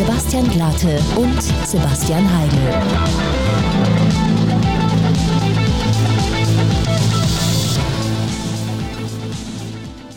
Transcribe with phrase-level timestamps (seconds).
[0.00, 2.58] Sebastian Glate und Sebastian Heigl.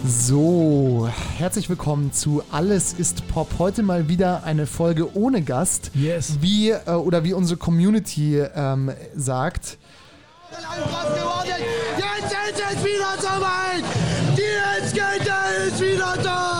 [0.07, 3.49] So, herzlich willkommen zu Alles ist Pop.
[3.59, 5.91] Heute mal wieder eine Folge ohne Gast.
[5.93, 6.37] Yes.
[6.39, 9.77] Wie, äh, oder wie unsere Community ähm, sagt.
[10.49, 13.83] Jetzt ist es wieder soweit.
[14.37, 16.52] Die Skater ist wieder da.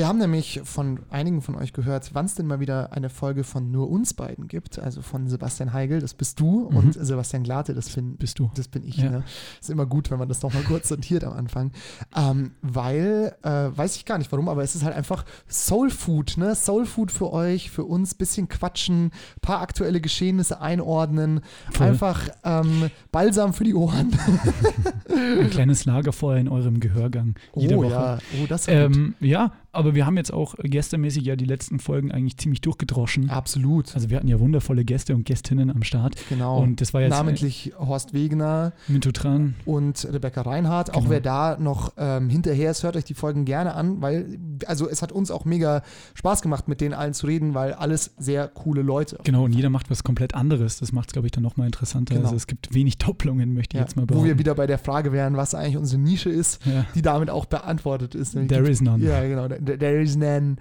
[0.00, 3.44] Wir haben nämlich von einigen von euch gehört, wann es denn mal wieder eine Folge
[3.44, 4.78] von nur uns beiden gibt.
[4.78, 8.50] Also von Sebastian Heigl, das bist du, und Sebastian Glate, das bin, Bist du.
[8.54, 8.96] Das bin ich.
[8.96, 9.10] Ja.
[9.10, 9.24] Ne?
[9.60, 11.72] Ist immer gut, wenn man das noch mal kurz sortiert am Anfang.
[12.16, 16.38] Ähm, weil, äh, weiß ich gar nicht warum, aber es ist halt einfach Soul Food,
[16.38, 16.54] ne?
[16.54, 19.10] Soul Food für euch, für uns, bisschen quatschen,
[19.42, 21.88] paar aktuelle Geschehnisse einordnen, Voll.
[21.88, 24.16] einfach ähm, Balsam für die Ohren.
[25.14, 27.92] Ein kleines Lagerfeuer in eurem Gehörgang jede oh Woche.
[27.92, 28.74] ja, oh, das gut.
[28.74, 33.30] Ähm, ja, aber wir haben jetzt auch gästemäßig ja die letzten Folgen eigentlich ziemlich durchgedroschen.
[33.30, 33.94] Absolut.
[33.94, 36.16] Also wir hatten ja wundervolle Gäste und Gästinnen am Start.
[36.28, 36.60] Genau.
[36.60, 39.54] Und das war jetzt Namentlich Horst Wegener äh, Mintotran.
[39.64, 40.90] und Rebecca Reinhardt.
[40.90, 41.10] Auch Genau.
[41.10, 45.02] wer da noch ähm, hinterher ist, hört euch die Folgen gerne an, weil, also es
[45.02, 45.82] hat uns auch mega
[46.14, 49.18] Spaß gemacht, mit denen allen zu reden, weil alles sehr coole Leute.
[49.24, 50.78] Genau, und jeder macht was komplett anderes.
[50.78, 52.14] Das macht es, glaube ich, dann nochmal interessanter.
[52.14, 52.26] Genau.
[52.26, 54.28] Also es gibt wenig Doppelungen, möchte ich Ja, jetzt mal wo behaupten.
[54.28, 56.84] wir wieder bei der Frage wären, was eigentlich unsere Nische ist, Ja.
[56.94, 58.32] die damit auch beantwortet ist.
[58.48, 59.04] There is none.
[59.04, 59.48] Ja, genau.
[59.64, 60.56] There, is none.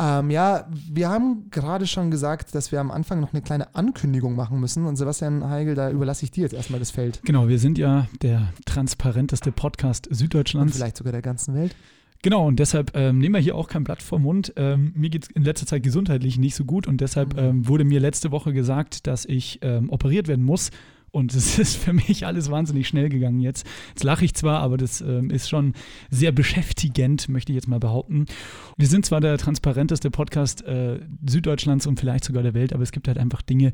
[0.00, 4.36] Ähm, ja, wir haben gerade schon gesagt, dass wir am Anfang noch eine kleine Ankündigung
[4.36, 4.86] machen müssen.
[4.86, 7.20] Und Sebastian Heigl, da überlasse ich dir jetzt erstmal das Feld.
[7.24, 10.76] Genau, wir sind ja der transparenteste Podcast Und Süddeutschlands.
[10.76, 11.74] vielleicht sogar der ganzen Welt.
[12.22, 14.52] Genau, und deshalb ähm, nehmen wir hier auch kein Blatt vom Mund.
[14.56, 17.38] Ähm, mir geht es in letzter Zeit gesundheitlich nicht so gut und deshalb Mhm.
[17.38, 20.70] ähm, wurde mir letzte Woche gesagt, dass ich ähm, operiert werden muss.
[21.10, 23.66] Und es ist für mich alles wahnsinnig schnell gegangen jetzt.
[23.90, 25.74] Jetzt lache ich zwar, aber das ähm, ist schon
[26.10, 28.26] sehr beschäftigend, möchte ich jetzt mal behaupten.
[28.76, 32.92] Wir sind zwar der transparenteste Podcast äh, Süddeutschlands und vielleicht sogar der Welt, aber es
[32.92, 33.72] gibt halt einfach Dinge,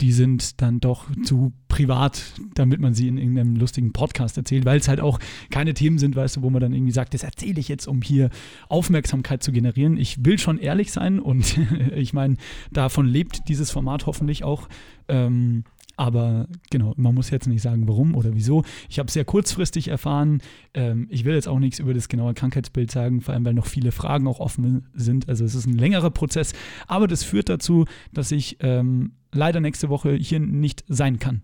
[0.00, 2.22] die sind dann doch zu privat,
[2.54, 5.18] damit man sie in irgendeinem lustigen Podcast erzählt, weil es halt auch
[5.50, 8.02] keine Themen sind, weißt du, wo man dann irgendwie sagt, das erzähle ich jetzt, um
[8.02, 8.30] hier
[8.68, 9.96] Aufmerksamkeit zu generieren.
[9.96, 11.58] Ich will schon ehrlich sein und
[11.94, 12.36] ich meine,
[12.70, 14.68] davon lebt dieses Format hoffentlich auch.
[15.08, 15.64] Ähm,
[15.96, 18.64] aber genau, man muss jetzt nicht sagen, warum oder wieso.
[18.88, 20.40] Ich habe sehr kurzfristig erfahren.
[20.74, 23.66] Ähm, ich will jetzt auch nichts über das genaue Krankheitsbild sagen, vor allem weil noch
[23.66, 25.28] viele Fragen auch offen sind.
[25.28, 26.52] Also es ist ein längerer Prozess.
[26.86, 31.42] Aber das führt dazu, dass ich ähm, leider nächste Woche hier nicht sein kann.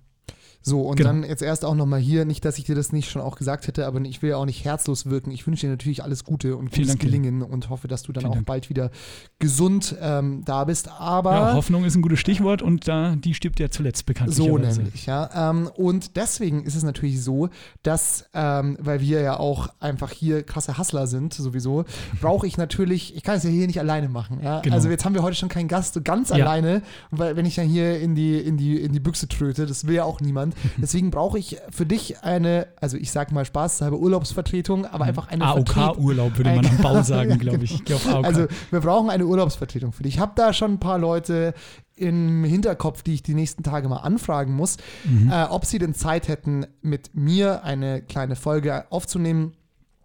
[0.62, 1.10] So, und Genau.
[1.10, 3.66] dann jetzt erst auch nochmal hier, nicht, dass ich dir das nicht schon auch gesagt
[3.68, 5.30] hätte, aber ich will ja auch nicht herzlos wirken.
[5.30, 7.00] Ich wünsche dir natürlich alles Gute und Vielen gutes Dank.
[7.00, 8.46] Gelingen und hoffe, dass du dann Vielen auch Dank.
[8.46, 8.90] bald wieder
[9.38, 10.90] gesund ähm, da bist.
[10.98, 14.34] Aber Ja, Hoffnung ist ein gutes Stichwort und da die stirbt ja zuletzt bekannt.
[14.34, 15.50] so nämlich, ja.
[15.50, 17.48] Ähm, und deswegen ist es natürlich so,
[17.82, 21.84] dass, ähm, weil wir ja auch einfach hier krasse Hustler sind, sowieso,
[22.20, 24.40] brauche ich natürlich, ich kann es ja hier nicht alleine machen.
[24.42, 24.60] Ja?
[24.60, 24.74] Genau.
[24.74, 26.36] Also jetzt haben wir heute schon keinen Gast so ganz Ja.
[26.36, 29.86] alleine, weil wenn ich dann hier in die, in, die, in die Büchse tröte, das
[29.86, 30.47] will ja auch niemand.
[30.76, 35.44] Deswegen brauche ich für dich eine, also ich sag mal spaßhalber Urlaubsvertretung, aber einfach eine.
[35.44, 37.82] AOK-Urlaub würde man am Bau sagen, glaube ich.
[37.88, 38.06] Ich.
[38.06, 40.14] Also wir brauchen eine Urlaubsvertretung für dich.
[40.14, 41.54] Ich habe da schon ein paar Leute
[41.96, 45.30] im Hinterkopf, die ich die nächsten Tage mal anfragen muss, Mhm.
[45.32, 49.54] äh, ob sie denn Zeit hätten, mit mir eine kleine Folge aufzunehmen.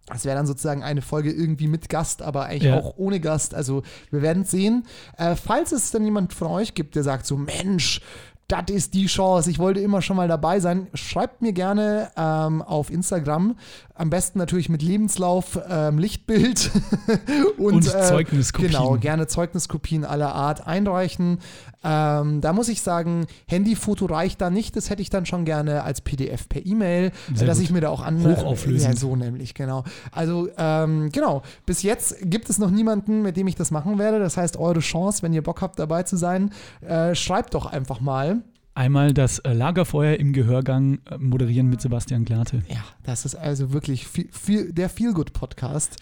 [0.06, 2.78] Das wäre dann sozusagen eine Folge irgendwie mit Gast, aber eigentlich Ja.
[2.80, 3.54] auch ohne Gast.
[3.54, 4.84] Also wir werden sehen.
[5.16, 8.00] Äh, falls es dann jemand von euch gibt, der sagt so, Mensch,
[8.48, 9.50] das ist die Chance.
[9.50, 10.88] Ich wollte immer schon mal dabei sein.
[10.92, 13.56] Schreibt mir gerne ähm, auf Instagram.
[13.94, 16.70] Am besten natürlich mit Lebenslauf, ähm, Lichtbild
[17.58, 18.72] und, Und äh, Zeugniskopien.
[18.72, 21.38] Genau, gerne Zeugniskopien aller Art einreichen.
[21.84, 24.74] Ähm, da muss ich sagen, Handyfoto reicht da nicht.
[24.76, 27.64] Das hätte ich dann schon gerne als PDF per E-Mail, dass gut.
[27.64, 28.24] ich mir da auch an.
[28.24, 28.94] Hochauflösend.
[28.94, 29.84] Ja, so nämlich, genau.
[30.10, 31.42] Also, ähm, genau.
[31.66, 34.18] Bis jetzt gibt es noch niemanden, mit dem ich das machen werde.
[34.18, 36.50] Das heißt, eure Chance, wenn ihr Bock habt, dabei zu sein,
[36.80, 38.42] äh, schreibt doch einfach mal.
[38.76, 42.62] Einmal das äh, Lagerfeuer im Gehörgang äh, moderieren mit Sebastian Glate.
[42.68, 45.96] Ja, das ist also wirklich viel, viel, der Feel-Good-Podcast.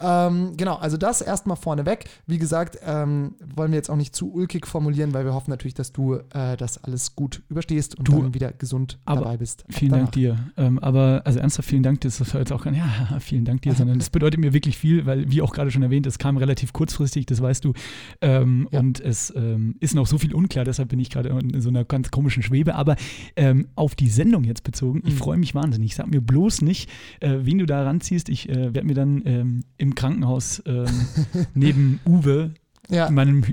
[0.00, 2.06] Ähm, genau, also das erstmal vorneweg.
[2.26, 5.74] Wie gesagt, ähm, wollen wir jetzt auch nicht zu ulkig formulieren, weil wir hoffen natürlich,
[5.74, 9.64] dass du äh, das alles gut überstehst und Du, dann wieder gesund dabei bist.
[9.68, 10.36] Vielen Dank danach.
[10.36, 10.38] dir.
[10.56, 12.00] Ähm, aber, also ernsthaft, vielen Dank.
[12.00, 12.88] Das ist jetzt auch kein, ja,
[13.20, 16.06] vielen Dank dir, sondern das bedeutet mir wirklich viel, weil, wie auch gerade schon erwähnt,
[16.06, 17.72] es kam relativ kurzfristig, das weißt du.
[18.20, 18.80] Ähm, Ja.
[18.80, 21.84] Und es ähm, ist noch so viel unklar, deshalb bin ich gerade in so einer
[21.84, 22.74] ganz komischen Schwebe.
[22.74, 22.96] Aber
[23.36, 25.18] ähm, auf die Sendung jetzt bezogen, ich Mhm.
[25.18, 25.94] freue mich wahnsinnig.
[25.94, 26.88] Sag mir bloß nicht,
[27.20, 28.28] äh, wen du da ranziehst.
[28.30, 30.86] Ich äh, werde mir dann ähm, im Krankenhaus ähm,
[31.54, 32.54] neben Uwe
[32.88, 33.44] Ja, in meinem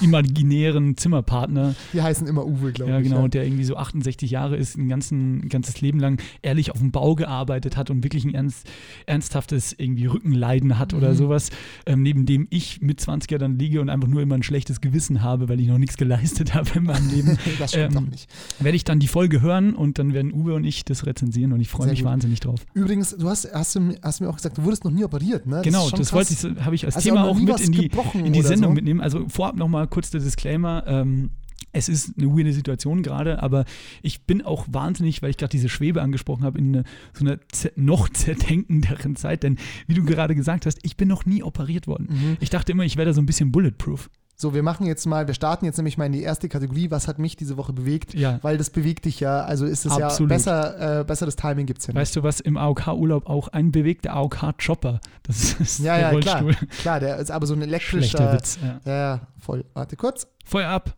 [0.00, 1.74] imaginären Zimmerpartner.
[1.92, 3.04] Die heißen immer Uwe, glaube Ja, ich.
[3.08, 6.78] genau, der irgendwie so 68 Jahre ist, ein, ganzen, ein ganzes Leben lang ehrlich auf
[6.78, 8.66] dem Bau gearbeitet hat und wirklich ein ernst,
[9.06, 11.16] ernsthaftes irgendwie Rückenleiden hat oder Mhm.
[11.16, 11.50] sowas,
[11.86, 15.22] ähm, neben dem ich mit 20er dann liege und einfach nur immer ein schlechtes Gewissen
[15.22, 17.38] habe, weil ich noch nichts geleistet habe in meinem Leben.
[17.58, 18.28] das stimmt Ähm, doch nicht.
[18.60, 21.60] Werde ich dann die Folge hören und dann werden Uwe und ich das rezensieren und
[21.60, 22.08] ich freue mich gut.
[22.08, 22.60] wahnsinnig drauf.
[22.74, 25.60] Übrigens, du hast, hast, du, hast mir auch gesagt, du wurdest noch nie operiert, ne?
[25.64, 28.38] genau, das wollte ich, habe ich als du Thema auch mit in die, in die
[28.40, 28.74] oder Sendung so?
[28.74, 29.00] mitnehmen.
[29.00, 30.84] Also vorab nochmal kurz der Disclaimer.
[30.86, 31.30] Ähm,
[31.72, 33.64] es ist eine weirde Situation gerade, aber
[34.02, 36.84] ich bin auch wahnsinnig, weil ich gerade diese Schwebe angesprochen habe, in eine,
[37.14, 37.38] so einer
[37.74, 39.42] noch zerdenkenderen Zeit.
[39.42, 39.56] Denn
[39.86, 42.08] wie du gerade gesagt hast, ich bin noch nie operiert worden.
[42.10, 42.36] Mhm.
[42.40, 44.10] Ich dachte immer, ich wäre da so ein bisschen bulletproof.
[44.40, 47.08] So, wir machen jetzt mal, wir starten jetzt nämlich mal in die erste Kategorie, was
[47.08, 48.14] hat mich diese Woche bewegt?
[48.14, 48.38] Ja.
[48.40, 50.30] Weil das bewegt dich ja, also ist es Absolut.
[50.30, 52.00] ja besser, äh, besseres Timing gibt es ja nicht.
[52.00, 55.00] Weißt du was, im AOK-Urlaub auch ein bewegter AOK-Chopper.
[55.24, 56.40] Das ist ja, der ja, klar.
[56.40, 56.68] Rollstuhl.
[56.78, 58.32] Klar, der ist aber so ein Schlechter elektrischer.
[58.32, 58.58] Witz.
[58.62, 58.80] Ja.
[58.86, 59.62] Ja, ja, voll.
[59.74, 60.26] Warte kurz.
[60.46, 60.96] Feuer ab.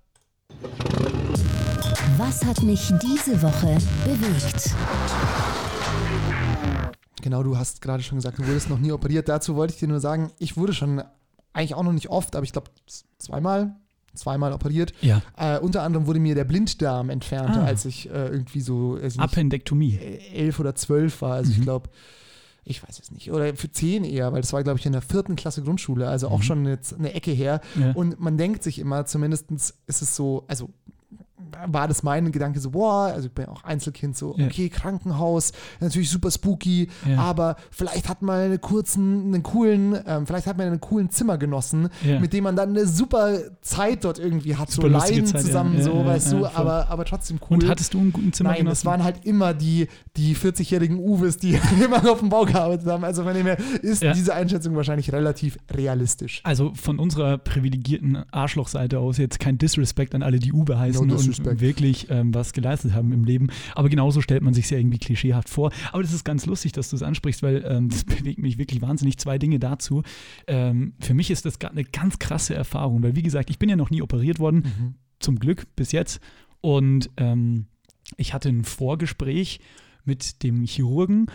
[2.18, 4.70] Was hat mich diese Woche bewegt?
[7.22, 9.28] Genau, du hast gerade schon gesagt, du wurdest noch nie operiert.
[9.28, 11.02] Dazu wollte ich dir nur sagen, ich wurde schon
[11.52, 12.70] eigentlich auch noch nicht oft, aber ich glaube
[13.18, 13.76] zweimal,
[14.14, 14.92] zweimal operiert.
[15.00, 15.22] Ja.
[15.36, 17.64] Äh, unter anderem wurde mir der Blinddarm entfernt, Ah.
[17.64, 19.98] als ich äh, irgendwie so nicht, Appendektomie.
[20.34, 21.34] elf oder zwölf war.
[21.34, 21.62] Also ich Mhm.
[21.62, 21.90] glaube,
[22.64, 23.32] ich weiß es nicht.
[23.32, 26.28] Oder für zehn eher, weil das war, glaube ich, in der vierten Klasse Grundschule, also
[26.28, 26.42] auch Mhm.
[26.42, 27.60] schon eine, eine Ecke her.
[27.78, 27.92] Ja.
[27.92, 30.68] Und man denkt sich immer, zumindest ist es so, also
[31.66, 34.46] war das mein Gedanke so, boah, also ich bin auch Einzelkind, so, Ja.
[34.46, 37.18] okay, Krankenhaus, natürlich super spooky, Ja.
[37.18, 41.88] aber vielleicht hat man einen kurzen, einen coolen, ähm, vielleicht hat man einen coolen Zimmergenossen,
[42.04, 42.18] Ja.
[42.20, 45.76] mit dem man dann eine super Zeit dort irgendwie hat, Super so Leiden Zeit, zusammen,
[45.78, 47.58] Ja, so, ja, weißt ja, du, aber, aber trotzdem cool.
[47.58, 51.36] Und hattest du einen guten Zimmer Nein, es waren halt immer die, die 40-jährigen Uwes,
[51.36, 53.04] die immer auf dem Bau gearbeitet haben.
[53.04, 56.40] Also von dem her ist diese Einschätzung wahrscheinlich relativ realistisch.
[56.44, 61.14] Also von unserer privilegierten Arschlochseite aus jetzt kein Disrespect an alle, die Uwe heißen No
[61.14, 61.60] und disrespect.
[61.60, 63.48] wirklich ähm, was geleistet haben im Leben.
[63.74, 65.72] Aber genauso stellt man sich ja irgendwie klischeehaft vor.
[65.92, 68.82] Aber das ist ganz lustig, dass du es ansprichst, weil ähm, das bewegt mich wirklich
[68.82, 69.18] wahnsinnig.
[69.18, 70.02] Zwei Dinge dazu.
[70.46, 73.68] Ähm, für mich ist das gerade eine ganz krasse Erfahrung, weil wie gesagt, ich bin
[73.68, 76.20] ja noch nie operiert worden, zum Glück bis jetzt.
[76.60, 77.66] Und ähm,
[78.16, 79.60] ich hatte ein Vorgespräch
[80.04, 81.26] mit dem Chirurgen,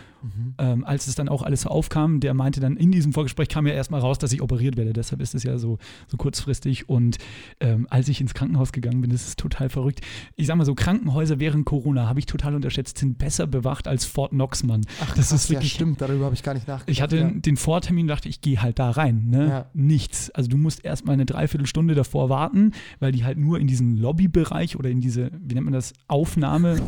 [0.58, 3.68] ähm, als es dann auch alles so aufkam, der meinte dann, in diesem Vorgespräch kam
[3.68, 4.94] ja erstmal raus, dass ich operiert werde.
[4.94, 5.78] Deshalb ist es ja so,
[6.08, 6.90] so kurzfristig.
[6.90, 7.18] Und
[7.60, 10.02] ähm, als ich ins Krankenhaus gegangen bin, das ist total verrückt.
[10.36, 14.06] Ich sag mal so, Krankenhäuser während Corona habe ich total unterschätzt, sind besser bewacht als
[14.06, 14.82] Fort Knox, Mann.
[15.02, 15.74] Ach, das krass, ist wirklich.
[15.74, 16.90] ja, stimmt, darüber habe ich gar nicht nachgedacht.
[16.90, 17.30] Ich hatte ja.
[17.30, 19.28] den Vortermin und dachte, ich gehe halt da rein.
[19.28, 19.48] Ne?
[19.48, 19.66] Ja.
[19.74, 20.32] Nichts.
[20.32, 24.78] Also du musst erstmal eine Dreiviertelstunde davor warten, weil die halt nur in diesen Lobbybereich
[24.78, 26.78] oder in diese, wie nennt man das, Aufnahme.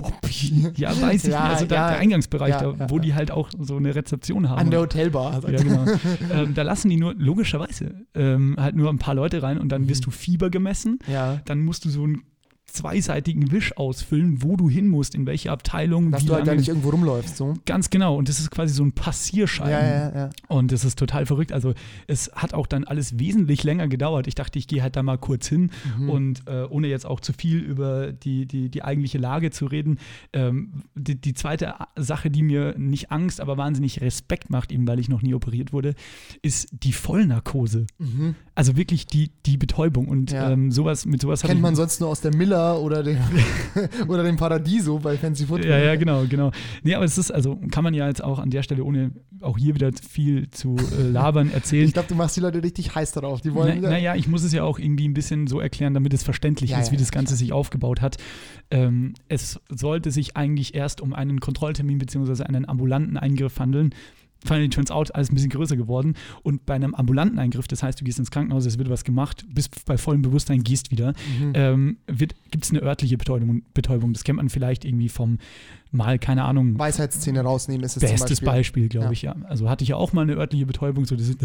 [0.75, 1.51] Ja, weiß ich Ja, nicht.
[1.53, 4.59] Also da, der Eingangsbereich, da, wo die halt auch so eine Rezeption haben.
[4.59, 5.41] An der Hotelbar.
[5.49, 5.85] Ja, genau.
[6.33, 9.83] ähm, da lassen die nur, logischerweise, ähm, halt nur ein paar Leute rein und dann
[9.83, 9.89] Mhm.
[9.89, 10.99] wirst du Fieber gemessen.
[11.07, 11.41] ja.
[11.45, 12.21] Dann musst du so einen
[12.73, 16.55] zweiseitigen Wisch ausfüllen, wo du hin musst, in welche Abteilung, Dass wie du halt da
[16.55, 17.37] nicht irgendwo rumläufst.
[17.37, 17.55] So.
[17.65, 18.15] Ganz genau.
[18.15, 19.69] Und das ist quasi so ein Passierschein.
[19.69, 20.29] Ja, ja, ja.
[20.47, 21.51] Und das ist total verrückt.
[21.51, 21.73] Also
[22.07, 24.27] es hat auch dann alles wesentlich länger gedauert.
[24.27, 26.09] Ich dachte, ich gehe halt da mal kurz hin Mhm.
[26.09, 29.97] und äh, ohne jetzt auch zu viel über die, die, die eigentliche Lage zu reden,
[30.33, 34.99] ähm, die, die zweite Sache, die mir nicht Angst, aber wahnsinnig Respekt macht, eben weil
[34.99, 35.95] ich noch nie operiert wurde,
[36.41, 37.85] ist die Vollnarkose.
[37.97, 38.35] Mhm.
[38.55, 40.07] Also wirklich die, die Betäubung.
[40.07, 40.51] Und Ja.
[40.51, 43.17] ähm, sowas, mit sowas Kennt man sonst nur aus der Miller oder dem,
[44.07, 45.69] oder dem Paradiso bei Fancy Football.
[45.69, 46.51] Ja, ja, genau, genau.
[46.83, 49.11] Nee, aber es ist, also kann man ja jetzt auch an der Stelle, ohne
[49.41, 51.85] auch hier wieder viel zu äh, labern, erzählen.
[51.85, 53.41] Ich glaube, du machst die Leute richtig heiß darauf.
[53.41, 56.13] Die wollen Na, naja, ich muss es ja auch irgendwie ein bisschen so erklären, damit
[56.13, 58.17] es verständlich Ja, ist, ja, wie das Ganze sich aufgebaut hat.
[58.71, 62.43] Ähm, es sollte sich eigentlich erst um einen Kontrolltermin bzw.
[62.43, 63.93] einen ambulanten Eingriff handeln.
[64.45, 66.15] Finally turns out, alles ein bisschen größer geworden.
[66.43, 69.45] Und bei einem ambulanten Eingriff, das heißt, du gehst ins Krankenhaus, es wird was gemacht,
[69.53, 71.51] bist bei vollem Bewusstsein, gehst wieder, Mhm.
[71.55, 74.13] ähm, gibt es eine örtliche Betäubung, Betäubung.
[74.13, 75.39] Das kennt man vielleicht irgendwie vom
[75.91, 78.45] Mal, keine Ahnung, Weisheitszähne rausnehmen ist es Bestes Beispiel.
[78.47, 79.11] Beispiel, glaube Ja.
[79.11, 79.35] ich, ja.
[79.45, 81.35] Also hatte ich ja auch mal eine örtliche Betäubung, so das Ja,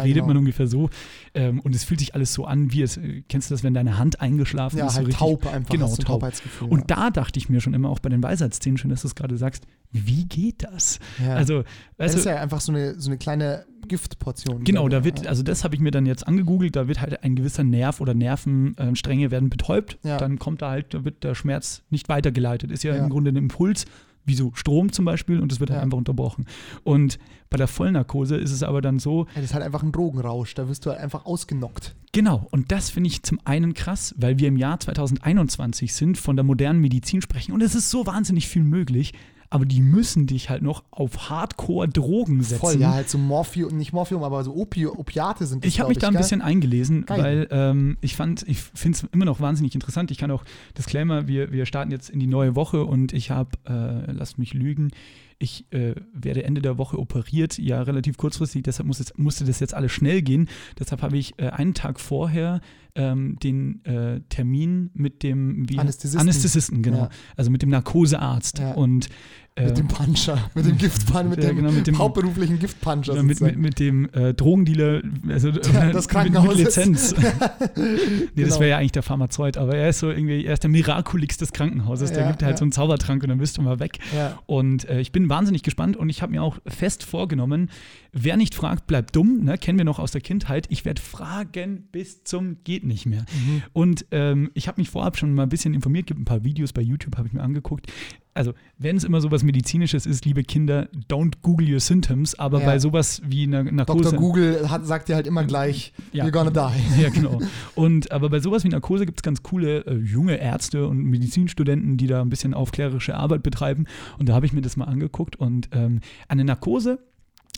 [0.00, 0.26] redet genau.
[0.26, 0.90] man ungefähr so.
[1.34, 3.72] Ähm, und es fühlt sich alles so an, wie es, äh, kennst du das, wenn
[3.74, 4.96] deine Hand eingeschlafen Ja, ist?
[4.96, 5.70] halt so taub einfach.
[5.70, 6.04] Genau, taub.
[6.04, 6.68] Taubheitsgefühl.
[6.68, 9.14] Und da dachte ich mir schon immer, auch bei den Weisheitszähnen, schön, dass du es
[9.14, 10.98] gerade sagst, wie geht das?
[11.18, 11.28] ja.
[11.28, 11.34] ja.
[11.36, 11.64] Also,
[11.96, 14.64] das ist ja einfach so eine, so eine kleine Giftportion.
[14.64, 17.36] Genau, da wird, also das habe ich mir dann jetzt angegoogelt, da wird halt ein
[17.36, 20.16] gewisser Nerv oder Nervenstränge werden betäubt, Ja.
[20.18, 22.70] dann kommt da halt, da wird der Schmerz nicht weitergeleitet.
[22.70, 23.02] Ist ja, Ja.
[23.04, 23.84] im Grunde ein Impuls,
[24.24, 25.82] wie so Strom zum Beispiel, und das wird halt Ja.
[25.82, 26.46] einfach unterbrochen.
[26.84, 27.18] Und
[27.50, 30.54] bei der Vollnarkose ist es aber dann so, Ja, das ist halt einfach ein Drogenrausch.
[30.54, 31.94] Da wirst du halt einfach ausgenockt.
[32.12, 36.36] Genau, und das finde ich zum einen krass, weil wir im Jahr 2021 sind, von
[36.36, 39.12] der modernen Medizin sprechen und es ist so wahnsinnig viel möglich.
[39.52, 42.60] Aber die müssen dich halt noch auf Hardcore-Drogen setzen.
[42.60, 45.90] Voll, ja, halt so Morphium, nicht Morphium, aber so Opi Opiate sind das, Ich habe
[45.90, 46.22] mich da ein gell?
[46.22, 47.22] bisschen eingelesen, Geil.
[47.22, 50.10] weil ähm, ich fand, ich finde es immer noch wahnsinnig interessant.
[50.10, 50.44] Ich kann auch,
[50.78, 54.54] Disclaimer, wir, wir starten jetzt in die neue Woche und ich habe, äh, lasst mich
[54.54, 54.90] lügen,
[55.38, 59.60] ich äh, werde Ende der Woche operiert, ja relativ kurzfristig, deshalb muss es, musste das
[59.60, 60.48] jetzt alles schnell gehen.
[60.78, 62.60] Deshalb habe ich äh, einen Tag vorher
[62.94, 66.20] ähm, den äh, Termin mit dem wie, Anästhesisten.
[66.20, 66.98] Anästhesisten, genau.
[66.98, 67.08] Ja.
[67.36, 68.58] Also mit dem Narkosearzt.
[68.58, 68.72] Ja.
[68.72, 69.08] Und
[69.54, 73.14] äh, Mit dem Puncher, mit dem Giftpuncher, mit, Ja, dem genau, mit dem- hauptberuflichen Giftpuncher.
[73.14, 77.14] Ja, mit, mit, mit dem äh, Drogendealer, also Ja, das mit, Krankenhaus mit ist- Lizenz.
[77.16, 78.60] nee, das Genau.
[78.60, 81.52] wäre ja eigentlich der Pharmazeut, aber er ist so irgendwie, er ist der Miraculix des
[81.52, 82.12] Krankenhauses.
[82.12, 83.98] Der Ja, gibt halt so einen Zaubertrank und dann bist du mal weg.
[84.46, 87.68] Und äh, ich bin wahnsinnig gespannt und ich habe mir auch fest vorgenommen,
[88.12, 89.58] wer nicht fragt, bleibt dumm, ne?
[89.58, 90.66] kennen wir noch aus der Kindheit.
[90.70, 93.22] Ich werde fragen bis zum geht nicht mehr.
[93.32, 93.62] Mhm.
[93.72, 96.72] Und ähm, ich habe mich vorab schon mal ein bisschen informiert, gibt ein paar Videos
[96.72, 97.86] bei YouTube, habe ich mir angeguckt.
[98.34, 102.66] Also, wenn es immer sowas Medizinisches ist, liebe Kinder, don't Google your symptoms, aber Ja.
[102.66, 104.04] bei sowas wie einer Narkose.
[104.04, 104.18] Dr.
[104.18, 106.24] Google hat, sagt dir halt immer gleich, Ja.
[106.24, 107.02] you're gonna die.
[107.02, 107.40] Ja, genau.
[107.74, 111.96] Und aber bei sowas wie Narkose gibt es ganz coole äh, junge Ärzte und Medizinstudenten,
[111.98, 113.84] die da ein bisschen aufklärerische Arbeit betreiben.
[114.18, 115.36] Und da habe ich mir das mal angeguckt.
[115.36, 117.00] Und ähm, eine Narkose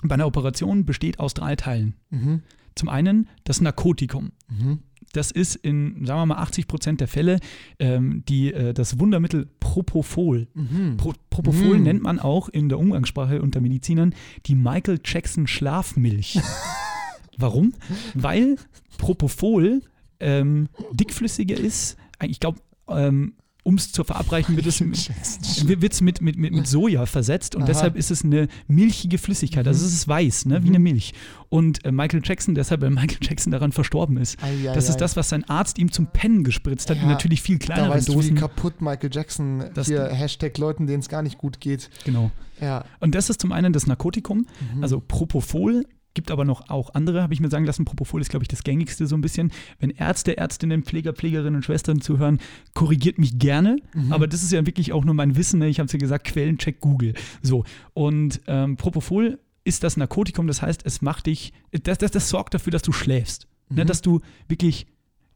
[0.02, 1.94] bei einer Operation besteht aus drei Teilen.
[2.10, 2.42] Mhm.
[2.74, 4.32] Zum einen das Narkotikum.
[4.48, 4.80] Mhm.
[5.16, 7.38] Das ist in, sagen wir mal, 80 Prozent der Fälle
[7.78, 10.48] ähm, die, äh, das Wundermittel Propofol.
[10.54, 10.96] Mhm.
[10.96, 11.82] Pro Propofol Mhm.
[11.82, 14.14] nennt man auch in der Umgangssprache unter Medizinern
[14.46, 16.38] die Michael Jackson Schlafmilch.
[17.38, 17.72] Warum?
[18.14, 18.56] Weil
[18.98, 19.82] Propofol
[20.20, 21.96] ähm, dickflüssiger ist.
[22.22, 24.78] Ich glaube, ähm, um es zu verabreichen, wird es
[25.66, 27.66] wird's mit, mit, mit, mit Soja versetzt und Aha.
[27.66, 29.66] deshalb ist es eine milchige Flüssigkeit.
[29.66, 30.62] Also es ist weiß, ne?
[30.62, 30.74] wie Mhm.
[30.76, 31.14] eine Milch.
[31.48, 34.40] Und äh, Michael Jackson, deshalb, weil Michael Jackson daran verstorben ist.
[34.42, 34.98] Ei, ei, Das ist ei.
[34.98, 37.90] das, was sein Arzt ihm zum Pennen gespritzt hat, in Ja, natürlich viel Da kleineren
[37.92, 38.34] weißt du, wie Dosen.
[38.36, 41.90] kaputt Michael Jackson Das- hier Hashtag Leuten, denen es gar nicht gut geht.
[42.04, 42.30] Genau.
[42.60, 42.84] Ja.
[43.00, 44.82] Und das ist zum einen das Narkotikum, Mhm.
[44.82, 45.86] also Propofol.
[46.14, 47.84] Gibt aber noch auch andere, habe ich mir sagen lassen.
[47.84, 49.52] Propofol ist, glaube ich, das gängigste so ein bisschen.
[49.80, 52.38] Wenn Ärzte, Ärztinnen, Pfleger, Pflegerinnen und Schwestern zuhören,
[52.72, 53.76] korrigiert mich gerne.
[53.94, 54.12] Mhm.
[54.12, 55.58] Aber das ist ja wirklich auch nur mein Wissen.
[55.58, 55.68] Ne?
[55.68, 57.14] Ich habe es ja gesagt, Quellencheck Google.
[57.42, 57.64] So.
[57.94, 62.54] Und ähm, Propofol ist das Narkotikum, das heißt, es macht dich, das, das, das sorgt
[62.54, 63.48] dafür, dass du schläfst.
[63.68, 63.82] Ne?
[63.82, 63.88] Mhm.
[63.88, 64.86] Dass du wirklich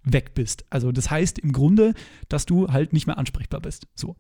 [0.05, 0.65] weg bist.
[0.71, 1.95] Also das heißt im Grunde,
[2.29, 3.89] dass du halt nicht mehr ansprechbar bist.
[3.95, 4.17] So.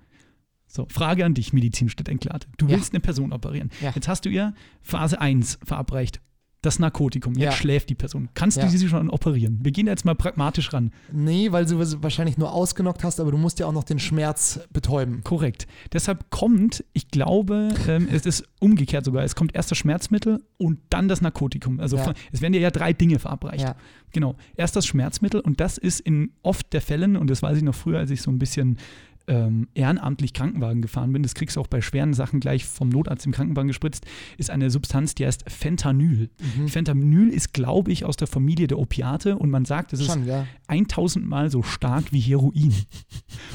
[0.70, 2.46] So, Frage an dich, Medizinstudent Klate.
[2.58, 2.72] Du Ja.
[2.72, 3.70] willst eine Person operieren.
[3.80, 3.92] Ja.
[3.94, 6.20] Jetzt hast du ihr Phase 1 verabreicht.
[6.60, 7.34] Das Narkotikum.
[7.34, 7.52] Jetzt Ja.
[7.52, 8.30] schläft die Person.
[8.34, 8.64] Kannst Ja.
[8.64, 9.60] du sie schon operieren?
[9.62, 10.90] Wir gehen jetzt mal pragmatisch ran.
[11.12, 14.00] Nee, weil du es wahrscheinlich nur ausgenockt hast, aber du musst ja auch noch den
[14.00, 15.22] Schmerz betäuben.
[15.22, 15.68] Korrekt.
[15.92, 19.22] Deshalb kommt, ich glaube, ähm, es ist umgekehrt sogar.
[19.22, 21.78] Es kommt erst das Schmerzmittel und dann das Narkotikum.
[21.78, 22.02] Also Ja.
[22.02, 23.74] von, es werden dir ja drei Dinge verabreicht.
[24.12, 24.34] Genau.
[24.56, 27.74] Erst das Schmerzmittel und das ist in oft der Fällen, und das weiß ich noch
[27.74, 28.78] früher, als ich so ein bisschen
[29.28, 33.26] ähm, ehrenamtlich Krankenwagen gefahren bin, das kriegst du auch bei schweren Sachen gleich vom Notarzt
[33.26, 34.04] im Krankenwagen gespritzt,
[34.38, 36.30] ist eine Substanz, die heißt Fentanyl.
[36.56, 36.68] Mhm.
[36.68, 40.46] Fentanyl ist, glaube ich, aus der Familie der Opiate und man sagt, es ist ja.
[40.68, 42.74] 1000 Mal so stark wie Heroin.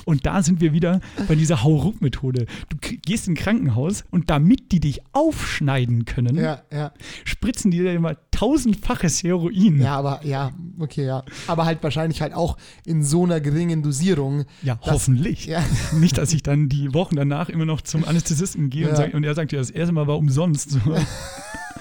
[0.06, 2.46] Und da sind wir wieder bei dieser Hauruck-Methode.
[2.70, 6.92] Du gehst in ein Krankenhaus und damit die dich aufschneiden können, Ja, ja.
[7.26, 9.82] spritzen die dir immer tausendfaches Heroin.
[9.82, 11.24] Ja, aber ja, okay, ja.
[11.48, 14.46] Aber halt wahrscheinlich halt auch in so einer geringen Dosierung.
[14.62, 15.46] Ja, Das- hoffentlich.
[15.46, 15.63] Ja.
[15.94, 18.96] Nicht, dass ich dann die Wochen danach immer noch zum Anästhesisten gehe und, Ja.
[18.98, 20.72] sag, und er sagt, ja, das erste Mal war umsonst.
[20.72, 20.80] So.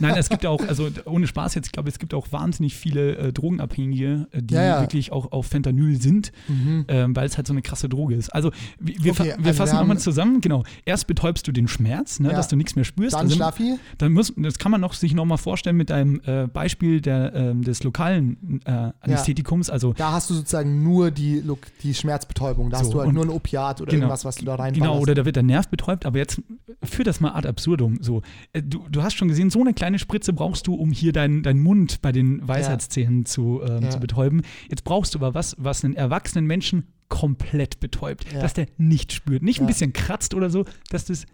[0.00, 3.16] Nein, es gibt auch, also ohne Spaß jetzt, ich glaube, es gibt auch wahnsinnig viele
[3.16, 4.80] äh, Drogenabhängige, äh, die Ja, ja.
[4.80, 6.84] wirklich auch auf Fentanyl sind, Mhm.
[6.88, 8.28] ähm, weil es halt so eine krasse Droge ist.
[8.30, 10.62] Also wir, wir, Okay, fa- also wir fassen wir nochmal zusammen, genau.
[10.84, 12.36] Erst betäubst du den Schmerz, ne, Ja.
[12.36, 13.14] dass du nichts mehr spürst.
[13.14, 13.76] Dann Also, Schlaffi.
[13.98, 17.62] dann muss, das kann man noch, sich nochmal vorstellen mit einem äh, Beispiel der, ähm,
[17.62, 19.70] des lokalen äh, Anästhetikums.
[19.70, 21.42] Also Da hast du sozusagen nur die,
[21.82, 22.70] die Schmerzbetäubung.
[22.70, 24.02] Da So, hast du halt nur ein Opiat oder genau.
[24.04, 26.40] irgendwas, was du da rein Genau, oder da wird der Nerv betäubt, aber jetzt
[26.82, 27.98] führ das mal ad absurdum.
[28.00, 31.12] So, äh, du, du hast schon gesehen, so eine kleine Spritze brauchst du, um hier
[31.12, 33.90] deinen dein Mund bei den Weisheitszähnen zu, ähm, Ja.
[33.90, 34.42] zu betäuben.
[34.70, 38.40] Jetzt brauchst du aber was, was einen erwachsenen Menschen komplett betäubt, Ja.
[38.40, 39.42] dass der nicht spürt.
[39.42, 39.68] Nicht ein Ja.
[39.68, 41.24] bisschen kratzt oder so, dass das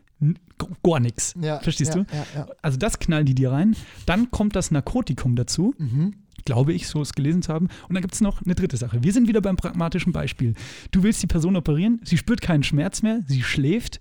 [0.83, 1.35] gar nichts.
[1.41, 2.07] Ja, Verstehst ja, du?
[2.15, 2.47] Ja, ja.
[2.63, 3.75] Also das knallen die dir rein.
[4.07, 6.15] Dann kommt das Narkotikum dazu, Mhm.
[6.45, 7.69] glaube ich, so es gelesen zu haben.
[7.89, 9.03] Und dann gibt es noch eine dritte Sache.
[9.03, 10.55] Wir sind wieder beim pragmatischen Beispiel.
[10.93, 14.01] Du willst die Person operieren, sie spürt keinen Schmerz mehr, sie schläft,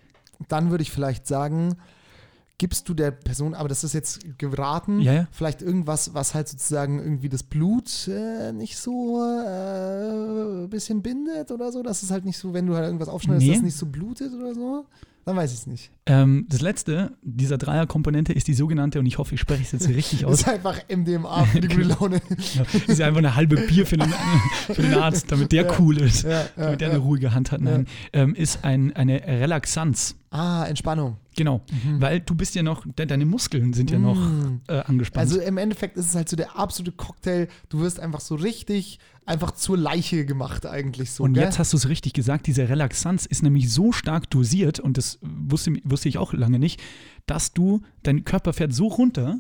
[0.50, 1.76] Dann würde ich vielleicht sagen,
[2.64, 5.28] gibst du der Person, aber das ist jetzt geraten, Ja, ja.
[5.34, 11.52] vielleicht irgendwas, was halt sozusagen irgendwie das Blut äh, nicht so äh, ein bisschen bindet
[11.52, 13.50] oder so, dass es halt nicht so, wenn du halt irgendwas aufschneidest, Nee.
[13.50, 14.86] dass es nicht so blutet oder so.
[15.26, 15.90] Dann weiß ich es nicht.
[16.06, 19.88] Ähm, das letzte dieser Dreierkomponente ist die sogenannte, und ich hoffe, ich spreche es jetzt
[19.88, 20.40] richtig Das aus.
[20.42, 22.22] ist einfach MDMA für die gute Laune.
[22.56, 24.10] Ja, das ist einfach eine halbe Bier für den,
[24.74, 25.80] für den Arzt, damit der Ja.
[25.80, 27.62] cool ist, Ja, damit der eine ruhige Hand hat.
[27.62, 30.16] Nein, ähm, ist ein, eine Relaxanz.
[30.30, 31.18] Ah, Entspannung.
[31.36, 31.62] Genau,
[32.00, 34.62] weil du bist ja noch, de deine Muskeln sind ja noch Mm.
[34.68, 35.22] äh, angespannt.
[35.28, 37.48] Also im Endeffekt ist es halt so der absolute Cocktail.
[37.70, 41.24] Du wirst einfach so richtig einfach zur Leiche gemacht eigentlich so.
[41.24, 41.44] und gell?
[41.44, 45.20] jetzt hast du es richtig gesagt, diese Relaxanz ist nämlich so stark dosiert, und das
[45.22, 46.82] wusste, wusste ich auch lange nicht,
[47.26, 49.40] dass du, dein Körper fährt so runter,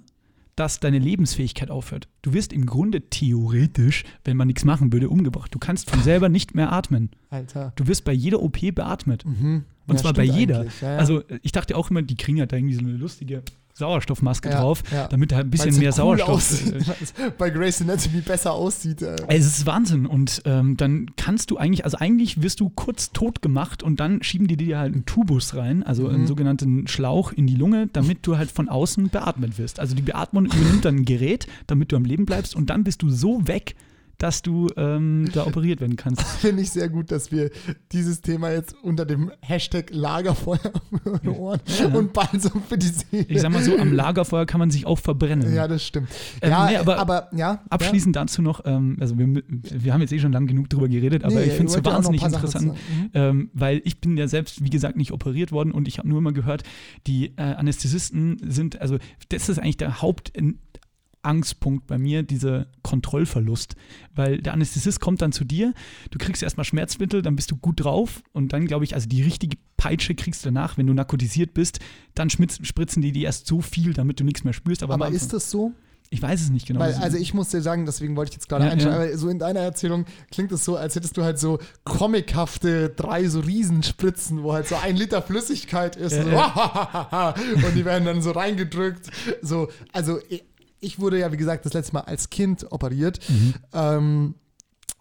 [0.55, 2.07] dass deine Lebensfähigkeit aufhört.
[2.21, 5.53] Du wirst im Grunde theoretisch, wenn man nichts machen würde, umgebracht.
[5.53, 7.09] Du kannst von selber nicht mehr atmen.
[7.29, 7.73] Alter.
[7.75, 9.25] Du wirst bei jeder OP beatmet.
[9.25, 9.65] Mhm.
[9.87, 10.65] Und Ja, zwar bei jeder.
[10.81, 10.97] Ja, ja.
[10.97, 13.41] Also ich dachte auch immer, die kriegen ja da irgendwie so eine lustige
[13.73, 15.07] Sauerstoffmaske Ja, drauf, ja.
[15.07, 16.29] damit da ein bisschen mehr cool Sauerstoff.
[16.29, 16.75] aussieht,
[17.37, 19.01] bei Grace Anatomy besser aussieht.
[19.01, 19.15] Äh.
[19.29, 20.05] es ist Wahnsinn.
[20.05, 24.21] Und ähm, dann kannst du eigentlich, also eigentlich wirst du kurz tot gemacht und dann
[24.21, 26.09] schieben die dir halt einen Tubus rein, also Mhm.
[26.15, 29.79] einen sogenannten Schlauch in die Lunge, damit du halt von außen beatmet wirst.
[29.79, 33.01] Also die Beatmung übernimmt dann ein Gerät, damit du am Leben bleibst und dann bist
[33.01, 33.75] du so weg,
[34.17, 36.21] dass du ähm, da operiert werden kannst.
[36.39, 37.49] Finde ich sehr gut, dass wir
[37.91, 40.59] dieses Thema jetzt unter dem Hashtag Lagerfeuer
[41.23, 41.59] für Ohren
[41.93, 43.25] und Balsam für die Seele.
[43.27, 45.53] Ich sag mal so, am Lagerfeuer kann man sich auch verbrennen.
[45.53, 46.09] ja, das stimmt.
[46.41, 47.61] Ähm, ja, nee, aber aber, ja.
[47.69, 51.23] Abschließend dazu noch, ähm, also wir, wir haben jetzt eh schon lang genug drüber geredet,
[51.23, 52.73] aber Nee, ich finde es so wahnsinnig interessant.
[52.73, 53.09] Mhm.
[53.13, 56.19] ähm, weil ich bin ja selbst, wie gesagt, nicht operiert worden und ich habe nur
[56.19, 56.63] immer gehört,
[57.07, 58.97] die äh, Anästhesisten sind, also
[59.29, 60.01] das ist eigentlich der
[61.23, 63.75] Hauptangstpunkt bei mir, dieser Kontrollverlust,
[64.13, 65.73] weil der Anästhesist kommt dann zu dir,
[66.11, 69.23] du kriegst erstmal Schmerzmittel, dann bist du gut drauf und dann glaube ich, also die
[69.23, 71.79] richtige Peitsche kriegst du danach, wenn du narkotisiert bist,
[72.13, 74.83] dann spritzen die dir erst so viel, damit du nichts mehr spürst.
[74.83, 75.73] Aber, Aber ist das so?
[76.13, 76.79] ich weiß es nicht genau.
[76.79, 79.05] Weil, also ich muss dir sagen, deswegen wollte ich jetzt gerade Ja, einsteigen, ja.
[79.07, 83.27] aber so in deiner Erzählung klingt es so, als hättest du halt so comichafte drei
[83.27, 86.13] so Riesenspritzen, wo halt so ein Liter Flüssigkeit ist.
[86.15, 89.09] Ja, so, und die werden dann so reingedrückt.
[89.41, 90.19] So, also
[90.83, 93.53] ich, wurde ja, wie gesagt, das letzte Mal als Kind operiert, Mhm.
[93.73, 94.35] ähm,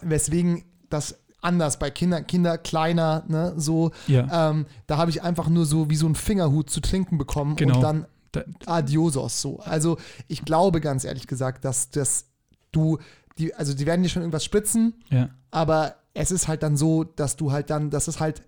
[0.00, 4.50] weswegen das anders bei Kindern, Kinder kleiner, ne, so, Ja.
[4.50, 7.76] ähm, da habe ich einfach nur so wie so einen Fingerhut zu trinken bekommen Genau.
[7.76, 9.58] und dann da, Adiosos so.
[9.60, 9.98] Also
[10.28, 12.26] ich glaube ganz ehrlich gesagt, dass das
[12.70, 12.98] du
[13.38, 15.30] die also die werden dir schon irgendwas spritzen, ja.
[15.50, 18.42] aber es ist halt dann so, dass du halt dann, das ist halt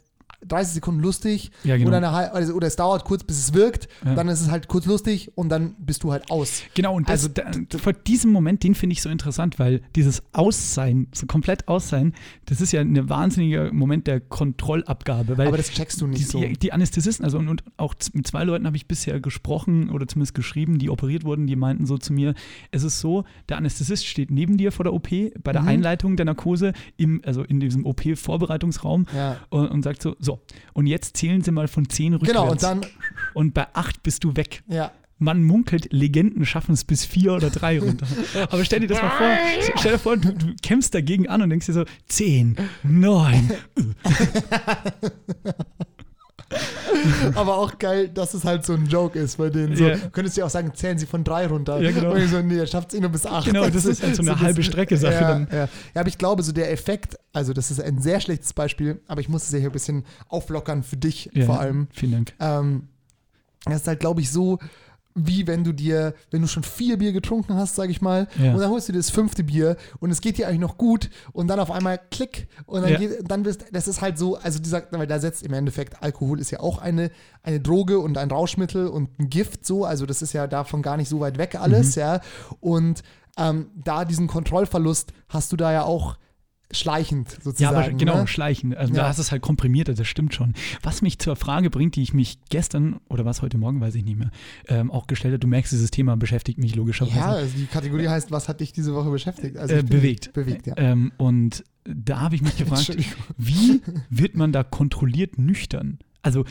[0.49, 1.89] 30 Sekunden lustig Ja, genau.
[1.89, 4.15] oder, eine, also, oder es dauert kurz, bis es wirkt, Ja.
[4.15, 6.63] dann ist es halt kurz lustig und dann bist du halt aus.
[6.75, 10.23] Genau, und das, Also, da, vor diesem Moment, den finde ich so interessant, weil dieses
[10.33, 12.13] Aussein, so komplett Aussein,
[12.47, 15.37] das ist ja ein wahnsinniger Moment der Kontrollabgabe.
[15.39, 16.41] Weil Aber das checkst du nicht die, so.
[16.41, 20.07] die, die Anästhesisten, also und, und auch mit zwei Leuten habe ich bisher gesprochen oder
[20.07, 22.35] zumindest geschrieben, die operiert wurden, die meinten so zu mir,
[22.71, 25.09] es ist so, der Anästhesist steht neben dir vor der OP,
[25.43, 25.69] bei der Mhm.
[25.69, 29.37] Einleitung der Narkose, im, also in diesem OP-Vorbereitungsraum Ja.
[29.51, 30.34] und, und sagt so, so,
[30.73, 32.33] und jetzt zählen sie mal von 10 rückwärts.
[32.33, 32.81] Genau, und dann,
[33.35, 34.63] Und bei 8 bist du weg.
[34.69, 34.91] ja.
[35.19, 38.05] Man munkelt, Legenden schaffen es bis vier oder drei runter.
[38.51, 39.29] Aber stell dir das mal vor,
[39.79, 43.49] stell dir vor, du, du kämpfst dagegen an und denkst dir so, zehn, neun.
[47.35, 49.77] Aber auch geil, dass es halt so ein Joke ist bei denen.
[49.77, 49.97] So, Ja.
[49.97, 51.81] Du könntest ja auch sagen, zählen sie von drei runter.
[51.81, 52.13] Ja, genau.
[52.13, 53.47] Und so, nee, er schafft es eh nur bis acht.
[53.47, 55.49] Genau, das ist halt so eine halbe Strecke-Sache Ja, dann.
[55.51, 55.57] ja.
[55.59, 55.69] ja,
[56.01, 59.29] aber ich glaube, so der Effekt, also das ist ein sehr schlechtes Beispiel, aber ich
[59.29, 61.89] muss es ja hier ein bisschen auflockern für dich Ja, vor allem.
[61.93, 62.35] Vielen Dank.
[62.41, 62.89] Ähm,
[63.67, 64.59] das ist halt, glaube ich, so,
[65.17, 68.53] wie wenn du dir, wenn du schon vier Bier getrunken hast, sage ich mal, Ja.
[68.53, 71.09] und dann holst du dir das fünfte Bier und es geht dir eigentlich noch gut
[71.33, 72.99] und dann auf einmal klick und dann Ja.
[72.99, 76.41] geht, dann wirst, das ist halt so, also dieser, weil da setzt im Endeffekt, Alkohol
[76.41, 77.11] ist ja auch eine,
[77.45, 80.97] eine Droge und ein Rauschmittel und ein Gift so, also das ist ja davon gar
[80.97, 82.21] nicht so weit weg alles, ja,
[82.61, 83.03] und
[83.37, 86.17] ähm, da diesen Kontrollverlust hast du da ja auch
[86.75, 87.77] schleichend Ja, sozusagen.
[87.77, 88.27] aber genau, ne?
[88.27, 88.75] schleichen.
[88.75, 89.03] Also Ja.
[89.03, 90.55] da hast du es halt komprimiert, das stimmt schon.
[90.83, 94.05] Was mich zur Frage bringt, die ich mich gestern oder was heute Morgen, weiß ich
[94.05, 94.31] nicht mehr,
[94.69, 97.17] ähm, auch gestellt habe, du merkst, dieses Thema beschäftigt mich logischerweise.
[97.17, 99.57] Ja, also die Kategorie heißt, was hat dich diese Woche beschäftigt?
[99.57, 100.33] Also äh, bewegt.
[100.33, 100.75] Bewegt, ja.
[100.77, 102.97] Ähm, und da habe ich mich gefragt,
[103.39, 105.99] wie wird man da kontrolliert nüchtern?
[106.25, 106.45] Also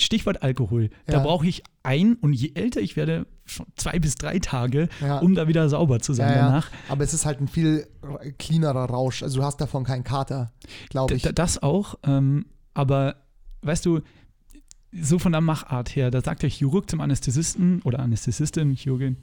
[0.00, 1.22] Stichwort Alkohol, da Ja.
[1.22, 5.18] brauche ich ein und je älter ich werde, schon zwei bis drei Tage, Ja.
[5.18, 6.70] um da wieder sauber zu sein Ja, danach.
[6.88, 7.86] Aber es ist halt ein viel
[8.38, 9.22] cleanerer Rausch.
[9.22, 10.52] Also du hast davon keinen Kater,
[10.90, 11.22] glaube ich.
[11.22, 13.16] d- das auch, ähm, aber
[13.62, 14.00] weißt du,
[14.94, 19.16] so von der Machart her, da sagt der Chirurg zum Anästhesisten oder Anästhesistin, Chirurgin,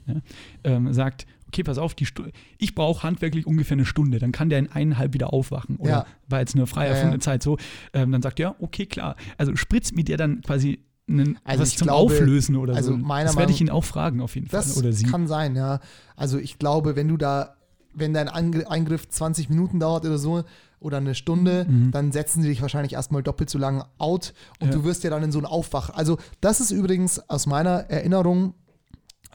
[0.64, 2.24] ähm, sagt, okay, pass auf, die Stu
[2.58, 5.76] ich brauche handwerklich ungefähr eine Stunde, dann kann der in eineinhalb wieder aufwachen.
[5.76, 6.06] Oder Ja.
[6.28, 6.94] war jetzt eine frei Ja, ja.
[6.94, 7.58] erfundene Zeit so.
[7.92, 9.16] Ähm, dann sagt er, ja, okay, klar.
[9.36, 12.96] Also spritzt mir der dann quasi einen, Also was zum glaube, Auflösen oder also so.
[12.96, 14.60] meiner das werde ich ihn auch fragen, auf jeden Fall.
[14.60, 15.06] das Oder sie.
[15.06, 15.80] kann sein, ja.
[16.16, 17.56] Also ich glaube, wenn du da,
[17.94, 20.44] wenn dein Eingriff 20 Minuten dauert oder so
[20.78, 24.72] oder eine Stunde, dann setzen sie dich wahrscheinlich erstmal doppelt so lang out und Ja.
[24.74, 25.90] du wirst ja dann in so ein Aufwach.
[25.90, 28.54] Also, das ist übrigens aus meiner Erinnerung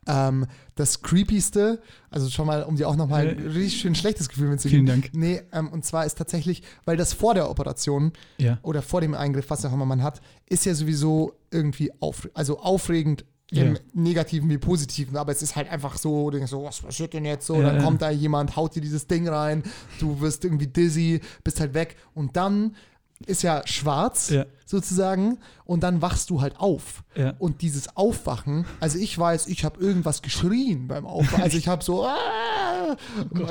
[0.08, 3.52] ähm, das Creepyste, also schon mal, um dir auch nochmal ein Ja.
[3.52, 4.86] richtig schön schlechtes Gefühl mitzugeben.
[4.88, 5.14] Vielen Dank.
[5.16, 8.60] Nee, ähm, und zwar ist tatsächlich, weil das vor der Operation Ja.
[8.62, 12.60] oder vor dem Eingriff, was auch immer man hat, ist ja sowieso irgendwie auf, also
[12.60, 13.80] aufregend im Ja.
[13.94, 17.26] Negativen wie Positiven, aber es ist halt einfach so, du denkst so, was passiert denn
[17.26, 17.56] jetzt so?
[17.58, 17.84] Ja, dann ja.
[17.84, 19.62] kommt da jemand, haut dir dieses Ding rein,
[20.00, 22.76] du wirst irgendwie dizzy, bist halt weg und dann
[23.26, 24.46] ist ja schwarz Ja.
[24.66, 27.04] sozusagen und dann wachst du halt auf.
[27.16, 27.34] Ja.
[27.40, 31.44] Und dieses Aufwachen, also ich weiß, ich habe irgendwas geschrien beim Aufwachen.
[31.44, 32.96] Also ich habe so, ah,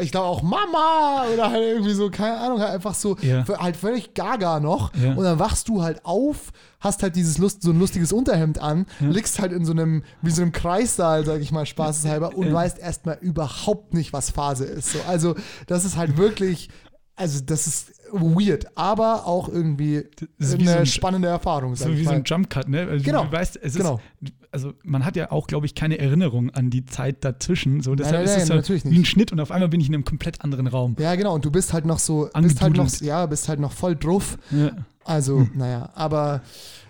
[0.01, 3.45] ich glaube auch Mama oder halt irgendwie so, keine Ahnung, halt einfach so, Ja.
[3.59, 4.93] halt völlig gaga noch.
[4.95, 8.85] Und dann wachst du halt auf, hast halt dieses Lust, so ein lustiges Unterhemd an,
[9.01, 12.79] liegst halt in so einem, wie so einem Kreissaal, sag ich mal, spaßeshalber, und weißt
[12.79, 14.93] erstmal überhaupt nicht, was Phase ist.
[14.93, 15.35] So, also
[15.67, 16.69] das ist halt wirklich,
[17.17, 20.05] also das ist weird, aber auch irgendwie
[20.41, 21.77] eine so ein- spannende Erfahrung.
[21.77, 22.87] So wie so ein Jump Cut, ne?
[22.89, 24.01] Also Genau, Du weißt, es genau.
[24.23, 27.81] ist, also man hat ja auch, glaube ich, keine Erinnerung an die Zeit dazwischen.
[27.83, 29.89] So, deshalb nein, ist es nein, natürlich wie ein Schnitt und auf einmal bin ich
[29.89, 30.95] in einem komplett anderen Raum.
[30.99, 31.35] Ja, genau.
[31.35, 34.39] Und du bist halt noch so, bist halt noch, ja, bist halt noch voll drauf.
[34.51, 34.71] Ja.
[35.05, 35.51] Also, Hm.
[35.55, 36.41] naja, aber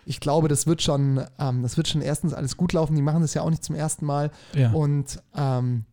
[0.06, 2.94] ich glaube, das wird schon, ähm, das wird schon erstens alles gut laufen.
[2.94, 4.30] Die machen das ja auch nicht zum ersten Mal.
[4.54, 4.70] Ja.
[4.72, 5.84] Und ähm,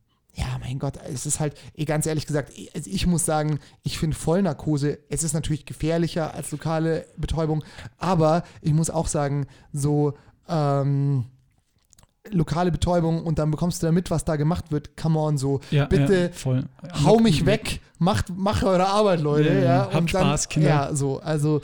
[0.41, 3.99] ja, mein Gott, es ist halt, ganz ehrlich gesagt, ich, also ich muss sagen, ich
[3.99, 7.63] finde Vollnarkose, es ist natürlich gefährlicher als lokale Betäubung,
[7.97, 10.13] aber ich muss auch sagen, so
[10.49, 11.25] ähm,
[12.31, 14.97] lokale Betäubung und dann bekommst du da mit, was da gemacht wird.
[14.97, 19.49] Come on, so Ja, bitte ja, hau mich weg, macht, macht eure Arbeit, Leute.
[19.53, 20.69] Ja, Ja, Habt dann, Spaß, Kinder.
[20.69, 21.61] Ja, so, also,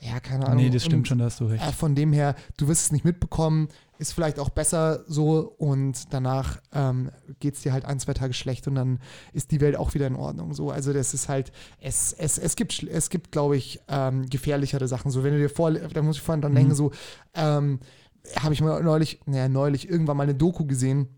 [0.00, 0.64] ja, keine Ahnung.
[0.64, 1.66] Nee, das stimmt Und, schon, da hast du recht.
[1.66, 6.12] Äh, von dem her, du wirst es nicht mitbekommen, ist vielleicht auch besser so und
[6.12, 9.00] danach ähm, geht es dir halt ein, zwei Tage schlecht und dann
[9.32, 10.54] ist die Welt auch wieder in Ordnung.
[10.54, 14.86] So, also das ist halt, es, es, es gibt, es gibt, glaube ich, ähm, gefährlichere
[14.88, 15.10] Sachen.
[15.10, 16.56] So, wenn du dir vor, da muss ich vorhin dran Mhm.
[16.56, 16.92] denken, so,
[17.34, 17.80] ähm,
[18.36, 21.08] habe ich mal neulich, naja, neulich irgendwann mal eine Doku gesehen,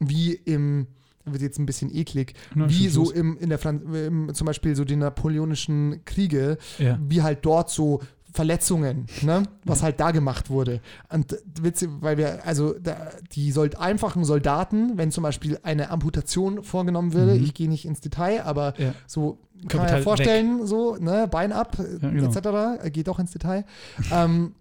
[0.00, 0.86] wie im,
[1.24, 3.12] wird jetzt ein bisschen eklig, Na, wie so los.
[3.12, 6.98] im, in der Fran im, zum Beispiel so die napoleonischen Kriege, Ja.
[7.02, 8.00] wie halt dort so
[8.32, 10.80] Verletzungen, ne, was halt da gemacht wurde.
[11.10, 12.96] Und witzig, weil wir, also da,
[13.32, 18.00] die Sold einfachen Soldaten, wenn zum Beispiel eine Amputation vorgenommen würde, ich gehe nicht ins
[18.00, 18.84] Detail, aber Mhm.
[18.84, 18.94] Ja.
[19.06, 20.02] so kann man Körperteil ja weg.
[20.04, 22.28] vorstellen, so, ne, Bein ab, Ja, genau.
[22.30, 23.64] etc., äh, geht doch ins Detail.
[24.10, 24.54] ähm,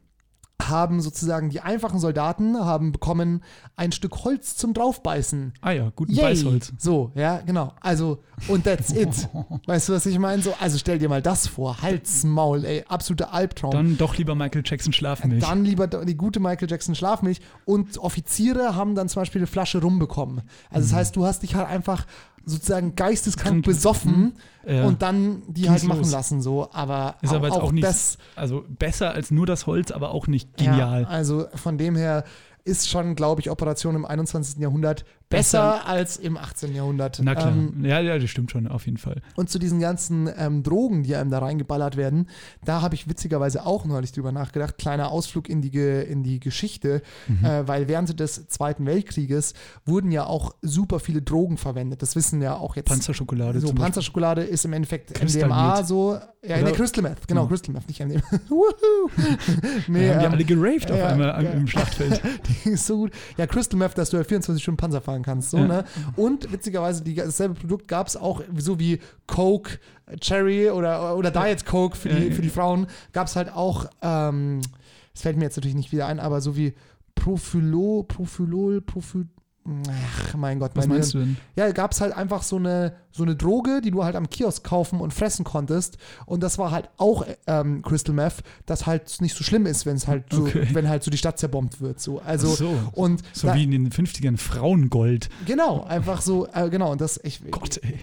[0.69, 3.43] haben sozusagen die einfachen Soldaten haben bekommen
[3.75, 5.53] ein Stück Holz zum draufbeißen.
[5.61, 6.21] Ah ja, guten Yay.
[6.23, 6.73] Beißholz.
[6.77, 7.73] So, ja, genau.
[7.81, 9.29] Also, und that's it.
[9.65, 10.41] weißt du, was ich meine?
[10.41, 11.81] So, also stell dir mal das vor.
[11.81, 13.71] Hals, Maul, ey, absoluter Albtraum.
[13.71, 15.43] Dann doch lieber Michael Jackson Schlafmilch.
[15.43, 17.41] Dann lieber die gute Michael Jackson Schlafmilch.
[17.65, 20.41] Und Offiziere haben dann zum Beispiel eine Flasche rumbekommen.
[20.69, 22.05] Also, das heißt, du hast dich halt einfach
[22.45, 24.33] sozusagen geisteskrank Krank- besoffen
[24.67, 24.85] Ja.
[24.85, 26.11] und dann die Ging's halt machen los.
[26.11, 26.41] lassen.
[26.41, 28.17] So, aber, Ist aber jetzt auch, nicht, das.
[28.35, 31.03] also besser als nur das Holz, aber auch nicht genial.
[31.03, 32.23] Ja, also von dem her
[32.63, 34.59] ist schon, glaube ich, Operation im 21.
[34.59, 36.75] Jahrhundert besser, als im 18.
[36.75, 37.19] Jahrhundert.
[37.23, 37.51] Na klar.
[37.51, 39.21] Ähm, ja, ja, das stimmt schon, auf jeden Fall.
[39.35, 42.27] Und zu diesen ganzen ähm, Drogen, die einem da reingeballert werden,
[42.63, 44.77] da habe ich witzigerweise auch neulich drüber nachgedacht.
[44.77, 47.45] Kleiner Ausflug in die, Ge in die Geschichte, Mhm.
[47.45, 49.53] äh, weil während des Zweiten Weltkrieges
[49.85, 52.01] wurden ja auch super viele Drogen verwendet.
[52.01, 52.87] Das wissen ja auch jetzt.
[52.89, 53.73] Panzerschokolade so.
[53.73, 56.19] Panzerschokolade ist im Endeffekt Crystal MDMA so.
[56.43, 57.47] Ja, Oder- ne, Crystal Meth, genau, Ja.
[57.47, 58.21] Crystal Meth, nicht MDMA.
[59.87, 61.51] Nee, Da haben die ähm, alle geraved auf ja, einmal ja.
[61.51, 62.21] im Schlachtfeld.
[62.65, 63.11] die ist so gut.
[63.37, 65.51] Ja, Crystal Meth, dass du ja 24 Stunden Panzer fahren kannst.
[65.51, 65.67] So, Ja.
[65.67, 65.83] ne?
[66.15, 69.79] Und witzigerweise, die, dasselbe Produkt gab es auch, so wie Coke,
[70.19, 74.61] Cherry oder, oder Diet Coke für die, für die Frauen, gab es halt auch, ähm,
[75.13, 76.73] das fällt mir jetzt natürlich nicht wieder ein, aber so wie
[77.15, 79.27] Profilo, Profilol, Profil.
[79.63, 81.37] Ach, mein Gott, Was mein meinst du Hirn.
[81.55, 81.63] denn?
[81.65, 84.63] Ja, gab es halt einfach so eine, so eine Droge, die du halt am Kiosk
[84.63, 85.97] kaufen und fressen konntest.
[86.25, 89.95] Und das war halt auch ähm, Crystal Meth, das halt nicht so schlimm ist, wenn
[89.97, 90.67] es halt so, Okay.
[90.73, 91.99] wenn halt so die Stadt zerbombt wird.
[91.99, 92.19] So.
[92.21, 92.73] Also, so.
[92.93, 95.29] und So da- wie in den 50ern Frauengold.
[95.45, 97.99] Genau, einfach so, äh, genau, und das, ich, Gott, ey.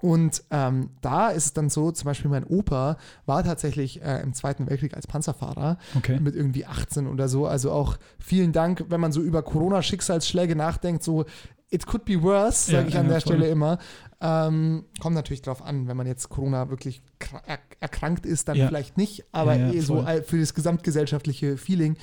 [0.00, 4.32] Und ähm, da ist es dann so, zum Beispiel mein Opa war tatsächlich äh, im
[4.32, 6.20] Zweiten Weltkrieg als Panzerfahrer Okay.
[6.20, 11.02] mit irgendwie 18 oder so, also auch vielen Dank, wenn man so über Corona-Schicksalsschläge nachdenkt,
[11.02, 11.24] so
[11.70, 13.32] it could be worse, sage Ja, ich an ja, der voll.
[13.34, 13.78] Stelle immer.
[14.20, 18.56] Ähm, kommt natürlich drauf an, wenn man jetzt Corona wirklich kra- er erkrankt ist, dann
[18.56, 18.66] Ja.
[18.66, 21.96] vielleicht nicht, aber eh so für das gesamtgesellschaftliche Feeling.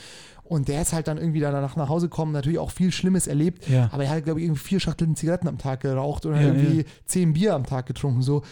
[0.48, 3.68] Und der ist halt dann irgendwie danach nach Hause gekommen, natürlich auch viel Schlimmes erlebt,
[3.68, 3.90] Ja.
[3.92, 6.78] aber er hat, glaube ich, irgendwie vier Schachteln Zigaretten am Tag geraucht oder Ja, irgendwie
[6.80, 6.84] ja.
[7.08, 8.22] zehn Bier am Tag getrunken.
[8.22, 8.44] So,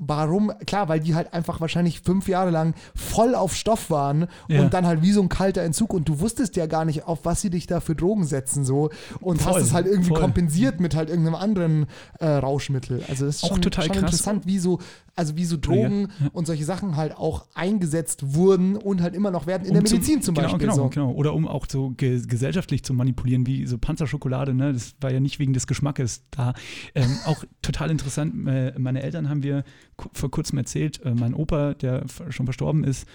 [0.00, 0.52] warum?
[0.66, 4.60] Klar, weil die halt einfach wahrscheinlich fünf Jahre lang voll auf Stoff waren Ja.
[4.60, 7.20] und dann halt wie so ein kalter Entzug und du wusstest ja gar nicht, auf
[7.24, 10.20] was sie dich da für Drogen setzen so und hast Voll, es halt irgendwie voll.
[10.20, 11.86] kompensiert mit halt irgendeinem anderen
[12.20, 13.02] äh, Rauschmittel.
[13.08, 14.02] Also das ist Auch schon, total schon krass.
[14.02, 14.78] interessant, wie so
[15.18, 16.28] also wie so Drogen Ja.
[16.32, 19.86] und solche Sachen halt auch eingesetzt wurden und halt immer noch werden in der Um
[19.86, 20.60] zum- Medizin zum genau, Beispiel.
[20.68, 20.88] Genau, so.
[20.88, 21.10] genau.
[21.12, 24.72] Oder um auch so ge gesellschaftlich zu manipulieren, wie so Panzerschokolade, ne?
[24.72, 26.54] Das war ja nicht wegen des Geschmackes da.
[26.94, 29.64] Ähm, auch total interessant, äh, meine Eltern haben wir
[30.12, 33.06] vor kurzem erzählt, äh, mein Opa, der schon verstorben ist,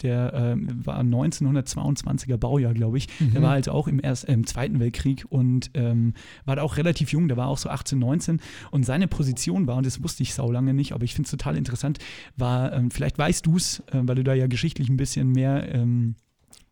[0.00, 3.06] der ähm, war 1922er Baujahr, glaube ich.
[3.18, 3.42] Der Mhm.
[3.42, 7.12] war halt auch im, Erst, äh, im Zweiten Weltkrieg und ähm, war da auch relativ
[7.12, 8.40] jung, der war auch so 18, 19.
[8.70, 11.56] Und seine Position war, und das wusste ich saulange nicht, aber ich finde es total
[11.56, 11.98] interessant,
[12.36, 15.72] war, ähm, vielleicht weißt du es, äh, weil du da ja geschichtlich ein bisschen mehr
[15.74, 16.16] ähm,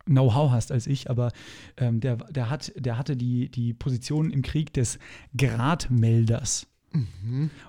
[0.06, 1.30] Know-how hast als ich, aber
[1.76, 4.98] ähm, der, der, hat, der hatte die, die Position im Krieg des
[5.36, 6.66] Gradmelders.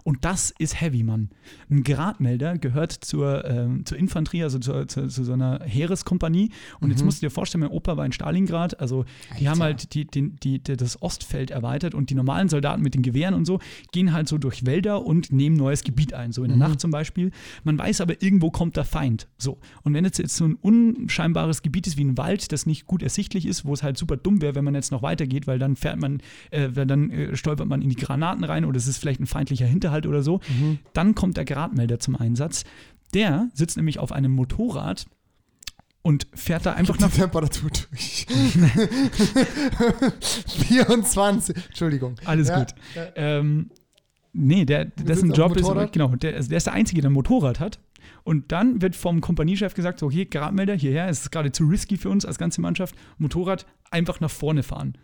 [0.03, 1.29] Und das ist heavy, Mann.
[1.69, 6.49] Ein Gradmelder gehört zur, ähm, zur Infanterie, also zur, zur, zu so einer Heereskompanie.
[6.79, 9.05] Und jetzt musst du dir vorstellen, mein Opa war in Stalingrad, also
[9.39, 13.03] die haben halt die, die, die, das Ostfeld erweitert und die normalen Soldaten mit den
[13.03, 13.59] Gewehren und so
[13.91, 16.89] gehen halt so durch Wälder und nehmen neues Gebiet ein, so in der Nacht zum
[16.89, 17.31] Beispiel.
[17.63, 19.27] Man weiß aber, irgendwo kommt der Feind.
[19.37, 19.59] So.
[19.83, 23.03] Und wenn jetzt, jetzt so ein unscheinbares Gebiet ist wie ein Wald, das nicht gut
[23.03, 25.75] ersichtlich ist, wo es halt super dumm wäre, wenn man jetzt noch weitergeht, weil dann
[25.75, 29.10] fährt man, äh, dann äh, stolpert man in die Granaten rein oder es ist vielleicht
[29.19, 30.39] ein feindlicher Hinterhalt oder so,
[30.93, 32.63] dann kommt der Gradmelder zum Einsatz.
[33.13, 35.05] Der sitzt nämlich auf einem Motorrad
[36.01, 38.25] und fährt da einfach Die nach Temperatur durch.
[40.67, 41.55] 24.
[41.67, 42.15] Entschuldigung.
[42.25, 42.73] Alles Ja, gut.
[43.15, 43.71] Ähm,
[44.33, 47.79] nee, der, dessen Job ist, genau, der, der ist der Einzige, der ein Motorrad hat.
[48.23, 51.97] Und dann wird vom Kompaniechef gesagt, so, hier, Gradmelder, hierher, es ist gerade zu risky
[51.97, 54.97] für uns als ganze Mannschaft, Motorrad einfach nach vorne fahren.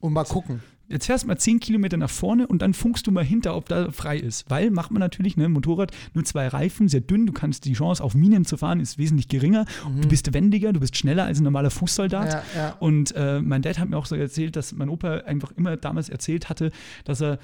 [0.00, 0.62] Und mal gucken.
[0.88, 3.68] Jetzt fährst du mal 10 Kilometer nach vorne und dann funkst du mal hinter, ob
[3.68, 4.48] da frei ist.
[4.50, 8.02] Weil macht man natürlich, ne, Motorrad, nur zwei Reifen, sehr dünn, du kannst die Chance
[8.02, 9.64] auf Minen zu fahren, ist wesentlich geringer.
[10.00, 12.26] Du bist wendiger, du bist schneller als ein normaler Fußsoldat.
[12.26, 12.30] Mhm.
[12.30, 12.76] Ja, ja.
[12.80, 16.08] Und äh, mein Dad hat mir auch so erzählt, dass mein Opa einfach immer damals
[16.08, 16.70] erzählt hatte,
[17.04, 17.38] dass er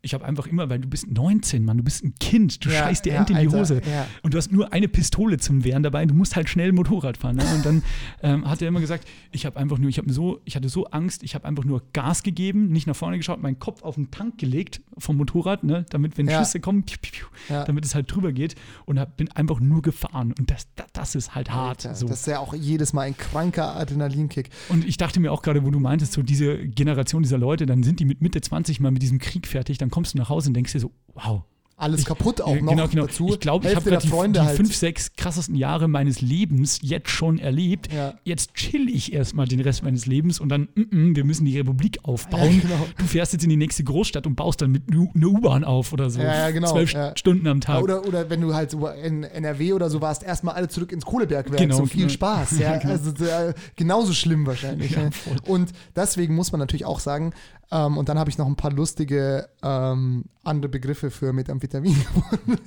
[0.00, 2.80] ich habe einfach immer, weil du bist 19, Mann, du bist ein Kind, du Ja,
[2.84, 3.82] scheißt dir ja, End in die Alter, Hose.
[3.90, 4.06] ja.
[4.22, 7.36] Und du hast nur eine Pistole zum Wehren dabei, du musst halt schnell Motorrad fahren.
[7.36, 7.44] Ne?
[7.54, 7.82] Und dann
[8.22, 10.86] ähm, hat er immer gesagt, ich habe einfach nur, ich habe so, ich hatte so
[10.86, 14.10] Angst, ich habe einfach nur Gas gegeben, nicht nach vorne geschaut, meinen Kopf auf den
[14.10, 15.84] Tank gelegt vom Motorrad, ne?
[15.90, 16.28] damit, wenn.
[16.28, 19.82] Schüsse kommen, piu, piu, piu, damit es halt drüber geht und hab, bin einfach nur
[19.82, 20.34] gefahren.
[20.38, 21.84] Und das, das, das ist halt hart.
[21.86, 22.06] Alter, so.
[22.06, 24.50] Das ist ja auch jedes Mal ein kranker Adrenalinkick.
[24.68, 27.82] Und ich dachte mir auch gerade, wo du meintest, so diese Generation dieser Leute, dann
[27.82, 30.48] sind die mit Mitte 20 mal mit diesem Krieg fertig, dann kommst du nach Hause
[30.48, 31.42] und denkst dir so, wow.
[31.80, 33.06] Alles kaputt auch noch genau, genau.
[33.06, 33.28] dazu.
[33.28, 34.56] Ich glaube, ich habe die, Freunde die halt.
[34.56, 37.92] fünf, sechs krassesten Jahre meines Lebens jetzt schon erlebt.
[37.92, 38.14] Ja.
[38.24, 41.56] Jetzt chill ich erstmal den Rest meines Lebens und dann, mm, mm, wir müssen die
[41.56, 42.56] Republik aufbauen.
[42.56, 42.86] Ja, genau.
[42.98, 46.10] Du fährst jetzt in die nächste Großstadt und baust dann mit eine U-Bahn auf oder
[46.10, 46.20] so.
[46.20, 46.92] Ja, genau, Zwölf.
[47.14, 47.80] Stunden am Tag.
[47.80, 51.04] Oder, oder wenn du halt so in NRW oder so warst, erstmal alle zurück ins
[51.04, 51.58] Kohlebergwerk.
[51.58, 52.12] Genau, so viel genau.
[52.12, 52.48] Spaß.
[52.58, 54.96] Ja, also äh, genauso schlimm wahrscheinlich.
[54.96, 55.10] Ne?
[55.46, 57.32] Und deswegen muss man natürlich auch sagen,
[57.70, 62.58] ähm, und dann habe ich noch ein paar lustige ähm, andere Begriffe für Methamphetamin gefunden.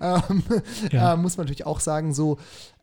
[0.00, 0.42] ähm,
[0.92, 1.14] Ja.
[1.14, 2.38] äh, muss man natürlich auch sagen, so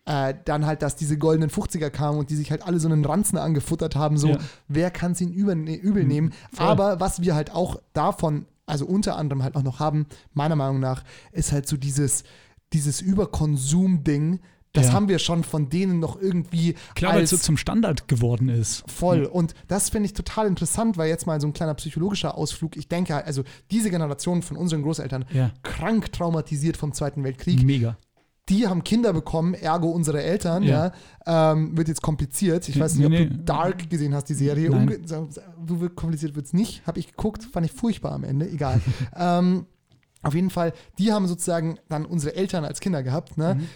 [0.05, 3.03] äh, dann halt, dass diese goldenen 50er kamen und die sich halt alle so einen
[3.03, 4.37] Ranzen angefuttert haben, so, Ja.
[4.67, 6.31] wer kann es ihnen übel, übel nehmen?
[6.53, 6.65] voll.
[6.67, 10.79] Aber was wir halt auch davon, also unter anderem halt auch noch haben, meiner Meinung
[10.79, 12.23] nach, ist halt so dieses,
[12.73, 14.39] dieses Überkonsum-Ding.
[14.75, 14.93] Das Ja.
[14.93, 18.83] haben wir schon von denen noch irgendwie Klar, weil es so zum Standard geworden ist.
[18.89, 19.23] voll.
[19.25, 22.77] Und das finde ich total interessant, weil jetzt mal so ein kleiner psychologischer Ausflug.
[22.77, 25.51] Ich denke, halt, also diese Generation von unseren Großeltern, Ja.
[25.63, 27.97] krank traumatisiert vom Zweiten Weltkrieg, Mega.
[28.49, 30.91] die haben Kinder bekommen, ergo unsere Eltern, ja.
[31.25, 31.51] Ja.
[31.53, 32.69] Ähm, wird jetzt kompliziert.
[32.69, 33.41] Ich weiß nicht, ob nee, du nee.
[33.43, 34.69] Dark gesehen hast, die Serie.
[34.69, 34.87] Nein.
[34.87, 36.85] Unge so kompliziert wird es nicht.
[36.85, 38.47] Habe ich geguckt, fand ich furchtbar am Ende.
[38.49, 38.81] Egal.
[39.15, 39.65] ähm,
[40.21, 43.55] auf jeden Fall, die haben sozusagen dann unsere Eltern als Kinder gehabt, ne?
[43.55, 43.67] Mhm.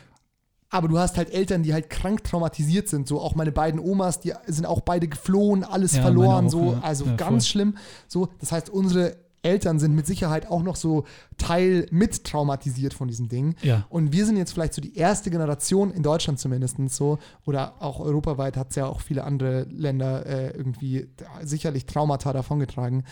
[0.71, 3.07] Aber du hast halt Eltern, die halt krank traumatisiert sind.
[3.07, 6.71] So auch meine beiden Omas, die sind auch beide geflohen, alles Ja, verloren, auch, so,
[6.73, 6.79] ja.
[6.81, 7.51] also Ja, ganz voll.
[7.51, 7.77] schlimm.
[8.07, 11.05] So, das heißt, unsere Eltern sind mit Sicherheit auch noch so
[11.37, 13.55] Teil mit traumatisiert von diesem Ding.
[13.61, 13.85] Ja.
[13.89, 17.99] Und wir sind jetzt vielleicht so die erste Generation, in Deutschland zumindest so, oder auch
[17.99, 21.07] europaweit hat es ja auch viele andere Länder äh, irgendwie
[21.43, 23.03] sicherlich Traumata davongetragen,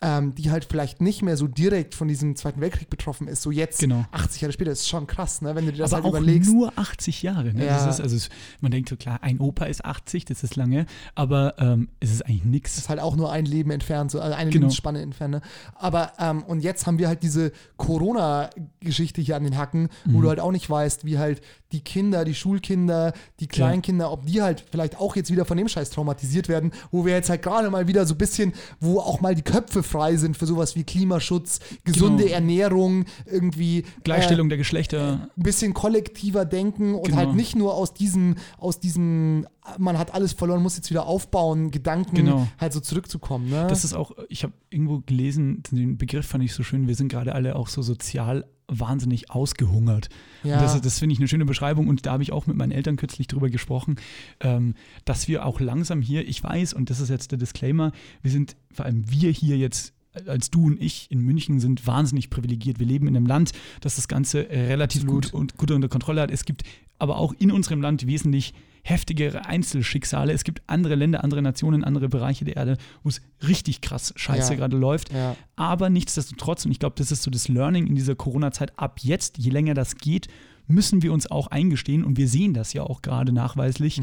[0.00, 3.42] ähm, die halt vielleicht nicht mehr so direkt von diesem Zweiten Weltkrieg betroffen ist.
[3.42, 4.04] So jetzt, Genau.
[4.12, 5.54] 80 Jahre später, ist schon krass, ne?
[5.54, 6.50] wenn du dir das aber halt auch überlegst.
[6.52, 7.52] nur 80 Jahre.
[7.54, 7.66] Ne?
[7.66, 7.84] Ja.
[7.86, 8.28] Das ist, also
[8.60, 12.22] man denkt so, klar, ein Opa ist 80, das ist lange, aber ähm, es ist
[12.26, 12.78] eigentlich nichts.
[12.78, 14.64] ist halt auch nur ein Leben entfernt, so, also eine Genau.
[14.64, 15.34] Lebensspanne entfernt.
[15.34, 15.40] Ne?
[15.76, 20.22] Aber, ähm, und jetzt haben wir halt diese Corona-Geschichte hier an den Hacken, wo Mhm.
[20.22, 21.40] du halt auch nicht weißt, wie halt
[21.72, 25.66] die Kinder, die Schulkinder, die Kleinkinder, ob die halt vielleicht auch jetzt wieder von dem
[25.68, 29.20] Scheiß traumatisiert werden, wo wir jetzt halt gerade mal wieder so ein bisschen, wo auch
[29.20, 32.34] mal die Köpfe frei sind für sowas wie Klimaschutz, gesunde Genau.
[32.36, 35.28] Ernährung, irgendwie Gleichstellung äh, der Geschlechter.
[35.36, 37.16] ein bisschen kollektiver denken und Genau.
[37.16, 39.46] halt nicht nur aus diesem, aus diesem,
[39.78, 42.48] man hat alles verloren, muss jetzt wieder aufbauen, Gedanken Genau.
[42.58, 43.48] halt so zurückzukommen.
[43.48, 43.66] Ne?
[43.68, 47.08] Das ist auch, ich habe irgendwo gelesen, den Begriff fand ich so schön, wir sind
[47.08, 50.08] gerade alle auch so sozial wahnsinnig ausgehungert.
[50.42, 50.60] Ja.
[50.60, 52.96] Das, das finde ich eine schöne Beschreibung und da habe ich auch mit meinen Eltern
[52.96, 53.96] kürzlich drüber gesprochen,
[54.40, 54.74] ähm,
[55.04, 58.56] dass wir auch langsam hier, ich weiß, und das ist jetzt der Disclaimer, wir sind,
[58.72, 59.92] vor allem wir hier jetzt
[60.26, 62.78] als du und ich in München sind wahnsinnig privilegiert.
[62.78, 63.50] Wir leben in einem Land,
[63.80, 65.24] das das Ganze äh, relativ Absolut.
[65.24, 66.30] gut und gut unter Kontrolle hat.
[66.30, 66.62] Es gibt
[66.98, 70.32] aber auch in unserem Land wesentlich heftigere Einzelschicksale.
[70.32, 74.52] Es gibt andere Länder, andere Nationen, andere Bereiche der Erde, wo es richtig krass scheiße
[74.52, 74.58] Ja.
[74.58, 75.10] gerade läuft.
[75.12, 75.36] Ja.
[75.56, 79.38] Aber nichtsdestotrotz, und ich glaube, das ist so das Learning in dieser Corona-Zeit, ab jetzt,
[79.38, 80.28] je länger das geht,
[80.66, 84.00] müssen wir uns auch eingestehen, und wir sehen das ja auch gerade nachweislich,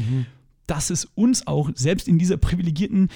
[0.66, 3.08] dass es uns auch, selbst in dieser privilegierten,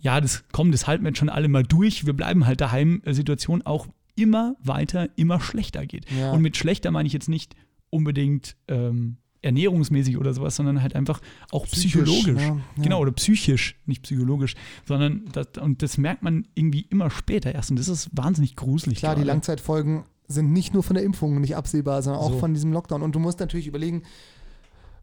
[0.00, 3.02] ja, das kommt, das halten wir jetzt schon alle mal durch, wir bleiben halt daheim,
[3.04, 6.06] äh, Situation auch immer weiter, immer schlechter geht.
[6.10, 6.32] Ja.
[6.32, 7.54] Und mit schlechter meine ich jetzt nicht
[7.90, 11.20] unbedingt ähm, ernährungsmäßig oder sowas, sondern halt einfach
[11.52, 12.42] auch Psychisch, psychologisch.
[12.42, 12.82] ja, ja.
[12.82, 17.70] Genau, oder psychisch, nicht psychologisch, sondern das, und das merkt man irgendwie immer später erst
[17.70, 18.98] und das ist wahnsinnig gruselig.
[18.98, 19.28] Klar, die gerade.
[19.28, 22.38] Langzeitfolgen sind nicht nur von der Impfung nicht absehbar, sondern auch So.
[22.38, 23.00] von diesem Lockdown.
[23.02, 24.02] Und du musst natürlich überlegen,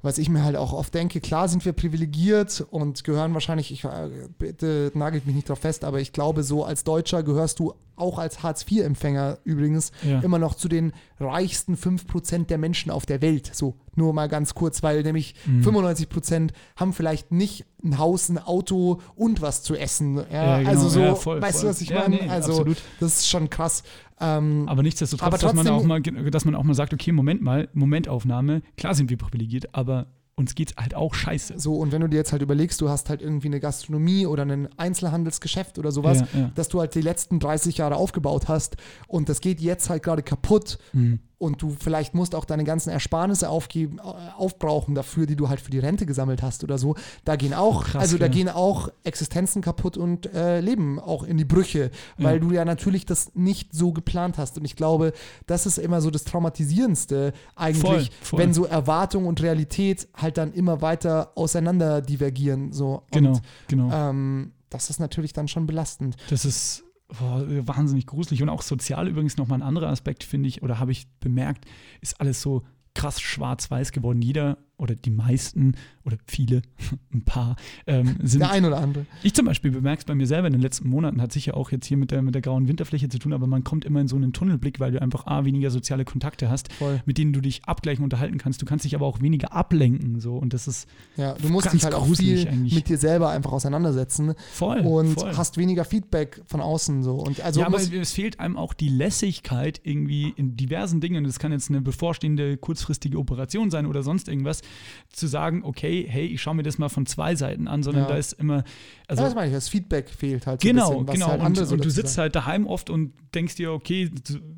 [0.06, 3.84] was ich mir halt auch oft denke, klar sind wir privilegiert und gehören wahrscheinlich, ich,
[3.84, 7.74] äh, bitte nagelt mich nicht drauf fest, aber ich glaube, so als Deutscher gehörst du
[7.98, 10.20] auch als Hartz-IV-Empfänger übrigens Ja.
[10.20, 13.50] immer noch zu den reichsten 5% der Menschen auf der Welt.
[13.54, 15.62] So, nur mal ganz kurz, weil nämlich Mhm.
[15.64, 20.18] 95% haben vielleicht nicht ein Haus, ein Auto und was zu essen.
[20.18, 20.70] Ja, Ja, genau.
[20.72, 21.64] Also so, voll, weißt voll.
[21.64, 22.16] du, was ich meine?
[22.18, 22.78] nee, also absolut.
[23.00, 23.84] das ist schon krass.
[24.20, 26.02] Ähm, Aber nichtsdestotrotz, Aber dass, man trotzdem- auch mal,
[26.32, 30.54] dass man auch mal sagt, okay, Moment mal, Momentaufnahme, klar sind wir privilegiert, aber uns
[30.56, 31.54] geht's halt auch scheiße.
[31.58, 34.44] So, und wenn du dir jetzt halt überlegst, du hast halt irgendwie eine Gastronomie oder
[34.44, 36.52] ein Einzelhandelsgeschäft oder sowas, Ja, ja.
[36.56, 38.76] dass du halt die letzten 30 Jahre aufgebaut hast
[39.08, 41.20] und das geht jetzt halt gerade kaputt Mhm.
[41.46, 44.02] Und du vielleicht musst auch deine ganzen Ersparnisse aufgeben, äh,
[44.38, 46.96] aufbrauchen dafür, die du halt für die Rente gesammelt hast oder so.
[47.24, 48.32] Da gehen auch, Krass, also da ja.
[48.32, 52.40] gehen auch Existenzen kaputt und äh, Leben auch in die Brüche, weil Ja.
[52.40, 54.58] du ja natürlich das nicht so geplant hast.
[54.58, 55.14] Und ich glaube,
[55.46, 58.40] das ist immer so das Traumatisierendste eigentlich, Voll, voll.
[58.40, 62.72] wenn so Erwartung und Realität halt dann immer weiter auseinander divergieren.
[62.74, 63.04] So.
[63.12, 63.92] Genau, Und, genau.
[63.94, 66.16] ähm, das ist natürlich dann schon belastend.
[66.30, 68.42] Das ist boah, wahnsinnig gruselig.
[68.42, 71.66] Und auch sozial übrigens nochmal ein anderer Aspekt, finde ich, oder habe ich bemerkt,
[72.02, 72.64] ist alles so
[72.94, 74.22] krass schwarz-weiß geworden.
[74.22, 76.62] Jeder oder die meisten oder viele,
[77.14, 77.56] ein paar,
[77.88, 78.42] ähm, sind.
[78.42, 79.06] Der ein oder andere.
[79.24, 81.72] Ich zum Beispiel bemerke es bei mir selber in den letzten Monaten, hat sicher auch
[81.72, 84.08] jetzt hier mit der, mit der grauen Winterfläche zu tun, aber man kommt immer in
[84.08, 87.02] so einen Tunnelblick, weil du einfach A, weniger soziale Kontakte hast, Voll.
[87.06, 88.62] mit denen du dich abgleichen, unterhalten kannst.
[88.62, 90.20] Du kannst dich aber auch weniger ablenken.
[90.20, 90.38] So.
[90.38, 92.76] Und das ist Ja, du musst dich halt auch viel eigentlich.
[92.76, 94.80] mit dir selber einfach auseinandersetzen voll.
[94.80, 95.36] und voll.
[95.38, 97.16] hast weniger Feedback von außen so.
[97.16, 101.24] Und also ja, aber es fehlt einem auch die Lässigkeit irgendwie in diversen Dingen.
[101.24, 104.62] Das kann jetzt eine bevorstehende kurzfristige Operation sein oder sonst irgendwas,
[105.10, 108.10] zu sagen, okay, hey, ich schaue mir das mal von zwei Seiten an, sondern Ja.
[108.10, 108.64] da ist immer,
[109.08, 111.44] also ja, das meine ich, das Feedback fehlt halt so genau, ein bisschen, genau.
[111.44, 112.24] halt und, und du sitzt sagen.
[112.24, 114.12] halt daheim oft und denkst dir, okay,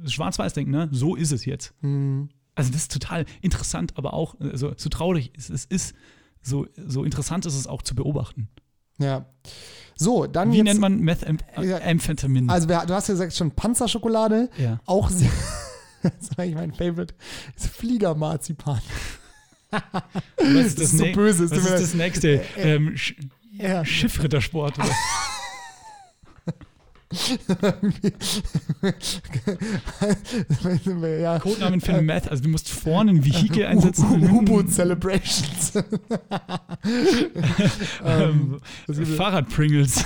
[0.05, 0.89] schwarz-weiß-denken, ne?
[0.91, 1.73] So ist es jetzt.
[1.81, 2.29] Hm.
[2.55, 5.95] Also das ist total interessant, aber auch also, so traurig es, es ist,
[6.41, 8.49] so, so interessant ist es auch zu beobachten.
[8.97, 9.25] Ja.
[9.95, 11.81] So, dann Wie jetzt, nennt man Methamphetamin?
[11.83, 12.49] Amphetamin?
[12.49, 14.79] Also du hast ja gesagt schon Panzerschokolade, ja.
[14.85, 15.29] auch sehr,
[16.03, 17.13] das ist eigentlich mein Favorite,
[17.55, 18.81] ist Fliegermarzipan.
[20.37, 22.41] Was ist das ist so böse, Was ist das nächste?
[22.57, 23.15] Ähm, Sch
[23.51, 23.83] Ja.
[23.83, 24.77] Schiffrittersport.
[24.79, 24.87] Oder?
[31.21, 31.39] ja.
[31.39, 32.29] Codenamen für Meth.
[32.29, 34.29] Also du musst vorne ein Vehikel einsetzen.
[34.31, 35.73] U-Boot Celebrations.
[38.05, 40.03] ähm, das gibt- Fahrradpringles.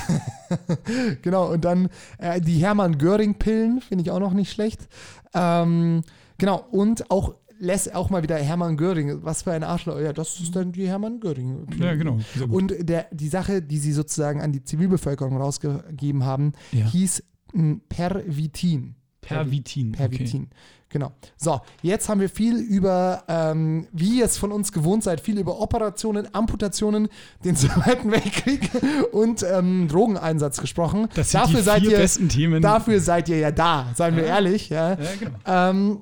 [1.21, 4.81] genau, und dann äh, die Hermann Göring-Pillen, finde ich auch noch nicht schlecht.
[5.33, 6.01] Ähm,
[6.37, 9.23] genau, und auch lässt auch mal wieder Hermann Göring.
[9.23, 9.99] Was für ein Arschloch.
[9.99, 11.67] Ja, das ist dann die Hermann Göring.
[11.79, 12.19] Ja, genau.
[12.49, 16.85] Und der, die Sache, die sie sozusagen an die Zivilbevölkerung rausgegeben haben, Ja.
[16.85, 18.95] hieß m, Pervitin.
[19.21, 19.91] Pervitin.
[19.91, 20.49] Pervitin.
[20.89, 21.13] Genau.
[21.37, 25.37] So, jetzt haben wir viel über, ähm, wie ihr es von uns gewohnt seid, viel
[25.39, 27.07] über Operationen, Amputationen,
[27.45, 28.69] den Zweiten Weltkrieg
[29.13, 31.07] und ähm, Drogeneinsatz gesprochen.
[31.15, 32.61] Das sind dafür die seid vier ihr, besten Themen.
[32.61, 34.67] Dafür seid ihr ja da, seien wir ehrlich.
[34.69, 34.89] Ja.
[34.91, 35.37] Ja, genau.
[35.45, 35.99] Ähm,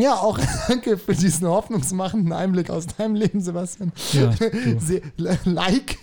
[0.00, 3.92] ja, auch danke für diesen hoffnungsmachenden Einblick aus deinem Leben, Sebastian.
[4.12, 4.34] Ja,
[5.44, 5.98] like.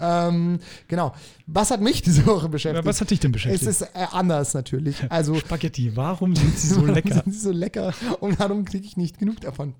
[0.00, 1.14] ähm, genau.
[1.46, 2.84] Was hat mich diese Woche beschäftigt?
[2.84, 3.70] Ja, was hat dich denn es beschäftigt?
[3.70, 4.96] ist äh, anders natürlich.
[5.10, 5.96] Also Spaghetti.
[5.96, 7.14] Warum sind sie so lecker?
[7.14, 9.74] sind sie so lecker und darum kriege ich nicht genug davon.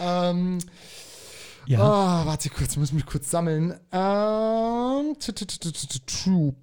[0.00, 0.58] Ähm,
[1.66, 1.80] Ja.
[1.80, 3.74] oh, warte kurz, ich muss mich kurz sammeln.
[3.90, 5.16] Ähm,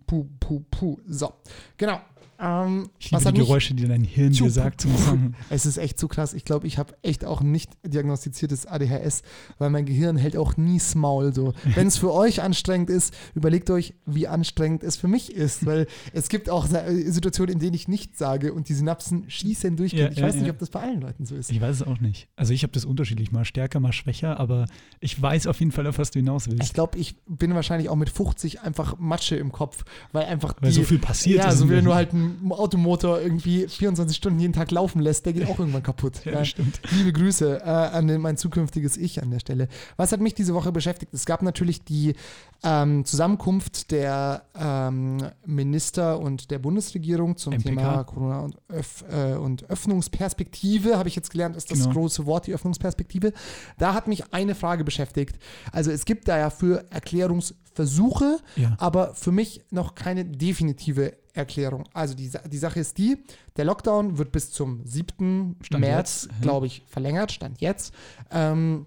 [0.08, 0.97] puh, puh, puh.
[1.08, 1.34] So,
[1.77, 1.99] genau.
[2.39, 5.34] Ähm, Ich liebe was die Geräusche, die dein Hirn dir sagt zum Song.
[5.50, 6.34] es ist echt zu krass.
[6.34, 9.23] Ich glaube, ich habe echt auch nicht diagnostiziertes ADHS,
[9.58, 11.34] weil mein Gehirn hält auch nie Maul.
[11.34, 11.54] So.
[11.75, 15.65] Wenn es für euch anstrengend ist, überlegt euch, wie anstrengend es für mich ist.
[15.65, 19.75] Weil es gibt auch äh, Situationen, in denen ich nichts sage und die Synapsen schießen
[19.77, 20.06] durchgehend.
[20.06, 20.52] Ja, ich ja, weiß nicht, ja.
[20.52, 21.52] ob das bei allen Leuten so ist.
[21.52, 22.27] Ich weiß es auch nicht.
[22.36, 24.65] Also ich habe das unterschiedlich, mal stärker, mal schwächer, aber
[25.00, 26.63] ich weiß auf jeden Fall, auf was du hinaus willst.
[26.63, 30.71] Ich glaube, ich bin wahrscheinlich auch mit 50 einfach Matsche im Kopf, weil einfach Weil
[30.71, 31.94] die, so viel passiert Ja, ist so im wie wenn du
[32.24, 32.34] Leben.
[32.34, 36.24] halt einen Automotor irgendwie 24 Stunden jeden Tag laufen lässt, der geht auch irgendwann kaputt.
[36.26, 36.46] Ja, Ja.
[36.46, 36.80] stimmt.
[36.92, 39.67] Liebe Grüße äh, an den, mein zukünftiges Ich an der Stelle.
[39.98, 41.13] Was hat mich diese Woche beschäftigt?
[41.13, 42.15] Es gab natürlich die
[42.63, 47.63] ähm, Zusammenkunft der ähm, Minister und der Bundesregierung zum MPK.
[47.69, 51.92] Thema Corona und, Öff, äh, und Öffnungsperspektive, habe ich jetzt gelernt, ist das Genau.
[51.94, 53.34] große Wort, die Öffnungsperspektive.
[53.78, 55.38] Da hat mich eine Frage beschäftigt.
[55.71, 58.76] Also es gibt da ja für Erklärungsversuche, Ja.
[58.80, 61.86] aber für mich noch keine definitive Erklärung.
[61.94, 63.17] Also die, die Sache ist die,
[63.58, 65.58] der Lockdown wird bis zum 7.
[65.62, 67.94] Stand März, glaube ich, verlängert, stand jetzt.
[68.31, 68.86] Ähm,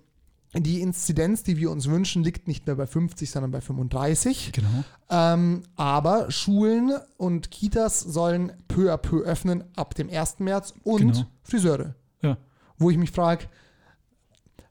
[0.54, 4.52] die Inzidenz, die wir uns wünschen, liegt nicht mehr bei 50, sondern bei 35.
[4.52, 4.68] Genau.
[5.10, 10.38] Ähm, aber Schulen und Kitas sollen peu à peu öffnen ab dem 1.
[10.38, 11.26] März und Genau.
[11.42, 11.94] Friseure.
[12.22, 12.38] Ja.
[12.78, 13.46] Wo ich mich frage,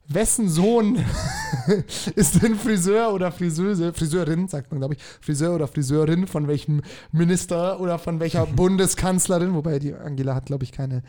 [0.08, 0.98] wessen Sohn
[2.16, 6.82] ist denn Friseur oder Friseuse, Friseurin, sagt man, glaube ich, Friseur oder Friseurin von welchem
[7.12, 11.04] Minister oder von welcher Bundeskanzlerin, wobei die Angela hat, glaube ich, keine,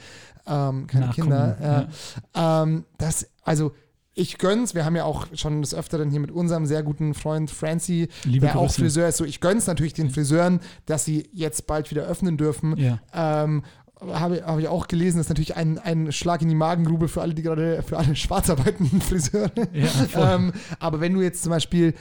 [0.47, 1.89] ähm, keine Kinder.
[2.35, 2.63] Ja.
[2.63, 3.73] Ähm, das, also
[4.19, 7.51] ich gönn's, wir haben ja auch schon des Öfteren hier mit unserem sehr guten Freund
[7.51, 8.81] Francie, Liebe der auch Grüße.
[8.81, 12.77] Friseur ist, so ich gönn's natürlich den Friseuren, dass sie jetzt bald wieder öffnen dürfen.
[12.79, 12.99] Ja.
[13.13, 13.63] Ähm,
[14.01, 17.23] habe habe ich auch gelesen, das ist natürlich ein, ein Schlag in die Magengrube für
[17.23, 19.51] alle, die gerade, für alle schwarz arbeitenden Friseure.
[19.73, 21.95] Ja, ähm, aber wenn du jetzt zum Beispiel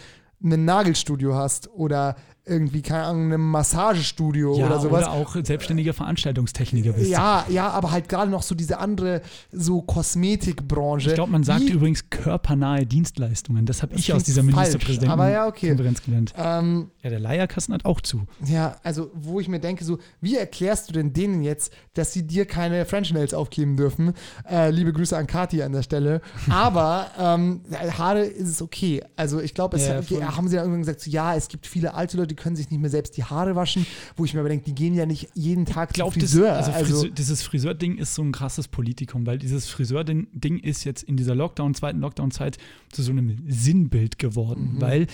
[0.44, 2.16] ein Nagelstudio hast oder
[2.46, 5.04] irgendwie, keine Ahnung, ein Massagestudio ja, oder sowas.
[5.04, 7.10] Oder auch selbstständiger Veranstaltungstechniker bist.
[7.10, 9.22] ja, ja, aber halt gerade noch so diese andere
[9.52, 11.10] so Kosmetikbranche.
[11.10, 13.66] Ich glaube, man sagt die, übrigens körpernahe Dienstleistungen.
[13.66, 15.76] Das habe ich aus dieser Ministerpräsidentenkonferenz ja, okay.
[16.06, 16.34] gelernt.
[16.38, 18.24] ähm, Ja, der Leierkasten hat auch zu.
[18.46, 22.28] Ja, also wo ich mir denke, so, wie erklärst du denn denen jetzt, dass sie
[22.28, 24.14] dir keine French Nails aufkleben dürfen?
[24.50, 26.22] Äh, liebe Grüße an Kati an der Stelle.
[26.50, 27.62] Aber ähm,
[27.98, 29.02] Haare ist es okay.
[29.16, 31.96] Also ich glaube, es Ja, haben sie ja irgendwann gesagt, so, ja, es gibt viele
[31.96, 33.86] alte Leute, die können sich nicht mehr selbst die Haare waschen,
[34.18, 36.32] wo ich mir aber denke, die gehen ja nicht jeden Tag Ich glaube, zum das,
[36.32, 36.54] Friseur.
[36.54, 40.84] also also, Friseur, dieses Friseurding ist so ein krasses Politikum, weil dieses Friseurding Ding ist
[40.84, 42.58] jetzt in dieser Lockdown, zweiten Lockdown-Zeit
[42.92, 44.82] zu so einem Sinnbild geworden, Mhm.
[44.82, 45.08] weil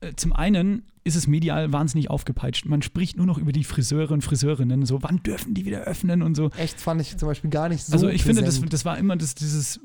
[0.00, 2.66] äh, zum einen ist es medial wahnsinnig aufgepeitscht.
[2.66, 6.22] Man spricht nur noch über die Friseure und Friseurinnen, so wann dürfen die wieder öffnen
[6.22, 6.50] und so.
[6.56, 8.72] echt fand ich zum Beispiel gar nicht so Also ich finde, das, präsent.
[8.72, 9.80] das war immer das, dieses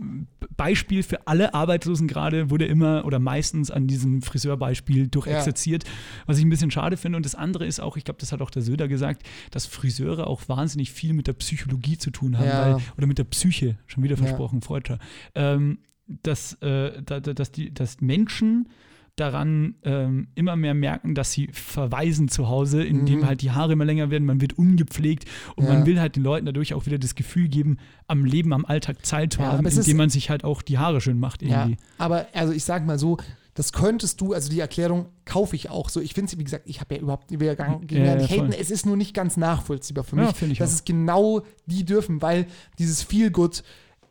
[0.56, 5.86] Beispiel für alle Arbeitslosen gerade, wurde immer oder meistens an diesem Friseurbeispiel durchexerziert,
[6.26, 7.18] was ich ein bisschen schade finde.
[7.18, 10.28] Und das andere ist auch, ich glaube, das hat auch der Söder gesagt, dass Friseure
[10.28, 12.62] auch wahnsinnig viel mit der Psychologie zu tun haben, Ja.
[12.76, 14.24] weil, oder mit der Psyche, schon wieder Ja.
[14.24, 15.00] versprochen, Freudscher,
[15.36, 18.68] ähm, dass, äh, da, da, dass, die, dass Menschen
[19.16, 23.26] daran ähm, immer mehr merken, dass sie verweisen zu Hause, indem Mhm.
[23.28, 25.74] halt die Haare immer länger werden, man wird ungepflegt und Ja.
[25.76, 29.06] man will halt den Leuten dadurch auch wieder das Gefühl geben, am Leben, am Alltag
[29.06, 31.44] Zeit zu Ja, haben, es ist- indem man sich halt auch die Haare schön macht
[31.44, 31.78] Ja, irgendwie.
[32.00, 33.18] aber also ich sag mal so,
[33.54, 36.02] das könntest du, also die Erklärung kaufe ich auch so.
[36.02, 38.22] Ich finde sie, wie gesagt, ich habe ja überhaupt, ja gar, gegen Ja, ja, ja,
[38.24, 38.52] nicht haten.
[38.52, 42.24] Es ist nur nicht ganz nachvollziehbar für Ja, mich, ich dass es genau die dürfen,
[42.24, 42.48] weil
[42.80, 43.64] dieses Feel Good,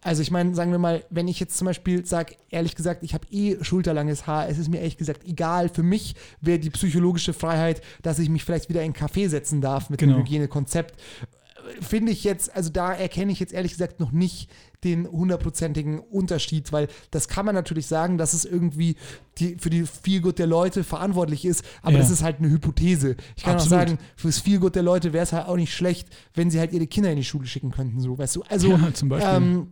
[0.03, 3.15] also ich meine, sagen wir mal, wenn ich jetzt zum Beispiel sage, ehrlich gesagt, ich
[3.15, 5.69] habe eh schulterlanges Haar, es ist mir ehrlich gesagt egal.
[5.69, 9.61] Für mich wäre die psychologische Freiheit, dass ich mich vielleicht wieder in einen Café setzen
[9.61, 10.15] darf mit Genau.
[10.17, 11.01] einem Hygienekonzept.
[11.81, 14.51] Finde ich jetzt, also da erkenne ich jetzt ehrlich gesagt noch nicht
[14.83, 18.97] den hundertprozentigen Unterschied, weil das kann man natürlich sagen, dass es irgendwie
[19.39, 21.99] die, für die Feelgood der Leute verantwortlich ist, aber Ja.
[21.99, 23.15] das ist halt eine Hypothese.
[23.37, 23.79] Ich kann Absolut.
[23.79, 26.73] auch sagen, fürs Feelgood der Leute wäre es halt auch nicht schlecht, wenn sie halt
[26.73, 28.43] ihre Kinder in die Schule schicken könnten, so, weißt du?
[28.49, 29.33] Also, Ja, zum Beispiel.
[29.37, 29.69] ähm,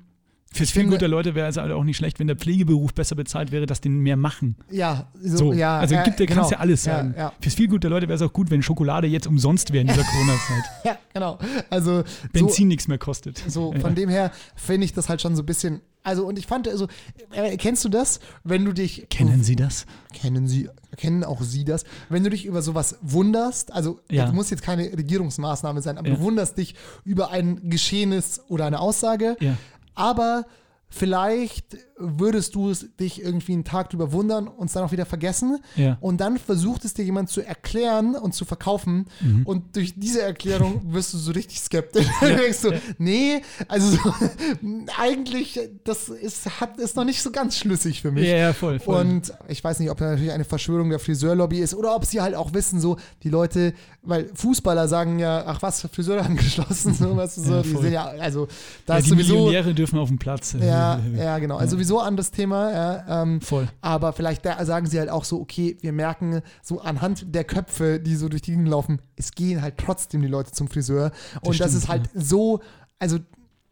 [0.53, 3.53] Fürs Feelgood der Leute wäre es halt auch nicht schlecht, wenn der Pflegeberuf besser bezahlt
[3.53, 4.57] wäre, dass den mehr machen.
[4.70, 6.51] ja, so, So, ja, also äh, gibt, kannst genau.
[6.51, 7.14] ja alles Ja, sagen.
[7.16, 9.86] Ja, Fürs Feelgood der Leute wäre es auch gut, wenn Schokolade jetzt umsonst wäre in
[9.86, 10.64] dieser Corona-Zeit.
[10.84, 11.38] ja, genau.
[11.70, 13.38] Also, Benzin nichts mehr kostet.
[13.46, 13.78] So, Ja.
[13.80, 15.80] von dem her finde ich das halt schon so ein bisschen.
[16.03, 16.88] Also, und ich fand, also,
[17.32, 19.07] äh, kennst du das, wenn du dich.
[19.11, 19.84] Kennen Sie das?
[20.14, 21.84] Kennen Sie, kennen auch Sie das?
[22.09, 24.24] Wenn du dich über sowas wunderst, also, Ja.
[24.24, 26.14] das muss jetzt keine Regierungsmaßnahme sein, aber Ja.
[26.16, 26.74] du wunderst dich
[27.05, 29.57] über ein Geschehenes oder eine Aussage, Ja.
[29.95, 30.45] Aber
[30.91, 35.07] vielleicht würdest du es dich irgendwie einen Tag drüber wundern und es dann auch wieder
[35.07, 35.59] vergessen.
[35.76, 35.99] Ja.
[36.01, 39.07] Und dann versucht es dir jemand zu erklären und zu verkaufen.
[39.20, 39.43] Mhm.
[39.45, 42.07] Und durch diese Erklärung wirst du so richtig skeptisch.
[42.20, 44.14] du denkst so, nee, also so,
[44.99, 48.26] eigentlich, das ist, hat, ist noch nicht so ganz schlüssig für mich.
[48.26, 49.01] Ja, ja, voll, voll.
[49.01, 52.20] Und ich weiß nicht, ob da natürlich eine Verschwörung der Friseurlobby ist oder ob sie
[52.20, 56.95] halt auch wissen, so die Leute, weil Fußballer sagen ja, ach was, Friseure haben geschlossen,
[56.95, 58.49] so, weißt du, so, Ja, die sind ja, also
[58.86, 60.57] da ja, die sowieso, Millionäre dürfen auf dem Platz.
[60.59, 60.80] ja,
[61.16, 63.68] ja, genau, also sowieso anderes Thema, ja, ähm, Voll.
[63.81, 68.16] aber vielleicht sagen sie halt auch so, okay, wir merken so anhand der Köpfe, die
[68.16, 71.12] so durch die Gegend laufen, es gehen halt trotzdem die Leute zum Friseur
[71.43, 72.61] und das stimmt, ist halt so,
[72.99, 73.18] also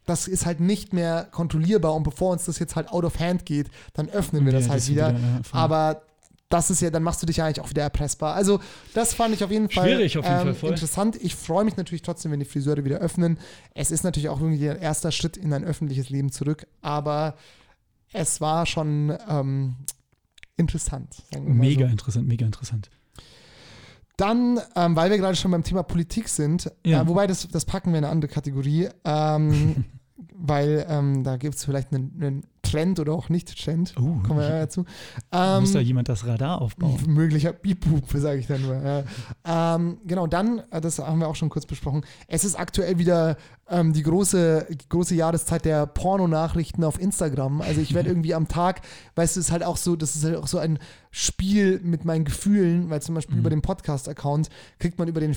[0.05, 3.45] das ist halt nicht mehr kontrollierbar und bevor uns das jetzt halt out of hand
[3.45, 5.09] geht, dann öffnen wir Ja, das halt das wieder.
[5.09, 5.41] wieder, ja.
[5.51, 6.01] Aber
[6.49, 8.33] das ist ja, dann machst du dich ja eigentlich auch wieder erpressbar.
[8.35, 8.59] Also,
[8.95, 10.69] das fand ich auf jeden Fall, Schwierig auf jeden Fall, voll.
[10.71, 11.15] interessant.
[11.21, 13.37] Ich freue mich natürlich trotzdem, wenn die Friseure wieder öffnen.
[13.75, 17.35] Es ist natürlich auch irgendwie der erste Schritt in ein öffentliches Leben zurück, aber
[18.11, 19.75] es war schon ähm,
[20.57, 21.23] interessant.
[21.39, 21.91] Mega So.
[21.91, 22.89] interessant, mega interessant.
[24.17, 27.01] Dann, ähm, weil wir gerade schon beim Thema Politik sind, Ja.
[27.03, 29.85] äh, wobei das, das packen wir in eine andere Kategorie, ähm,
[30.33, 33.93] weil ähm, da gibt es vielleicht einen, einen Trend oder auch nicht Trend.
[33.97, 34.81] Oh, Kommen wir ja dazu.
[34.81, 36.99] Muss da Ähm, jemand das Radar aufbauen?
[37.07, 38.75] möglicher Bipub, sage ich dann nur.
[38.75, 39.75] Ja.
[39.75, 43.37] Ähm, genau, dann, äh, das haben wir auch schon kurz besprochen, es ist aktuell wieder
[43.71, 47.61] ähm, die große, große Jahreszeit der Pornonachrichten auf Instagram.
[47.61, 48.81] Also ich werde irgendwie am Tag,
[49.15, 50.79] weißt du, es ist halt auch so, das ist halt auch so ein
[51.11, 53.39] Spiel mit meinen Gefühlen, weil zum Beispiel Mhm.
[53.41, 54.49] über den Podcast-Account
[54.79, 55.33] kriegt man über den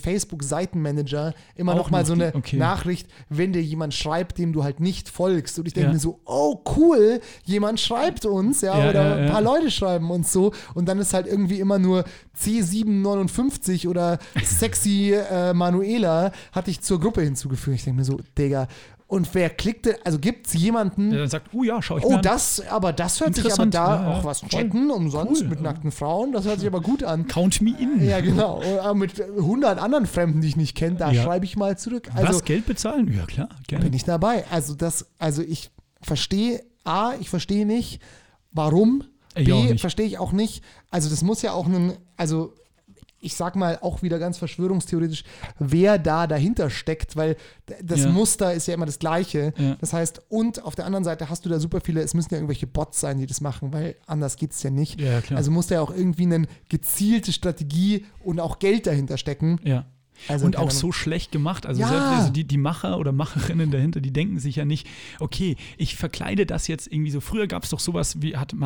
[0.57, 2.57] Facebook-Seitenmanager immer Auch noch mal noch so eine okay.
[2.57, 5.59] Nachricht, wenn dir jemand schreibt, dem du halt nicht folgst.
[5.59, 5.93] Und ich denke Ja.
[5.95, 7.12] mir so, oh cool,
[7.45, 10.99] jemand schreibt uns, ja, Ja, oder ja, ein paar Leute schreiben uns so und dann
[10.99, 12.05] ist halt irgendwie immer nur
[12.39, 17.77] C759 oder sexy äh, Manuela hatte ich zur Gruppe hinzugefügt.
[17.77, 18.69] Ich denke mir so, Digga,
[19.07, 22.17] und wer klickte, also gibt es jemanden, Der dann sagt, oh ja, schau ich mir
[22.17, 25.59] oh, das, aber das hört sich aber da ja, auch was chatten umsonst Cool, mit
[25.59, 25.65] ja.
[25.65, 27.27] nackten Frauen, das hört sich aber gut an.
[27.27, 28.03] Count me in.
[28.09, 28.63] Ja, genau.
[28.63, 31.25] Oder mit 100 anderen Fremden, die ich nicht kenne, da Ja.
[31.25, 32.09] schreibe ich mal zurück.
[32.15, 33.13] Also, Was, Geld bezahlen?
[33.15, 33.85] Ja, klar, gerne.
[33.85, 34.45] bin ich dabei.
[34.51, 38.01] Also das, also ich verstehe, A, ich verstehe nicht,
[38.51, 39.05] warum.
[39.35, 40.63] Ich B, verstehe ich auch nicht.
[40.91, 42.53] Also das muss ja auch ein, also
[43.23, 45.23] ich sag mal auch wieder ganz verschwörungstheoretisch,
[45.61, 47.37] wer da dahinter steckt, weil
[47.81, 48.11] das Ja.
[48.11, 49.55] Muster ist ja immer das gleiche.
[49.57, 49.77] Ja.
[49.77, 52.39] Das heißt, und auf der anderen Seite hast du da super viele, es müssen ja
[52.39, 55.01] irgendwelche Bots sein, die das machen, weil anders geht es ja nicht.
[55.01, 55.23] Ja.
[55.35, 59.61] Also muss da ja auch irgendwie eine gezielte Strategie und auch Geld dahinter stecken.
[59.63, 59.87] Ja.
[60.29, 61.67] Also und auch so schlecht gemacht.
[61.67, 61.89] Also, Ja.
[61.89, 64.87] selbst, also die, die Macher oder Macherinnen dahinter, die denken sich ja nicht,
[65.19, 67.21] okay, ich verkleide das jetzt irgendwie so.
[67.21, 68.57] Früher gab es doch sowas, wie hat, äh,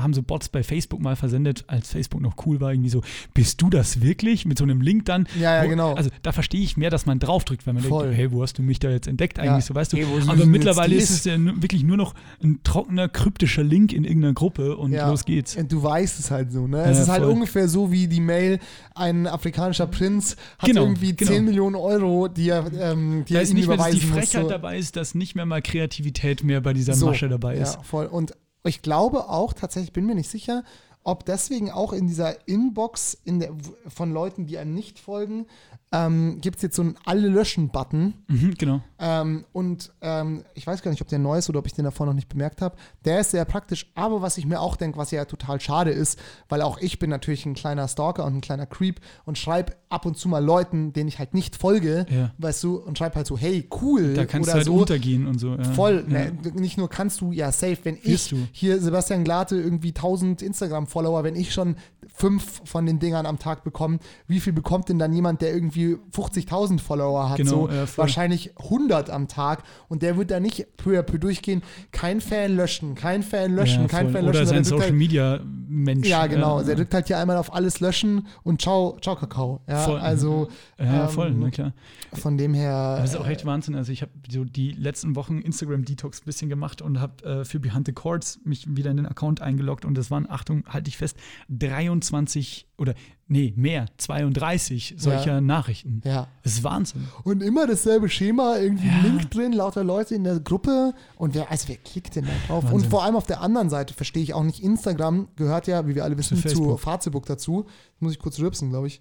[0.00, 3.02] haben so Bots bei Facebook mal versendet, als Facebook noch cool war, irgendwie so,
[3.34, 4.46] bist du das wirklich?
[4.46, 5.26] Mit so einem Link dann.
[5.38, 5.94] Ja, ja, Wo- genau.
[5.94, 8.04] Also da verstehe ich mehr, dass man draufdrückt, wenn man Voll.
[8.04, 9.68] denkt, hey, wo hast du mich da jetzt entdeckt eigentlich, Ja.
[9.68, 9.98] so weißt du.
[9.98, 14.32] Hey, Aber mittlerweile ist es ja wirklich nur noch ein trockener, kryptischer Link in irgendeiner
[14.34, 15.56] Gruppe und los geht's.
[15.56, 16.84] Und du weißt es halt so, ne?
[16.84, 17.32] es ist halt voll.
[17.32, 18.58] ungefähr so wie die Mail,
[18.94, 21.32] ein afrikanischer Prinz hat Genau, irgendwie genau.
[21.32, 24.00] 10 Millionen Euro, die er, ähm, die Da er ist nicht mehr dass die.
[24.00, 24.48] Frechheit so.
[24.48, 27.74] dabei ist, dass nicht mehr mal Kreativität mehr bei dieser So, Masche dabei ist.
[27.74, 28.06] Ja, voll.
[28.06, 28.32] Und
[28.64, 30.64] ich glaube auch tatsächlich, bin mir nicht sicher,
[31.04, 33.50] ob deswegen auch in dieser Inbox in der,
[33.88, 35.46] von Leuten, die einem nicht folgen,
[35.90, 38.14] ähm, gibt es jetzt so einen Alle-Löschen-Button.
[38.28, 38.82] Mhm, genau.
[39.04, 41.84] Ähm, und ähm, ich weiß gar nicht, ob der neu ist oder ob ich den
[41.84, 42.76] davor noch nicht bemerkt habe.
[43.04, 46.20] Der ist sehr praktisch, aber was ich mir auch denke, was ja total schade ist,
[46.48, 50.06] weil auch ich bin natürlich ein kleiner Stalker und ein kleiner Creep und schreibe ab
[50.06, 52.30] und zu mal Leuten, denen ich halt nicht folge, Ja.
[52.38, 54.14] weißt du, und schreibe halt so, hey, cool.
[54.14, 54.74] Da kannst oder du halt so.
[54.76, 55.56] untergehen und so.
[55.56, 55.64] Ja.
[55.64, 56.26] Voll, Ja.
[56.26, 58.36] ne, nicht nur kannst du, ja, safe, wenn ich Wirst du.
[58.52, 61.74] hier Sebastian Glate irgendwie 1000 Instagram-Follower, wenn ich schon
[62.14, 63.98] fünf von den Dingern am Tag bekomme,
[64.28, 67.38] wie viel bekommt denn dann jemand, der irgendwie 50.000 Follower hat?
[67.38, 67.88] Genau, so voll.
[67.96, 72.56] wahrscheinlich 100 am Tag und der wird da nicht peu à peu durchgehen, kein Fan
[72.56, 74.10] löschen, kein Fan löschen, Ja, kein.
[74.10, 74.46] Fan Oder löschen.
[74.46, 76.06] sein sondern drückt Social Media Mensch.
[76.08, 76.60] ja, genau.
[76.60, 79.60] Ja, Der drückt halt hier einmal auf alles löschen und ciao, ciao Kakao.
[79.68, 79.98] Ja, Voll.
[80.00, 81.72] also ja ähm, voll, na klar.
[82.12, 82.96] von dem her.
[83.00, 83.74] Das ist auch echt Wahnsinn.
[83.74, 87.58] Also ich habe so die letzten Wochen Instagram-Detox ein bisschen gemacht und habe äh, für
[87.60, 90.96] Behind the Chords mich wieder in den Account eingeloggt und das waren, Achtung, halte ich
[90.98, 91.16] fest,
[91.48, 92.94] 23 oder
[93.32, 95.40] nee, mehr, 32 solcher Ja.
[95.40, 96.00] Nachrichten.
[96.04, 96.28] ja.
[96.44, 97.08] Das ist Wahnsinn.
[97.24, 99.00] Und immer dasselbe Schema, irgendwie Ja.
[99.02, 100.94] Link drin, lauter Leute in der Gruppe.
[101.16, 102.64] Und wer, also wer klickt denn da drauf?
[102.64, 102.90] Und Wahnsinn.
[102.90, 106.04] vor allem auf der anderen Seite verstehe ich auch nicht, Instagram gehört ja, wie wir
[106.04, 107.26] alle wissen, Zu zu, Facebook.
[107.26, 107.66] Dazu.
[107.98, 109.00] Muss ich kurz rübsen, glaube ich.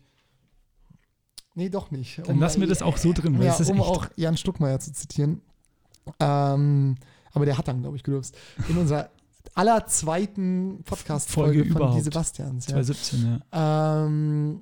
[1.54, 2.22] Nee, doch nicht.
[2.28, 4.80] Dann lassen wir das auch so drin, ja, das ist um echt- auch Jan Stuckmeier
[4.80, 5.42] zu zitieren.
[6.20, 6.96] Ähm,
[7.34, 8.36] aber der hat dann, glaube ich, gerübst.
[8.70, 9.10] In unserer
[9.56, 12.02] aller zweiten Podcast-Folge Folge von Die.
[12.02, 12.68] Sebastians.
[12.68, 12.82] Ja.
[12.82, 14.06] 2017, ja.
[14.06, 14.62] Ähm,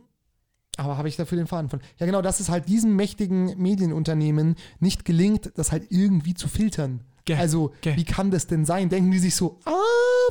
[0.78, 1.82] aber habe ich dafür den Faden von.
[1.98, 7.02] Ja, genau, dass es halt diesem mächtigen Medienunternehmen nicht gelingt, das halt irgendwie zu filtern.
[7.26, 7.96] Gell, Also, gell.
[7.98, 8.90] wie kann das denn sein?
[8.90, 9.72] Denken die sich so, ah,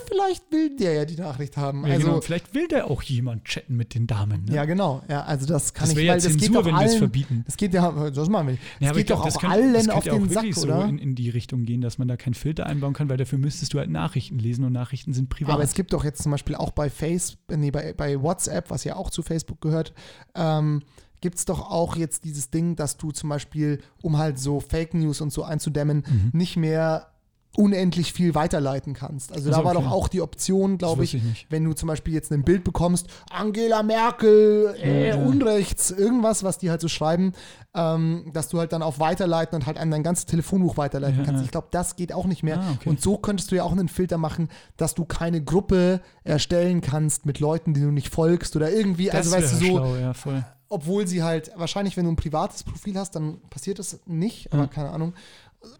[0.09, 1.87] vielleicht will der ja die Nachricht haben.
[1.87, 2.21] Ja, also, genau.
[2.21, 4.45] Vielleicht will der auch jemand chatten mit den Damen.
[4.47, 4.55] Ne?
[4.55, 5.03] ja, genau.
[5.09, 6.85] Ja, also das kann Das ich, wäre ja weil das geht Zensur, doch wenn wir
[6.85, 7.43] es allen, verbieten.
[7.47, 8.63] Das geht ja, das machen wir nicht.
[8.81, 10.83] Ja, Das geht doch glaub, auch könnte- allen auf den auch Sack, wirklich oder?
[10.83, 13.39] so in, in die Richtung gehen, dass man da keinen Filter einbauen kann, weil dafür
[13.39, 15.55] müsstest du halt Nachrichten lesen und Nachrichten sind privat.
[15.55, 18.85] Aber es gibt doch jetzt zum Beispiel auch bei Face, nee, bei, bei WhatsApp, was
[18.85, 19.93] ja auch zu Facebook gehört,
[20.35, 20.83] ähm,
[21.21, 24.95] gibt es doch auch jetzt dieses Ding, dass du zum Beispiel, um halt so Fake
[24.95, 26.31] News und so einzudämmen, Mhm.
[26.33, 27.09] nicht mehr
[27.57, 29.33] unendlich viel weiterleiten kannst.
[29.33, 29.85] Also Ach so, da war okay.
[29.85, 33.09] doch auch die Option, glaube ich, ich wenn du zum Beispiel jetzt ein Bild bekommst,
[33.31, 35.17] Angela Merkel, äh, Ja.
[35.17, 37.33] Unrechts, irgendwas, was die halt so schreiben,
[37.75, 41.25] ähm, dass du halt dann auf Weiterleiten und halt an dein ganzes Telefonbuch weiterleiten Ja,
[41.25, 41.43] kannst.
[41.45, 42.61] Ich glaube, das geht auch nicht mehr.
[42.61, 42.91] Ah, okay.
[42.91, 47.27] Und so könntest du ja auch einen Filter machen, dass du keine Gruppe erstellen kannst
[47.27, 50.15] mit Leuten, die du nicht folgst oder irgendwie, also das weißt du so, schlau, ja,
[50.15, 50.45] voll.
[50.69, 54.63] Obwohl sie halt, wahrscheinlich, wenn du ein privates Profil hast, dann passiert das nicht, aber
[54.63, 54.69] Ja.
[54.69, 55.15] keine Ahnung.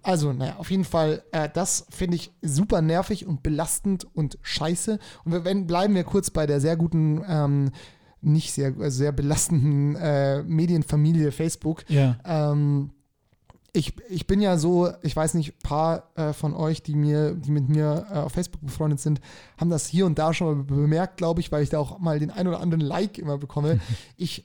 [0.03, 4.99] Also, naja, auf jeden Fall, äh, das finde ich super nervig und belastend und scheiße.
[5.25, 7.71] Und wir, wenn, bleiben wir kurz bei der sehr guten, ähm,
[8.21, 11.85] nicht sehr, also sehr belastenden äh, Medienfamilie Facebook.
[11.89, 12.17] Ja.
[12.25, 12.91] Ähm,
[13.73, 17.35] ich, ich bin ja so, ich weiß nicht, ein paar äh, von euch, die mir,
[17.35, 19.21] die mit mir äh, auf Facebook befreundet sind,
[19.59, 22.19] haben das hier und da schon mal bemerkt, glaube ich, weil ich da auch mal
[22.19, 23.79] den ein oder anderen Like immer bekomme.
[24.17, 24.45] Ich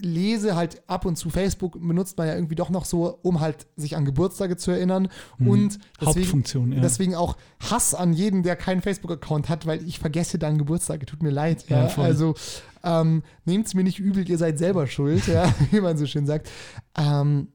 [0.00, 3.66] lese halt ab und zu Facebook, benutzt man ja irgendwie doch noch so, um halt
[3.76, 5.08] sich an Geburtstage zu erinnern.
[5.38, 6.80] Und deswegen, Hauptfunktion, ja.
[6.80, 7.36] deswegen auch
[7.70, 11.06] Hass an jeden, der keinen Facebook-Account hat, weil ich vergesse dann Geburtstage.
[11.06, 11.64] Tut mir leid.
[11.68, 12.34] Ja, Ja, also
[12.82, 16.26] ähm, nehmt es mir nicht übel, ihr seid selber schuld, ja, wie man so schön
[16.26, 16.50] sagt.
[16.96, 17.48] Ähm,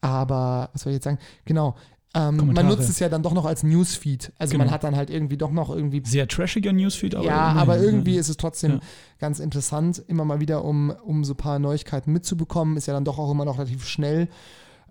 [0.00, 1.18] aber, was soll ich jetzt sagen?
[1.44, 1.76] Genau.
[2.14, 4.32] Ähm, man nutzt es ja dann doch noch als Newsfeed.
[4.38, 4.64] Also Genau.
[4.64, 7.24] man hat dann halt irgendwie doch noch irgendwie Sehr trashiger Newsfeed, aber.
[7.24, 8.80] ja, immerhin, aber irgendwie ist es trotzdem Ja.
[9.18, 12.76] ganz interessant, immer mal wieder, um, um so ein paar Neuigkeiten mitzubekommen.
[12.76, 14.28] Ist ja dann doch auch immer noch relativ schnell.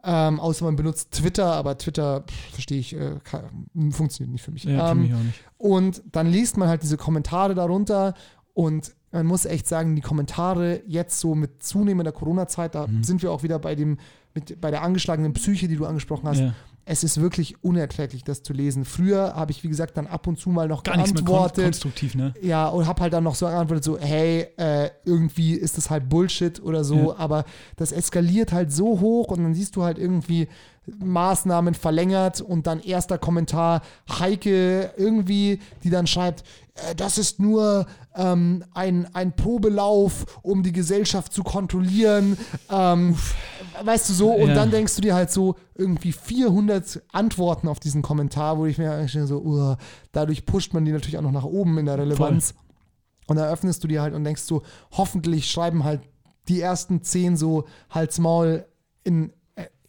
[0.04, 4.64] Ähm, außer man benutzt Twitter, aber Twitter verstehe ich, äh, kann, funktioniert nicht für mich.
[4.64, 5.40] Ja, für ähm, mich auch nicht.
[5.60, 8.16] und dann liest man halt diese Kommentare darunter
[8.56, 13.04] und man muss echt sagen, die Kommentare jetzt so mit zunehmender Corona-Zeit, da Mhm.
[13.04, 13.98] sind wir auch wieder bei dem,
[14.34, 16.40] mit, bei der angeschlagenen Psyche, die du angesprochen hast.
[16.40, 16.54] Ja.
[16.84, 18.86] Es ist wirklich unerträglich, das zu lesen.
[18.86, 21.64] Früher habe ich, wie gesagt, dann ab und zu mal noch Gar mehr kon geantwortet.
[21.66, 22.34] konstruktiv, ne?
[22.42, 26.10] Ja, und hab halt dann noch so geantwortet, so, hey, äh, irgendwie ist das halt
[26.10, 27.18] Bullshit oder so, Ja.
[27.18, 27.46] aber
[27.76, 30.48] das eskaliert halt so hoch und dann siehst du halt irgendwie
[31.04, 33.82] Maßnahmen verlängert und dann erster Kommentar,
[34.20, 36.44] Heike irgendwie, die dann schreibt,
[36.76, 37.86] äh, das ist nur
[38.16, 42.38] ähm, ein, ein Probelauf, um die Gesellschaft zu kontrollieren.
[42.70, 43.18] Ähm,
[43.84, 44.56] weißt du so, und Ja.
[44.56, 48.92] dann denkst du dir halt so irgendwie 400 Antworten auf diesen Kommentar, wo ich mir
[48.92, 49.76] eigentlich so, uh,
[50.12, 52.54] dadurch pusht man die natürlich auch noch nach oben in der Relevanz.
[53.28, 54.62] Und da öffnest du dir halt und denkst so,
[54.92, 56.02] hoffentlich schreiben halt
[56.50, 58.66] die ersten zehn so Halsmaul
[59.04, 59.32] in,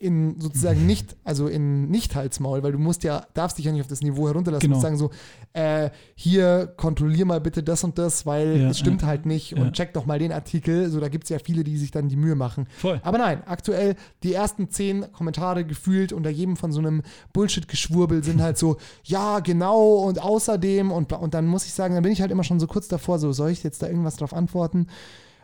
[0.03, 3.81] in sozusagen nicht, also in nicht Halsmaul, weil du musst ja, darfst dich ja nicht
[3.83, 4.77] auf das Niveau herunterlassen Genau.
[4.77, 5.11] und sagen so,
[5.53, 9.09] äh, hier kontrollier mal bitte das und das, weil Ja, es stimmt ja.
[9.09, 9.63] halt nicht Ja.
[9.63, 10.91] und check doch mal den Artikel.
[10.91, 12.67] So, da gibt es ja viele, die sich dann die Mühe machen.
[12.79, 13.01] Voll.
[13.05, 18.43] Aber nein, aktuell die ersten zehn Kommentare gefühlt unter jedem von so einem Bullshit-Geschwurbel sind
[18.43, 22.21] halt so, ja, genau und außerdem und, und dann muss ich sagen, dann bin ich
[22.21, 24.87] halt immer schon so kurz davor, so, soll ich jetzt da irgendwas drauf antworten?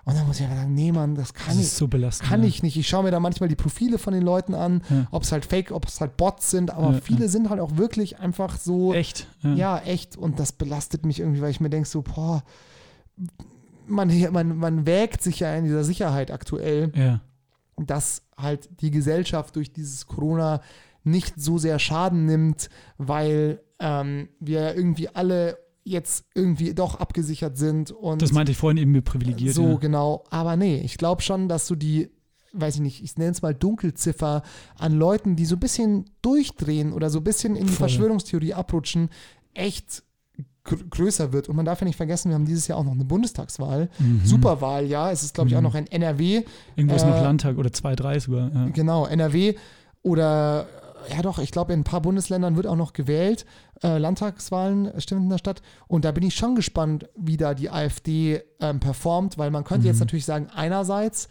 [0.08, 2.28] Und dann muss ich einfach sagen, nee, Mann, das kann Das ich, ist so belastend.
[2.28, 2.48] kann ja.
[2.48, 2.76] ich nicht.
[2.76, 5.06] Ich schaue mir da manchmal die Profile von den Leuten an, Ja.
[5.10, 7.76] ob es halt Fake, ob es halt Bots sind, aber Ja, viele sind halt auch
[7.76, 9.26] wirklich einfach so, Echt.
[9.42, 10.16] ja, echt.
[10.16, 12.42] Und das belastet mich irgendwie, weil ich mir denke, so, boah,
[13.86, 17.20] man, man, man wägt sich ja in dieser Sicherheit aktuell
[17.80, 20.60] dass halt die Gesellschaft durch dieses Corona
[21.04, 25.56] nicht so sehr Schaden nimmt, weil ähm, wir irgendwie alle
[25.88, 29.54] jetzt irgendwie doch abgesichert sind und Das meinte ich vorhin eben mit privilegiert.
[29.54, 29.76] so ja.
[29.76, 30.24] genau.
[30.30, 32.10] Aber nee, ich glaube schon, dass du die,
[32.52, 34.42] weiß ich nicht, ich nenne es mal Dunkelziffer
[34.78, 37.88] an Leuten, die so ein bisschen durchdrehen oder so ein bisschen in die Voll.
[37.88, 39.08] Verschwörungstheorie abrutschen,
[39.54, 40.02] echt
[40.64, 41.48] gr größer wird.
[41.48, 43.88] Und man darf ja nicht vergessen, wir haben dieses Jahr auch noch eine Bundestagswahl.
[43.98, 44.20] Mhm.
[44.24, 45.10] Superwahl, ja.
[45.10, 45.64] Es ist, glaube ich, auch Mhm.
[45.64, 46.42] noch ein NRW.
[46.76, 48.50] Irgendwo ist Äh, noch Landtag oder zwei, drei sogar.
[48.52, 48.66] Ja.
[48.68, 49.54] Genau, NRW
[50.02, 50.66] oder
[51.14, 53.46] ja doch, ich glaube, in ein paar Bundesländern wird auch noch gewählt.
[53.82, 55.62] Äh, Landtagswahlen stimmen in der Stadt.
[55.86, 59.86] Und da bin ich schon gespannt, wie da die AfD ähm, performt, weil man könnte
[59.86, 60.00] jetzt Mhm.
[60.00, 61.28] natürlich sagen, einerseits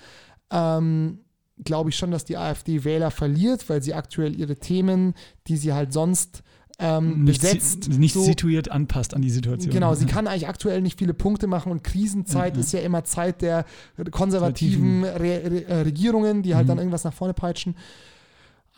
[0.50, 1.20] ähm,
[1.64, 5.14] glaube ich schon, dass die AfD Wähler verliert, weil sie aktuell ihre Themen,
[5.48, 6.44] die sie halt sonst
[6.80, 9.74] ähm, Nicht, besetzt, nicht so- situiert anpasst an die Situation.
[9.74, 10.12] Genau, sie Ja.
[10.12, 12.60] kann eigentlich aktuell nicht viele Punkte machen und Krisenzeit ja.
[12.60, 13.66] ist ja immer Zeit der
[14.12, 16.70] konservativen Re Re Regierungen, die halt Mhm.
[16.70, 17.76] dann irgendwas nach vorne peitschen.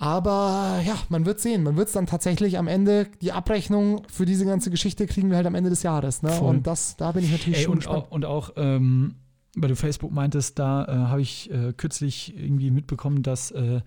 [0.02, 1.64] Aber ja, man wird sehen.
[1.64, 5.36] Man wird es dann tatsächlich am Ende, die Abrechnung für diese ganze Geschichte kriegen wir
[5.36, 6.22] halt am Ende des Jahres.
[6.24, 6.30] Ne?
[6.30, 6.50] Voll.
[6.50, 8.06] Und das, da bin ich natürlich Ey, schon und, gespannt.
[8.06, 9.16] auch, und auch, ähm,
[9.56, 13.82] weil du Facebook meintest, da äh, habe ich äh, kürzlich irgendwie mitbekommen, dass äh,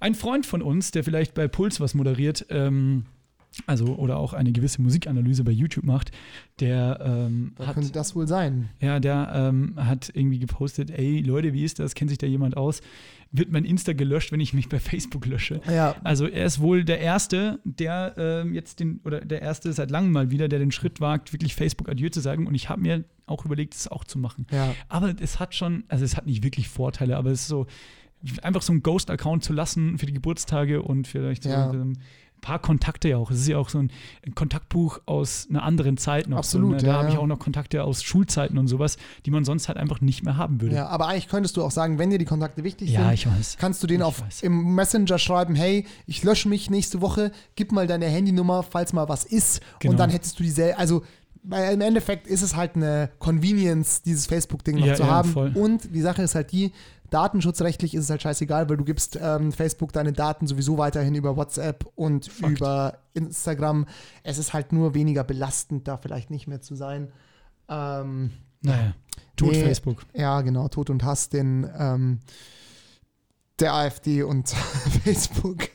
[0.00, 3.06] Ein Freund von uns, der vielleicht bei Puls was moderiert, ähm,
[3.66, 6.10] also oder auch eine gewisse Musikanalyse bei YouTube macht,
[6.60, 8.68] der ähm, Da hat, könnte das wohl sein.
[8.80, 11.94] ja, der ähm, hat irgendwie gepostet, ey Leute, wie ist das?
[11.94, 12.80] Kennt sich da jemand aus?
[13.32, 15.60] Wird mein Insta gelöscht, wenn ich mich bei Facebook lösche?
[15.70, 19.90] Ja, Also er ist wohl der Erste, der ähm, jetzt den, oder der Erste seit
[19.90, 22.46] langem mal wieder, der den Schritt wagt, wirklich Facebook Adieu zu sagen.
[22.46, 24.46] Und ich habe mir auch überlegt, es auch zu machen.
[24.52, 24.74] ja.
[24.88, 27.66] Aber es hat schon, also es hat nicht wirklich Vorteile, aber es ist so,
[28.42, 31.70] einfach so einen Ghost-Account zu lassen für die Geburtstage und vielleicht so Ja.
[31.70, 31.98] ein
[32.46, 33.30] paar Kontakte ja auch.
[33.30, 33.90] Es ist ja auch so ein
[34.34, 36.38] Kontaktbuch aus einer anderen Zeit noch.
[36.38, 36.92] Absolut, so, ne?
[36.92, 39.78] Da ja, habe ich auch noch Kontakte aus Schulzeiten und sowas, die man sonst halt
[39.78, 40.76] einfach nicht mehr haben würde.
[40.76, 43.26] Ja, aber eigentlich könntest du auch sagen, wenn dir die Kontakte wichtig Ja, sind, ich
[43.26, 43.56] weiß.
[43.58, 44.42] kannst du den Ich auf weiß.
[44.42, 49.08] im Messenger schreiben, hey, ich lösche mich nächste Woche, gib mal deine Handynummer, falls mal
[49.08, 49.60] was ist.
[49.80, 49.92] Genau.
[49.92, 51.02] Und dann hättest du dieselbe, also
[51.48, 55.30] weil im Endeffekt ist es halt eine Convenience, dieses Facebook-Ding noch Ja, zu ja, haben.
[55.30, 55.52] voll.
[55.54, 56.72] Und die Sache ist halt die,
[57.10, 61.36] datenschutzrechtlich ist es halt scheißegal, weil du gibst ähm, Facebook deine Daten sowieso weiterhin über
[61.36, 62.58] WhatsApp und Fakt.
[62.58, 63.86] über Instagram.
[64.22, 67.12] Es ist halt nur weniger belastend, da vielleicht nicht mehr zu sein.
[67.68, 68.30] Ähm,
[68.62, 68.94] Naja,
[69.36, 69.62] tot Nee.
[69.62, 70.04] Facebook.
[70.14, 72.20] ja, genau, Tod und Hass den ähm,
[73.58, 74.48] der AfD und
[75.04, 75.68] Facebook.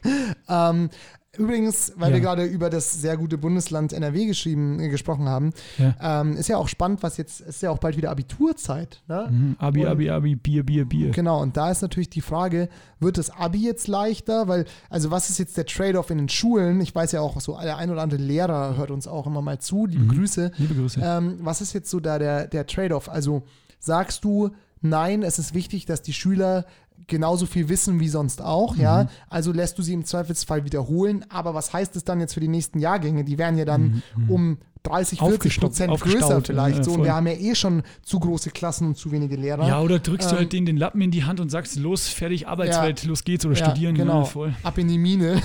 [0.48, 0.90] Ähm,
[1.38, 2.16] übrigens, weil Ja.
[2.16, 6.22] wir gerade über das sehr gute Bundesland NRW geschrieben, äh, gesprochen haben, Ja.
[6.22, 9.02] ähm, ist ja auch spannend, was jetzt, ist ja auch bald wieder Abiturzeit.
[9.08, 9.28] Ne?
[9.32, 9.56] Mhm.
[9.58, 11.12] Abi, Und- Abi, Abi, Bier, Bier, Bier.
[11.12, 12.68] Genau, und da ist natürlich die Frage,
[13.00, 14.50] wird das Abi jetzt leichter?
[14.50, 16.82] Weil, also was ist jetzt der Trade-off in den Schulen?
[16.82, 19.60] Ich weiß ja auch, so der ein oder andere Lehrer hört uns auch immer mal
[19.60, 20.10] zu, liebe Mhm.
[20.10, 20.52] Grüße.
[20.58, 21.00] Liebe Grüße.
[21.02, 23.08] Ähm, was ist jetzt so da der, der Trade-off?
[23.08, 23.44] Also
[23.80, 24.50] sagst du,
[24.82, 26.66] nein, es ist wichtig, dass die Schüler
[27.08, 28.82] genauso viel wissen wie sonst auch, Mhm.
[28.82, 29.08] ja?
[29.30, 32.48] Also lässt du sie im Zweifelsfall wiederholen, aber was heißt es dann jetzt für die
[32.48, 33.24] nächsten Jahrgänge?
[33.24, 35.28] Die werden ja dann um 30, 40 Mhm.
[35.36, 38.88] Aufgestockt, Prozent größer vielleicht ja, so und wir haben ja eh schon zu große Klassen
[38.88, 39.68] und zu wenige Lehrer.
[39.68, 42.08] Ja, oder drückst du Ähm, halt denen den Lappen in die Hand und sagst, los,
[42.08, 43.94] fertig, Arbeitswelt, los geht's oder Ja, studieren.
[43.94, 44.20] genau.
[44.22, 44.56] Ja, voll.
[44.64, 45.40] Ab in die Mine.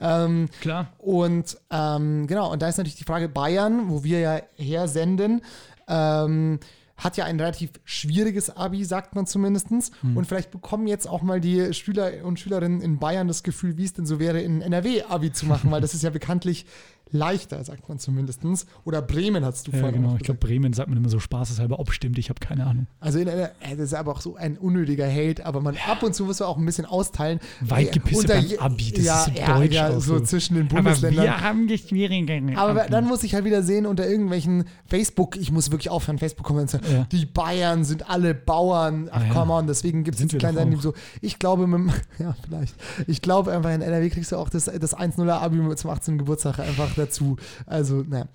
[0.00, 0.92] Ja, ähm, klar.
[0.98, 5.40] Und ähm, genau, und da ist natürlich die Frage, Bayern, wo wir ja her senden,
[5.88, 6.60] ähm,
[6.98, 9.68] hat ja ein relativ schwieriges Abi, sagt man zumindest.
[9.68, 10.16] Hm.
[10.16, 13.84] Und vielleicht bekommen jetzt auch mal die Schüler und Schülerinnen in Bayern das Gefühl, wie
[13.84, 16.66] es denn so wäre, in NRW Abi zu machen, weil das ist ja bekanntlich
[17.10, 18.40] leichter, sagt man zumindest.
[18.84, 20.16] Oder Bremen, hast du Ja, vorhin genau.
[20.16, 20.38] Ich glaube.
[20.40, 22.86] Bremen sagt man immer so spaßeshalber, ob stimmt, ich habe keine Ahnung.
[23.00, 26.02] Also in NRW, äh, das ist aber auch so ein unnötiger Hate, aber man ab
[26.02, 27.40] und zu muss man auch ein bisschen austeilen.
[27.60, 30.20] Weit Äh, gepisst beim je- Abi, das ja, ist so ja, deutsch ja, so so.
[30.20, 31.40] zwischen den Bundesländern.
[31.40, 35.90] haben geschwierige Aber dann muss ich halt wieder sehen, unter irgendwelchen Facebook, ich muss wirklich
[35.90, 37.06] aufhören, Facebook-Kommentaren, Ja.
[37.10, 39.08] die Bayern sind alle Bauern.
[39.10, 39.32] Ach, Ah, ja.
[39.32, 40.94] come on, deswegen gibt es Sind jetzt wir kleine doch so.
[41.20, 42.74] Ich glaube, mit, ja, vielleicht.
[43.06, 46.18] Ich glaube einfach, in NRW kriegst du auch das, das 1-0er Abi zum 18.
[46.18, 47.36] Geburtstag einfach dazu.
[47.66, 48.26] Also, naja,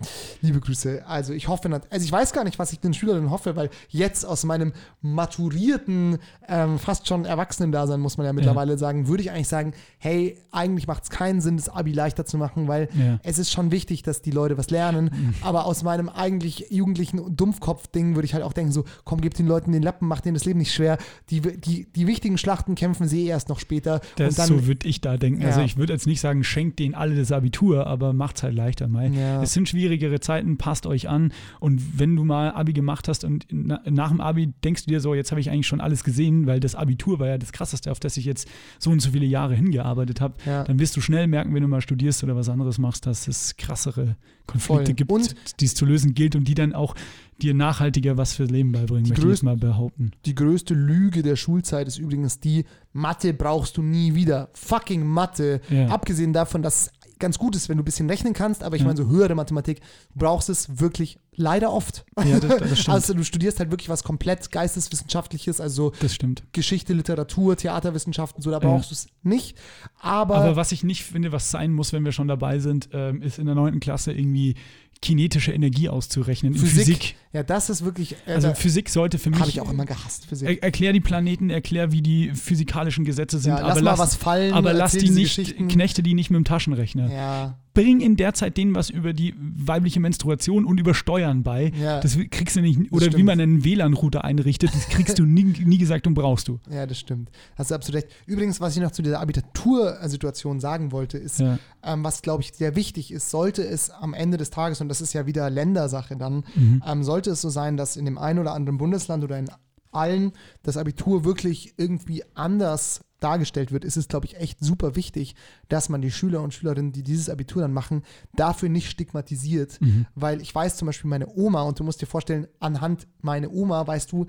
[0.42, 1.04] liebe Grüße.
[1.06, 4.26] Also, ich hoffe, also ich weiß gar nicht, was ich den Schülerinnen hoffe, weil jetzt
[4.26, 9.48] aus meinem maturierten, ähm, fast schon Erwachsenen-Dasein, muss man ja mittlerweile sagen, würde ich eigentlich
[9.48, 13.20] sagen, hey, eigentlich macht es keinen Sinn, das Abi leichter zu machen, weil Ja.
[13.24, 15.34] es ist schon wichtig, dass die Leute was lernen.
[15.42, 19.48] Aber aus meinem eigentlich jugendlichen Dumpfkopf-Ding würde ich halt auch denken: so, komm, gib den
[19.48, 20.98] Leuten den Lappen, mach denen das Leben nicht schwer.
[21.30, 24.02] Die, die, die wichtigen Schlachten kämpfen sie erst noch später.
[24.18, 25.44] Das dann, so würde ich da denken.
[25.46, 25.66] Also Ja.
[25.66, 29.14] ich würde jetzt nicht sagen, schenkt denen alle das Abitur, aber macht's halt leichter mal.
[29.14, 29.42] Ja.
[29.42, 31.34] Es sind schwierigere Zeiten, passt euch an.
[31.60, 35.00] Und wenn du mal Abi gemacht hast und na, nach dem Abi denkst du dir
[35.00, 37.92] so, jetzt habe ich eigentlich schon alles gesehen, weil das Abitur war ja das Krasseste,
[37.92, 38.48] auf das ich jetzt
[38.80, 40.64] so und so viele Jahre hingearbeitet habe, Ja.
[40.64, 43.58] dann wirst du schnell merken, wenn du mal studierst oder was anderes machst, dass es
[43.58, 44.94] krassere Konflikte Voll.
[44.94, 46.96] gibt, Und- die es zu lösen gilt und die dann auch
[47.42, 50.12] dir nachhaltiger was fürs Leben beibringen, möchte ich jetzt größten- mal behaupten.
[50.26, 54.50] die größte Lüge der Schulzeit ist übrigens die: Mathe brauchst du nie wieder.
[54.54, 55.62] Fucking Mathe.
[55.70, 55.88] Ja.
[55.88, 56.92] Abgesehen davon, dass es
[57.24, 58.88] ganz gut ist, wenn du ein bisschen rechnen kannst, aber ich Ja.
[58.88, 59.80] meine, so höhere Mathematik,
[60.14, 62.06] du brauchst es wirklich leider oft.
[62.24, 62.94] Ja, das, das stimmt.
[62.94, 66.44] Also, du studierst halt wirklich was komplett geisteswissenschaftliches, also so das stimmt.
[66.52, 69.58] Geschichte, Literatur, Theaterwissenschaften, so, da brauchst du es nicht.
[70.00, 73.22] Aber, Aber was ich nicht finde, was sein muss, wenn wir schon dabei sind, ähm,
[73.22, 74.56] ist in der neunten Klasse irgendwie
[75.04, 76.54] kinetische Energie auszurechnen.
[76.54, 77.16] In Physik, Physik.
[77.34, 79.40] ja, das ist wirklich, äh, Also Physik sollte für mich.
[79.42, 80.48] habe ich auch immer gehasst, Physik.
[80.48, 84.00] Er, erklär die Planeten, erklär, wie die physikalischen Gesetze sind, ja, lass aber mal lass,
[84.00, 87.12] was fallen, aber lass die nicht, knechte die nicht mit dem Taschenrechner.
[87.14, 91.72] Ja, Bring in der Zeit denen was über die weibliche Menstruation und über Steuern bei.
[91.82, 92.00] Ja.
[92.02, 95.78] Das kriegst du nicht, oder wie man einen WLAN-Router einrichtet, das kriegst du nie, nie
[95.80, 96.60] gesagt und brauchst du.
[96.70, 97.32] ja, das stimmt.
[97.56, 98.14] Hast du absolut recht.
[98.28, 101.58] Übrigens, was ich noch zu dieser Abitatursituation sagen wollte, ist, Ja.
[101.84, 105.02] ähm, was glaube ich sehr wichtig ist, sollte es am Ende des Tages, und das
[105.02, 106.84] ist ja wieder Ländersache dann, Mhm.
[106.86, 109.50] ähm, sollte es so sein, dass in dem einen oder anderen Bundesland oder in
[109.94, 110.34] allen
[110.64, 115.36] das Abitur wirklich irgendwie anders dargestellt wird, ist es, glaube ich, echt super wichtig,
[115.70, 118.04] dass man die Schüler und Schülerinnen, die dieses Abitur dann machen,
[118.36, 119.80] dafür nicht stigmatisiert.
[120.16, 123.88] Weil ich weiß zum Beispiel, meine Oma, und du musst dir vorstellen, anhand meiner Oma
[123.88, 124.26] weißt du,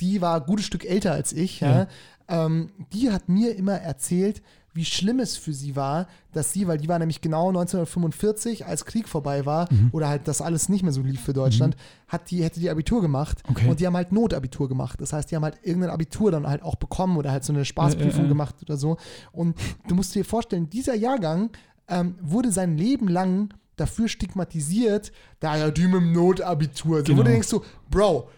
[0.00, 1.88] die war ein gutes Stück älter als ich, ja.
[2.28, 4.42] Ähm, die hat mir immer erzählt,
[4.78, 8.84] wie schlimm es für sie war, dass sie, weil die war nämlich genau 1945, als
[8.84, 9.88] Krieg vorbei war Mhm.
[9.92, 11.76] oder halt das alles nicht mehr so lief für Deutschland,
[12.06, 13.68] hat die, hätte die Abitur gemacht Okay.
[13.68, 15.00] und die haben halt Notabitur gemacht.
[15.00, 17.64] Das heißt, die haben halt irgendein Abitur dann halt auch bekommen oder halt so eine
[17.64, 18.28] Spaßprüfung Äh, äh, äh.
[18.28, 18.96] gemacht oder so.
[19.32, 19.56] Und
[19.88, 21.50] du musst dir vorstellen, dieser Jahrgang
[21.88, 25.10] ähm, wurde sein Leben lang dafür stigmatisiert,
[25.40, 26.98] da ja die mit dem Notabitur.
[26.98, 27.18] So, Genau.
[27.18, 28.28] Wo du denkst so, Bro,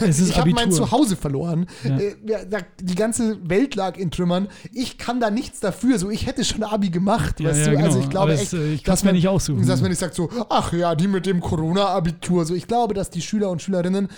[0.00, 0.72] Es ist ich habe mein.
[0.72, 1.66] Zuhause verloren.
[1.84, 1.98] Ja.
[1.98, 2.14] Äh,
[2.80, 4.48] Die ganze Welt lag in Trümmern.
[4.72, 5.98] Ich kann da nichts dafür.
[5.98, 7.70] So, ich hätte schon Abi gemacht, Ja, weißt ja, du?
[7.72, 7.84] genau.
[7.84, 9.66] Also ich glaube echt, es, äh, ich dass man nicht aussuchen.
[9.66, 12.46] Dass man nicht sagt so, ach ja, die mit dem Corona-Abitur.
[12.46, 14.08] So, ich glaube, dass die Schüler und Schülerinnen,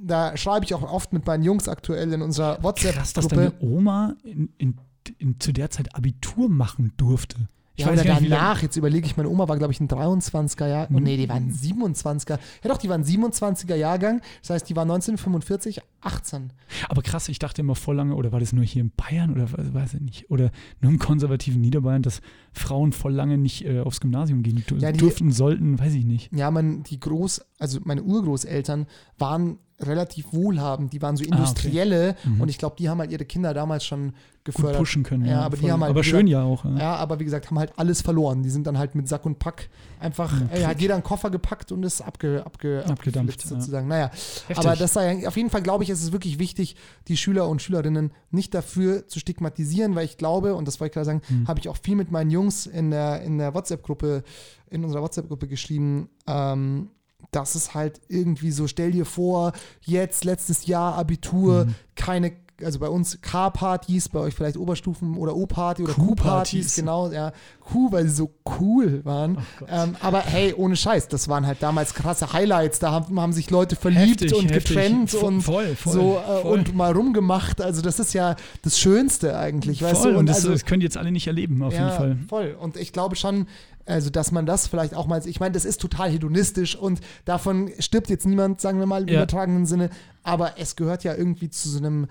[0.00, 3.36] da schreibe ich auch oft mit meinen Jungs aktuell in unserer Krass, dass WhatsApp-Gruppe.
[3.36, 4.78] deine Oma in, in,
[5.18, 7.36] in, zu der Zeit Abitur machen durfte.
[7.76, 9.88] Ich Ja, weiß oder nicht, danach, jetzt überlege ich, meine Oma war, glaube ich, ein
[9.88, 10.88] 23er Jahr.
[10.94, 12.38] Oh, nee, die war ein 27er.
[12.62, 14.20] Ja doch, die war ein 27er Jahrgang.
[14.42, 16.52] Das heißt, die war 1945 18.
[16.88, 19.50] Aber krass, ich dachte immer voll lange, oder war das nur hier in Bayern oder
[19.50, 22.20] we- weiß ich nicht, oder nur im konservativen Niederbayern, dass
[22.52, 26.32] Frauen voll lange nicht äh, aufs Gymnasium gehen Ja, die- durften, sollten, weiß ich nicht.
[26.32, 28.86] Ja, man, die Groß, also meine Urgroßeltern
[29.18, 31.36] waren relativ wohlhabend, die waren so Ah, okay.
[31.38, 32.40] Industrielle Mhm.
[32.40, 34.12] und ich glaube, die haben halt ihre Kinder damals schon
[34.44, 34.76] Gut gefördert.
[34.78, 35.24] pushen können.
[35.24, 36.64] Ja, aber die haben halt aber schön ja auch.
[36.66, 36.76] Ja.
[36.76, 38.42] Ja, aber wie gesagt, haben halt alles verloren.
[38.42, 39.70] Die sind dann halt mit Sack und Pack
[40.00, 43.48] einfach, äh, hat jeder einen Koffer gepackt und ist abge, abge, Abgedampft, ja.
[43.48, 43.88] sozusagen.
[43.88, 44.58] Naja, Heftig.
[44.58, 46.76] aber das sei, auf jeden Fall glaube ich, ist es wirklich wichtig,
[47.08, 50.94] die Schüler und Schülerinnen nicht dafür zu stigmatisieren, weil ich glaube, und das wollte ich
[50.94, 51.48] gerade sagen, Mhm.
[51.48, 54.24] habe ich auch viel mit meinen Jungs in der, in der WhatsApp-Gruppe,
[54.70, 56.90] in unserer WhatsApp-Gruppe geschrieben, ähm,
[57.34, 61.74] dass es halt irgendwie so, stell dir vor, jetzt letztes Jahr Abitur, Mhm.
[61.96, 62.32] keine,
[62.62, 66.76] also bei uns K-Partys, bei euch vielleicht Oberstufen oder O-Party oder Q-Partys.
[66.76, 68.30] Genau, ja, Q, weil sie so
[68.60, 69.38] cool waren.
[69.60, 73.32] Oh ähm, aber hey, ohne Scheiß, das waren halt damals krasse Highlights, da haben, haben
[73.32, 74.76] sich Leute verliebt Heftig, und heftig.
[74.76, 76.52] getrennt und voll, voll, so äh, voll.
[76.58, 80.18] und mal rumgemacht, also das ist ja das Schönste eigentlich, weißt voll, du?
[80.20, 82.18] und das, also, das können die jetzt alle nicht erleben, auf ja, jeden Fall.
[82.28, 82.56] voll.
[82.60, 83.48] Und ich glaube schon,
[83.86, 87.70] also dass man das vielleicht auch mal, ich meine, das ist total hedonistisch und davon
[87.78, 89.14] stirbt jetzt niemand, sagen wir mal im Ja.
[89.16, 89.90] übertragenen Sinne,
[90.22, 92.06] aber es gehört ja irgendwie zu so einem,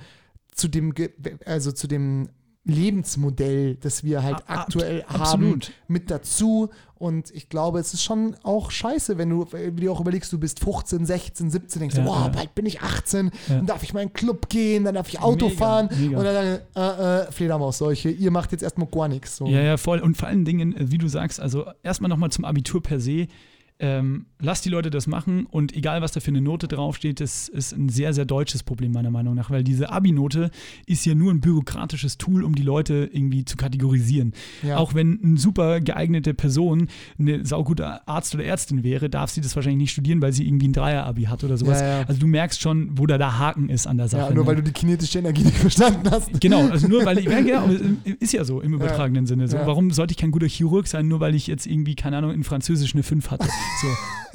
[0.54, 0.94] zu dem,
[1.46, 2.30] also zu dem
[2.66, 5.72] Lebensmodell, das wir halt A- aktuell haben, absolut.
[5.88, 6.70] mit dazu.
[6.96, 10.40] Und ich glaube, es ist schon auch scheiße, wenn du wie du auch überlegst, du
[10.40, 12.28] bist 15, 16, 17, denkst Ja, du, wow, ja.
[12.30, 13.56] bald bin ich 18, Ja.
[13.56, 16.18] dann darf ich mal in den Club gehen, dann darf ich Auto Mega, fahren mega.
[16.18, 19.36] und dann äh, äh, Fledermausseuche, ihr macht jetzt erstmal gar nichts.
[19.36, 19.46] So.
[19.48, 20.00] Ja, ja, voll.
[20.00, 23.28] Und vor allen Dingen, äh, wie du sagst, also erstmal nochmal zum Abitur per se.
[23.84, 27.50] Ähm, lass die Leute das machen und egal, was da für eine Note draufsteht, das
[27.50, 30.52] ist ein sehr, sehr deutsches Problem meiner Meinung nach, weil diese Abi-Note
[30.86, 34.32] ist ja nur ein bürokratisches Tool, um die Leute irgendwie zu kategorisieren.
[34.66, 34.78] Ja.
[34.78, 36.88] Auch wenn eine super geeignete Person
[37.20, 40.70] eine saugute Arzt oder Ärztin wäre, darf sie das wahrscheinlich nicht studieren, weil sie irgendwie
[40.70, 41.82] ein Dreier-Abi hat oder sowas.
[41.82, 42.06] Ja, ja.
[42.08, 44.30] Also du merkst schon, wo da der Haken ist an der Sache.
[44.30, 44.48] Ja, nur ne?
[44.48, 46.40] weil du die kinetische Energie nicht verstanden hast.
[46.40, 47.70] Genau, also nur weil ich, ja, genau,
[48.22, 49.50] ist ja so im übertragenen Sinne.
[49.50, 49.58] So.
[49.58, 52.46] Warum sollte ich kein guter Chirurg sein, nur weil ich jetzt irgendwie, keine Ahnung, in
[52.46, 53.50] Französisch eine 5 hatte?
[53.82, 53.88] So,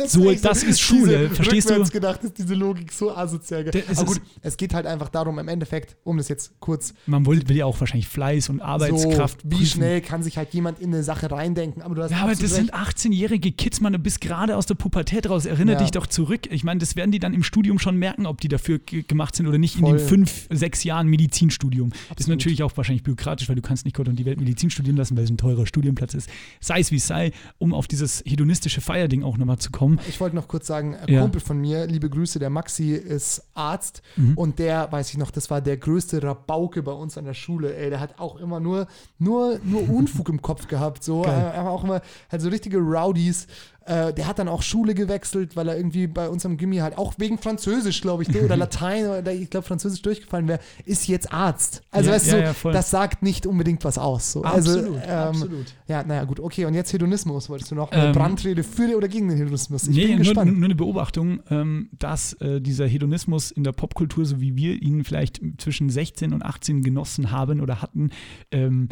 [0.07, 1.72] so echt das ist Schule, verstehst du?
[1.74, 3.64] rückwärts gedacht ist diese Logik so asozial.
[3.64, 6.53] Der- es Aber ist- gut, es geht halt einfach darum, im Endeffekt, um das jetzt
[6.61, 9.43] kurz Man will, will ja auch wahrscheinlich Fleiß und Arbeitskraft.
[9.43, 9.66] so, wie prüfen.
[9.66, 11.82] schnell kann sich halt jemand in eine Sache reindenken.
[11.82, 12.89] Aber du hast Ja, aber absolut das sind recht.
[12.89, 15.47] 18-jährige Kids, man, du bist gerade aus der Pubertät raus.
[15.47, 15.82] Erinnere Ja.
[15.82, 16.43] dich doch zurück.
[16.51, 19.34] Ich meine, das werden die dann im Studium schon merken, ob die dafür ge- gemacht
[19.34, 19.99] sind oder nicht in Voll.
[19.99, 21.91] den fünf, sechs Jahren Medizinstudium.
[21.91, 22.39] Das ist Absolut.
[22.39, 25.16] natürlich auch wahrscheinlich bürokratisch, weil du kannst nicht Gott und die Welt Medizin studieren lassen,
[25.16, 26.28] weil es ein teurer Studienplatz ist.
[26.61, 29.99] Sei es wie es sei, um auf dieses hedonistische Feierding auch nochmal zu kommen.
[30.09, 31.20] Ich wollte noch kurz sagen, ein Ja.
[31.22, 34.35] Kumpel von mir, liebe Grüße, der Maxi ist Arzt Mhm.
[34.37, 37.76] und der, weiß ich noch, das war der größte Rabauke bei uns an der Schule,
[37.76, 38.87] ey, der hat auch immer nur,
[39.18, 42.01] nur, nur Unfug im Kopf gehabt, so, er war auch immer,
[42.31, 43.47] halt so richtige Rowdies,
[43.89, 46.99] äh, der hat dann auch Schule gewechselt, weil er irgendwie bei uns am Gimmi halt
[46.99, 51.32] auch wegen Französisch, glaube ich, oder Latein, oder ich glaube Französisch durchgefallen wäre, ist jetzt
[51.32, 51.82] Arzt.
[51.91, 54.32] Also Ja, weißt du, ja, so, ja, das sagt nicht unbedingt was aus.
[54.32, 54.45] So.
[54.45, 55.74] Absolut, also, ähm, absolut.
[55.86, 59.09] Ja, naja, gut, okay, und jetzt Hedonismus, wolltest du noch eine Ähm, Brandrede für oder
[59.09, 59.89] gegen den Hedonismus?
[59.89, 60.55] Ich nee, bin nur, gespannt.
[60.55, 65.03] nur eine Beobachtung, ähm, dass äh, dieser Hedonismus in der Popkultur, so wie wir ihn
[65.05, 68.11] vielleicht zwischen 16 und 18 genossen haben oder hatten,
[68.51, 68.91] ähm,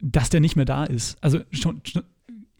[0.00, 1.16] dass der nicht mehr da ist.
[1.20, 1.80] Also schon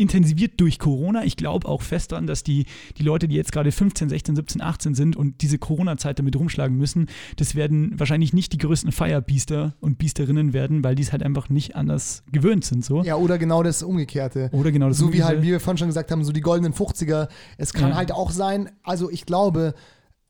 [0.02, 1.24] intensiviert durch Corona.
[1.24, 2.66] Ich glaube auch fest daran, dass die,
[2.98, 6.76] die Leute, die jetzt gerade 15, 16, 17, 18 sind und diese Corona-Zeit damit rumschlagen
[6.76, 11.22] müssen, das werden wahrscheinlich nicht die größten Feierbiester und Biesterinnen werden, weil die es halt
[11.22, 12.84] einfach nicht anders gewöhnt sind.
[12.84, 13.02] So.
[13.02, 14.50] Ja, oder genau das Umgekehrte.
[14.52, 15.42] Oder genau das so wie halt, Umgekehrte.
[15.46, 17.28] wie wir vorhin schon gesagt haben, so die goldenen 50er.
[17.56, 17.96] Es kann Ja.
[17.96, 19.74] halt auch sein, also ich glaube,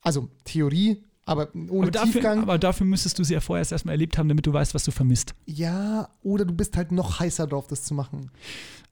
[0.01, 2.43] also Theorie, aber ohne aber dafür, Tiefgang.
[2.43, 4.83] aber dafür müsstest du sie ja vorher erst erstmal erlebt haben, damit du weißt, was
[4.85, 5.35] du vermisst.
[5.47, 8.31] ja, oder du bist halt noch heißer drauf, das zu machen.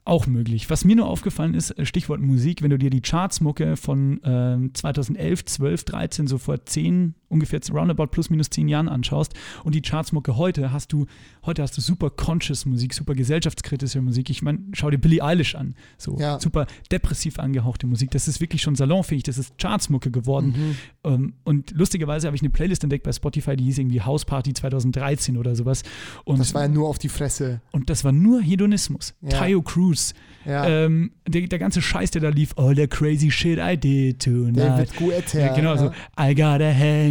[0.05, 0.71] Auch möglich.
[0.71, 4.75] Was mir nur aufgefallen ist, äh, Stichwort Musik, wenn du dir die Chartsmucke von ähm,
[4.75, 9.33] 2011, 12, 13, so vor 10 ungefähr roundabout plus minus zehn Jahren anschaust
[9.65, 11.07] und die Chartsmucke heute, hast du,
[11.47, 14.29] heute hast du super conscious Musik, super gesellschaftskritische Musik.
[14.31, 15.75] Ich meine, schau dir Billie Eilish an.
[15.97, 16.39] So Ja.
[16.41, 18.11] super depressiv angehauchte Musik.
[18.11, 20.55] Das ist wirklich schon salonfähig, das ist Chartsmucke geworden.
[20.57, 20.77] Mhm.
[21.05, 24.53] Ähm, und lustigerweise habe ich eine Playlist entdeckt bei Spotify, die hieß irgendwie House Party
[24.53, 25.83] 2013 oder sowas.
[26.25, 27.61] Und Das war ja nur auf die Fresse.
[27.71, 29.15] und das war nur Hedonismus.
[29.23, 29.31] Ja.
[29.31, 30.15] Tayo Cruz.
[30.47, 30.67] Ja.
[30.67, 32.55] Ähm, der, der ganze Scheiß, der da lief.
[32.57, 34.57] All the crazy shit I did tonight.
[34.57, 35.55] David Guetta.
[35.55, 35.91] Genau, so.
[36.19, 36.71] I got a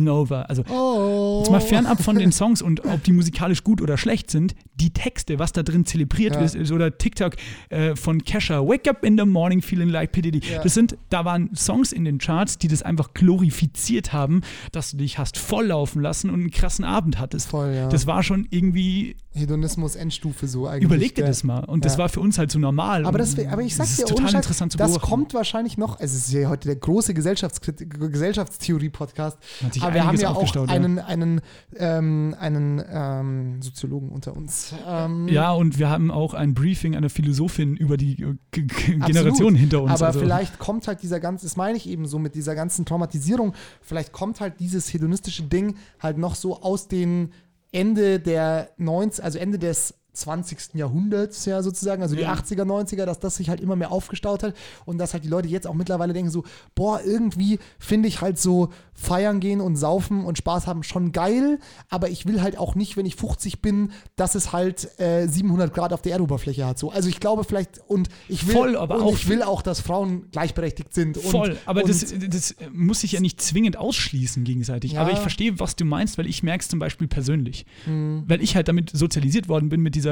[0.09, 0.49] hangover.
[0.49, 1.39] Also, Oh.
[1.39, 4.91] jetzt mal fernab von den Songs und ob die musikalisch gut oder schlecht sind, die
[4.91, 6.41] Texte, was da drin zelebriert Ja.
[6.41, 7.35] ist, ist, oder TikTok
[7.69, 10.21] äh, von Kesha, Wake up in the morning feeling like P.
[10.21, 10.41] Diddy.
[10.51, 10.61] Ja.
[10.63, 14.41] Das sind, da waren Songs in den Charts, die das einfach glorifiziert haben,
[14.71, 17.49] dass du dich hast volllaufen lassen und einen krassen Abend hattest.
[17.49, 17.89] Voll, ja.
[17.89, 20.83] Das war schon irgendwie, Hedonismus Endstufe so eigentlich.
[20.85, 21.63] überleg dir das mal.
[21.65, 21.99] Und das Ja.
[21.99, 23.05] war für uns halt so normal.
[23.05, 25.09] Aber, das, aber ich sag das dir, total Scheiß, interessant zu das beobachten.
[25.09, 29.37] kommt wahrscheinlich noch, es ist ja heute der große Gesellschaftstheorie-Podcast,
[29.81, 30.75] aber wir haben ja auch aufgestaut, ja.
[30.75, 31.41] einen, einen,
[31.77, 34.73] ähm, einen ähm, Soziologen unter uns.
[34.87, 38.95] Ähm, Ja, und wir haben auch ein Briefing einer Philosophin über die äh, G G.
[38.97, 39.91] Generation hinter uns.
[39.93, 42.85] Aber also, vielleicht kommt halt dieser ganze, das meine ich eben so mit dieser ganzen
[42.85, 47.31] Traumatisierung, vielleicht kommt halt dieses hedonistische Ding halt noch so aus den
[47.71, 50.75] Ende der 90, also Ende des 20.
[50.75, 52.33] Jahrhunderts ja sozusagen, also die Ja.
[52.33, 54.55] 80er, 90er, dass das sich halt immer mehr aufgestaut hat
[54.85, 56.43] und dass halt die Leute jetzt auch mittlerweile denken so,
[56.75, 61.59] boah, irgendwie finde ich halt so feiern gehen und saufen und Spaß haben schon geil,
[61.89, 65.73] aber ich will halt auch nicht, wenn ich 50 bin, dass es halt äh, 700
[65.73, 66.77] Grad auf der Erdoberfläche hat.
[66.77, 66.91] So.
[66.91, 70.29] Also ich glaube vielleicht und ich will, Voll, aber auch- ich will auch, dass Frauen
[70.31, 71.17] gleichberechtigt sind.
[71.17, 74.93] Und, Voll, aber und, das, das muss sich ja nicht zwingend ausschließen gegenseitig.
[74.93, 75.01] Ja.
[75.01, 77.65] Aber ich verstehe, was du meinst, weil ich merke es zum Beispiel persönlich.
[77.85, 78.23] Mhm.
[78.27, 80.08] Weil ich halt damit sozialisiert worden bin, mit dieser,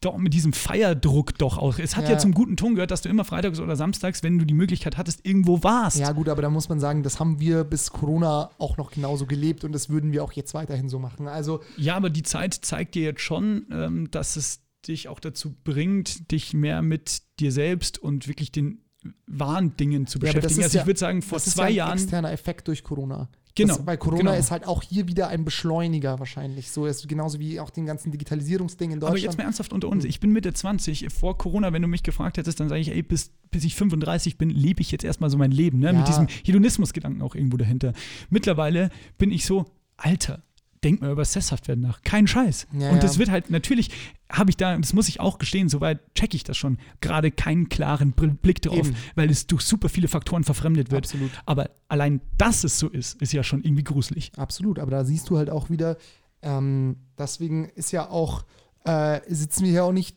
[0.00, 1.78] doch, mit diesem Feierdruck doch auch.
[1.78, 2.10] Es hat ja.
[2.12, 2.18] Ja.
[2.18, 5.24] zum guten Ton gehört, dass du immer freitags oder samstags, wenn du die Möglichkeit hattest,
[5.26, 5.98] irgendwo warst.
[5.98, 9.26] Ja, gut, aber da muss man sagen, das haben wir bis Corona auch noch genauso
[9.26, 11.28] gelebt und das würden wir auch jetzt weiterhin so machen.
[11.28, 15.54] Also, Ja, aber die Zeit zeigt dir jetzt schon, ähm, dass es dich auch dazu
[15.64, 18.80] bringt, dich mehr mit dir selbst und wirklich den
[19.26, 20.60] wahren Dingen zu Ja, beschäftigen.
[20.60, 21.98] ist also ja- ich würde sagen, vor das ist zwei ja ein Jahren.
[21.98, 23.28] externer Effekt durch Corona.
[23.54, 24.34] Genau, Das, weil Corona genau.
[24.34, 26.70] ist halt auch hier wieder ein Beschleuniger wahrscheinlich.
[26.70, 29.24] So ist genauso wie auch den ganzen Digitalisierungsding in Aber Deutschland.
[29.24, 30.04] jetzt mal ernsthaft unter uns.
[30.04, 31.08] Ich bin Mitte 20.
[31.12, 34.38] Vor Corona, wenn du mich gefragt hättest, dann sage ich, ey, bis, bis ich 35
[34.38, 35.78] bin, lebe ich jetzt erstmal so mein Leben.
[35.80, 35.86] Ne?
[35.86, 35.92] Ja.
[35.92, 37.92] Mit diesem Hedonismusgedanken auch irgendwo dahinter.
[38.30, 40.42] Mittlerweile bin ich so, Alter,
[40.82, 42.02] denk mal über das Sesshaftwerden nach.
[42.02, 42.66] Kein Scheiß.
[42.78, 43.18] Ja, Und das ja.
[43.20, 43.90] wird halt, natürlich
[44.30, 47.68] habe ich da, das muss ich auch gestehen, soweit checke ich das schon, gerade keinen
[47.68, 48.94] klaren Blick drauf, Eben.
[49.14, 51.04] weil es durch super viele Faktoren verfremdet wird.
[51.04, 51.30] Absolut.
[51.46, 54.32] Aber allein, dass es so ist, ist ja schon irgendwie gruselig.
[54.36, 55.96] Absolut, aber da siehst du halt auch wieder,
[56.42, 58.44] ähm, deswegen ist ja auch,
[58.84, 60.16] äh, sitzen wir hier auch nicht,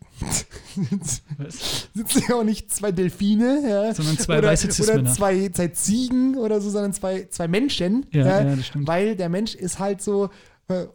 [1.93, 5.11] sitzen hier auch nicht zwei Delfine, ja, Sondern zwei oder, weiße oder Cis-Männer.
[5.13, 8.87] zwei, zwei Ziegen oder so, sondern zwei, zwei Menschen, Ja, ja, das stimmt.
[8.87, 10.29] weil der Mensch ist halt so
[10.67, 10.85] äh,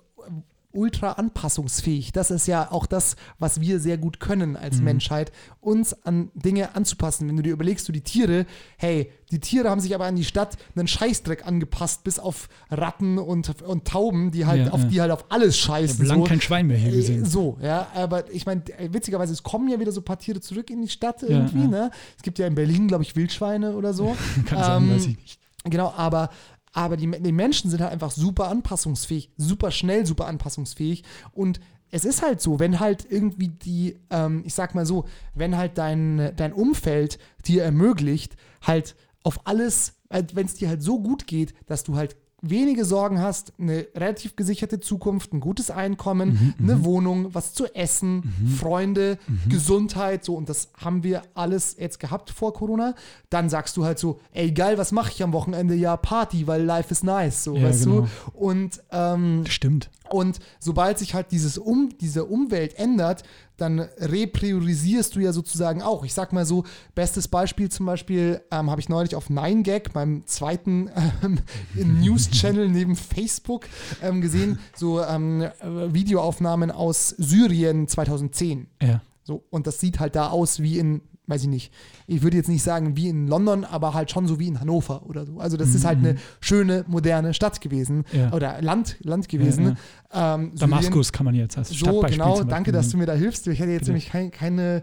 [0.71, 2.13] ultra anpassungsfähig.
[2.13, 4.85] Das ist ja auch das, was wir sehr gut können als Mhm.
[4.85, 7.27] Menschheit, uns an Dinge anzupassen.
[7.27, 8.45] Wenn du dir überlegst, du die Tiere,
[8.77, 13.19] hey, die Tiere haben sich aber an die Stadt einen Scheißdreck angepasst, bis auf Ratten
[13.19, 14.87] und, und Tauben, die halt Ja, auf ja.
[14.89, 15.99] die halt auf alles Ich scheißen.
[16.01, 16.29] habe lange so.
[16.29, 17.25] kein Schwein mehr hier Äh, gesehen.
[17.25, 20.69] So, ja, aber ich meine, witzigerweise, es kommen ja wieder so ein paar Tiere zurück
[20.71, 21.91] in die Stadt Ja, irgendwie, ne?
[22.17, 24.15] Es gibt ja in Berlin, glaube ich, Wildschweine oder so.
[24.47, 25.41] Kann sein, Ähm, weiß ich nicht.
[25.65, 26.31] Genau, aber,
[26.73, 31.05] aber die, die Menschen sind halt einfach super anpassungsfähig, super schnell, super anpassungsfähig.
[31.33, 31.61] Und
[31.91, 35.79] es ist halt so, wenn halt irgendwie die, ähm, ich sag mal so, wenn halt
[35.79, 41.55] dein, dein Umfeld dir ermöglicht, halt auf alles, wenn es dir halt so gut geht,
[41.67, 47.35] dass du halt wenige Sorgen hast, eine relativ gesicherte Zukunft, ein gutes Einkommen, eine Wohnung,
[47.35, 49.19] was zu essen, Freunde,
[49.49, 52.95] Gesundheit, so und das haben wir alles jetzt gehabt vor Corona.
[53.29, 55.75] Dann sagst du halt so, ey geil, was mache ich am Wochenende?
[55.75, 58.01] Ja, Party, weil life is nice, so, Ja, weißt genau.
[58.03, 58.09] du?
[58.39, 59.91] Und ähm, Stimmt.
[60.11, 63.25] und sobald sich halt dieses um, diese Umwelt ändert,
[63.59, 66.05] dann repriorisierst du ja sozusagen auch.
[66.05, 70.27] Ich sag mal so, bestes Beispiel zum Beispiel ähm, habe ich neulich auf 9gag, meinem
[70.27, 70.91] zweiten
[71.23, 71.41] ähm,
[71.75, 73.67] News-Channel neben Facebook,
[74.03, 75.51] ähm, gesehen, so ähm, äh,
[75.93, 78.69] Videoaufnahmen aus Syrien 2010.
[78.81, 79.03] Ja.
[79.25, 81.73] So, und das sieht halt da aus wie in, weiß ich nicht,
[82.07, 85.07] ich würde jetzt nicht sagen wie in London, aber halt schon so wie in Hannover
[85.07, 85.39] oder so.
[85.39, 88.19] Also das ist halt eine schöne, moderne Stadt gewesen Mhm.
[88.19, 88.33] Ja.
[88.33, 89.77] oder Land, Land gewesen.
[90.13, 93.47] Ähm, Syrien- Damaskus kann man jetzt als so, genau, danke, dass du mir da hilfst.
[93.47, 93.91] Ich hätte jetzt Bitte.
[93.93, 94.83] nämlich kein, keine,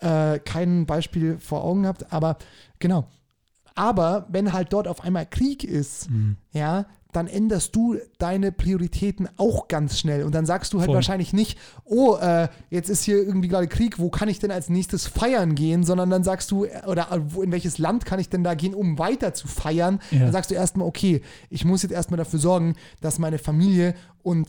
[0.00, 2.36] äh, kein Beispiel vor Augen gehabt, aber
[2.78, 3.06] genau.
[3.76, 6.36] Aber wenn halt dort auf einmal Krieg ist, Mhm.
[6.52, 10.24] ja, dann änderst du deine Prioritäten auch ganz schnell.
[10.24, 10.96] Und dann sagst du halt Voll.
[10.96, 14.68] wahrscheinlich nicht, oh, äh, jetzt ist hier irgendwie gerade Krieg, wo kann ich denn als
[14.68, 18.28] nächstes feiern gehen, sondern dann sagst du, äh, oder äh, in welches Land kann ich
[18.28, 20.00] denn da gehen, um weiter zu feiern?
[20.10, 20.20] Ja.
[20.20, 24.48] Dann sagst du erstmal, okay, ich muss jetzt erstmal dafür sorgen, dass meine Familie und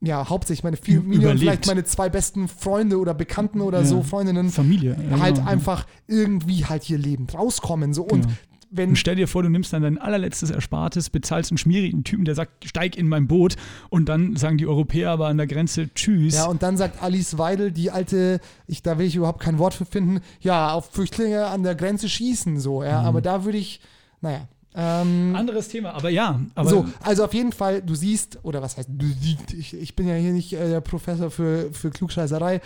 [0.00, 1.40] ja, hauptsächlich meine Familie und Überlebt.
[1.40, 3.84] vielleicht meine zwei besten Freunde oder Bekannten oder Ja.
[3.84, 4.96] so, Freundinnen, Familie.
[5.10, 5.48] ja, halt genau.
[5.48, 7.92] einfach irgendwie halt hier lebend rauskommen.
[7.92, 8.02] So.
[8.04, 8.34] Und Genau.
[8.70, 12.34] Wenn stell dir vor, du nimmst dann dein allerletztes Erspartes, bezahlst einen schmierigen Typen, der
[12.34, 13.56] sagt, steig in mein Boot
[13.88, 16.34] und dann sagen die Europäer aber an der Grenze Tschüss.
[16.34, 19.74] Ja, und dann sagt Alice Weidel, die alte, ich, da will ich überhaupt kein Wort
[19.74, 23.06] für finden, ja, auf Flüchtlinge an der Grenze schießen, so, ja, Mhm.
[23.06, 23.80] aber da würde ich,
[24.20, 24.46] naja.
[24.74, 26.38] Ähm, Anderes Thema, aber ja.
[26.54, 29.96] Aber so, also auf jeden Fall, du siehst, oder was heißt, du siehst, ich, ich
[29.96, 32.60] bin ja hier nicht äh, der Professor für, für Klugscheißerei.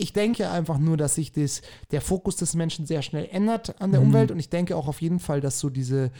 [0.00, 3.90] Ich denke einfach nur, dass sich das, der Fokus des Menschen sehr schnell ändert an
[3.92, 4.06] der Mhm.
[4.08, 6.10] Umwelt und ich denke auch auf jeden Fall, dass so diese,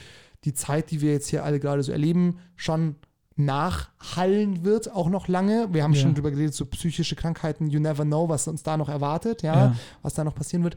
[0.45, 2.97] die Zeit, die wir jetzt hier alle gerade so erleben, schon
[3.37, 5.69] nachhallen wird, auch noch lange.
[5.73, 6.01] Wir haben Ja.
[6.03, 9.55] schon drüber geredet, so psychische Krankheiten, you never know, was uns da noch erwartet, ja,
[9.67, 9.77] Ja.
[10.03, 10.77] was da noch passieren wird.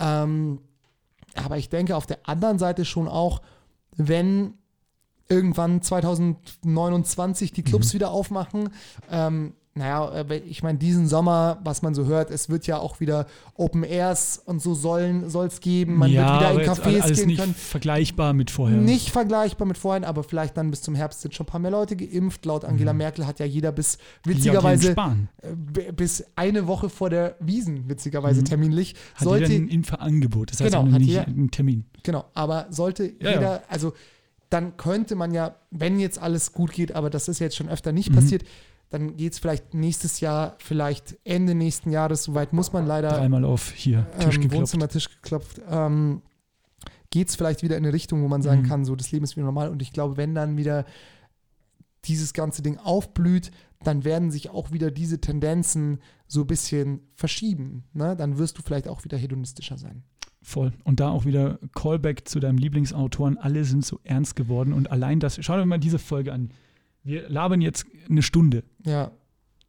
[0.00, 0.60] Ähm,
[1.34, 3.40] aber ich denke auf der anderen Seite schon auch,
[3.96, 4.54] wenn
[5.28, 7.66] irgendwann 2029 die Mhm.
[7.66, 8.70] Clubs wieder aufmachen,
[9.10, 13.00] ähm, naja, äh, ich meine, diesen Sommer, was man so hört, es wird ja auch
[13.00, 15.96] wieder Open Airs und so sollen soll es geben.
[15.96, 17.54] Man ja, wird wieder in Cafés alles gehen nicht können.
[17.54, 18.76] vergleichbar mit vorher.
[18.76, 21.70] Nicht vergleichbar mit vorhin, aber vielleicht dann bis zum Herbst sind schon ein paar mehr
[21.70, 22.44] Leute geimpft.
[22.44, 24.02] Laut Angela Merkel hat ja jeder bis Mhm.
[24.32, 24.90] Ja, witzigerweise
[25.40, 28.98] äh, bis eine Woche vor der Wiesen, witzigerweise terminlich, Mhm.
[29.20, 30.52] Hat sollte ein Impfangebot.
[30.52, 31.84] Das heißt Genau, nicht jeder- einen Termin.
[32.02, 33.94] Genau, aber sollte Ja, jeder, also
[34.50, 37.92] dann könnte man ja, wenn jetzt alles gut geht, aber das ist jetzt schon öfter
[37.92, 38.16] nicht Mhm.
[38.16, 38.42] passiert,
[38.92, 43.44] dann geht es vielleicht nächstes Jahr, vielleicht Ende nächsten Jahres, soweit muss man leider Dreimal
[43.44, 44.60] auf hier, Tisch ähm, geklopft.
[44.60, 46.22] Wohnzimmertisch geklopft, ähm,
[47.10, 48.66] geht es vielleicht wieder in eine Richtung, wo man sagen Mhm.
[48.66, 50.84] kann, so das Leben ist wieder normal und ich glaube, wenn dann wieder
[52.04, 53.50] dieses ganze Ding aufblüht,
[53.82, 57.84] dann werden sich auch wieder diese Tendenzen so ein bisschen verschieben.
[57.94, 58.14] Ne?
[58.16, 60.02] Dann wirst du vielleicht auch wieder hedonistischer sein.
[60.42, 60.72] Voll.
[60.84, 63.38] Und da auch wieder Callback zu deinem Lieblingsautoren.
[63.38, 64.72] Alle sind so ernst geworden.
[64.72, 66.50] Und allein das, schau dir mal diese Folge an.
[67.04, 68.62] Wir labern jetzt eine Stunde.
[68.84, 69.10] Ja,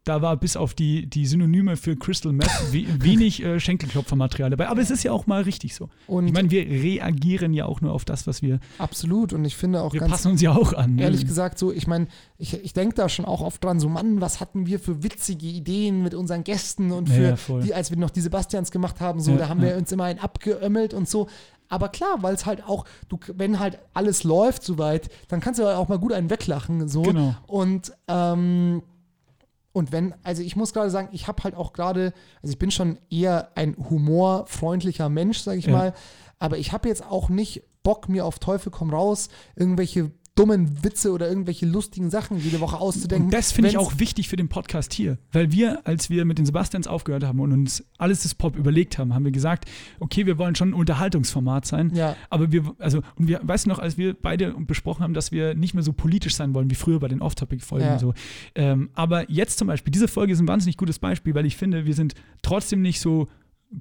[0.05, 4.67] Da war bis auf die, die Synonyme für Crystal Meth we wenig äh, Schenkelklopfermaterial dabei.
[4.67, 5.89] Aber es ist ja auch mal richtig so.
[6.07, 8.59] und Ich meine, wir reagieren ja auch nur auf das, was wir.
[8.79, 10.95] absolut und ich finde auch Wir ganz passen uns ja auch an.
[10.95, 11.03] ne?
[11.03, 12.07] ehrlich gesagt so, ich meine,
[12.38, 15.47] ich, ich denke da schon auch oft dran, so Mann, was hatten wir für witzige
[15.47, 17.61] Ideen mit unseren Gästen und Ja, für ja, voll.
[17.63, 19.77] die, als wir noch die Sebastians gemacht haben, so, Ja, da haben wir ja.
[19.77, 21.27] uns immer einen abgeömmelt und so.
[21.70, 25.66] Aber klar, weil es halt auch, du, wenn halt alles läuft soweit, dann kannst du
[25.66, 26.88] halt auch mal gut einen weglachen.
[26.88, 27.01] So.
[27.01, 27.36] Genau.
[27.47, 28.84] Und, ähm,
[29.72, 32.70] und wenn, also ich muss gerade sagen, ich habe halt auch gerade, also ich bin
[32.70, 35.72] schon eher ein humorfreundlicher Mensch, sage ich Ja.
[35.72, 35.93] mal,
[36.39, 41.11] aber ich habe jetzt auch nicht Bock, mir auf Teufel komm raus, irgendwelche dummen Witze
[41.11, 43.25] oder irgendwelche lustigen Sachen jede Woche auszudenken.
[43.25, 45.19] Und das finde ich auch wichtig für den Podcast hier.
[45.31, 48.97] Weil wir, als wir mit den Sebastians aufgehört haben und uns alles das Pop überlegt
[48.97, 49.69] haben, haben wir gesagt,
[49.99, 51.91] okay, wir wollen schon ein Unterhaltungsformat sein.
[51.93, 52.15] Ja.
[52.31, 55.53] Aber wir, also, und wir, weißt du noch, als wir beide besprochen haben, dass wir
[55.53, 57.93] nicht mehr so politisch sein wollen wie früher bei den Off-Topic-Folgen Ja.
[57.93, 58.13] und so.
[58.55, 61.86] Ähm, aber jetzt zum Beispiel, diese Folge ist ein wahnsinnig gutes Beispiel, weil ich finde,
[61.86, 63.27] wir sind trotzdem nicht so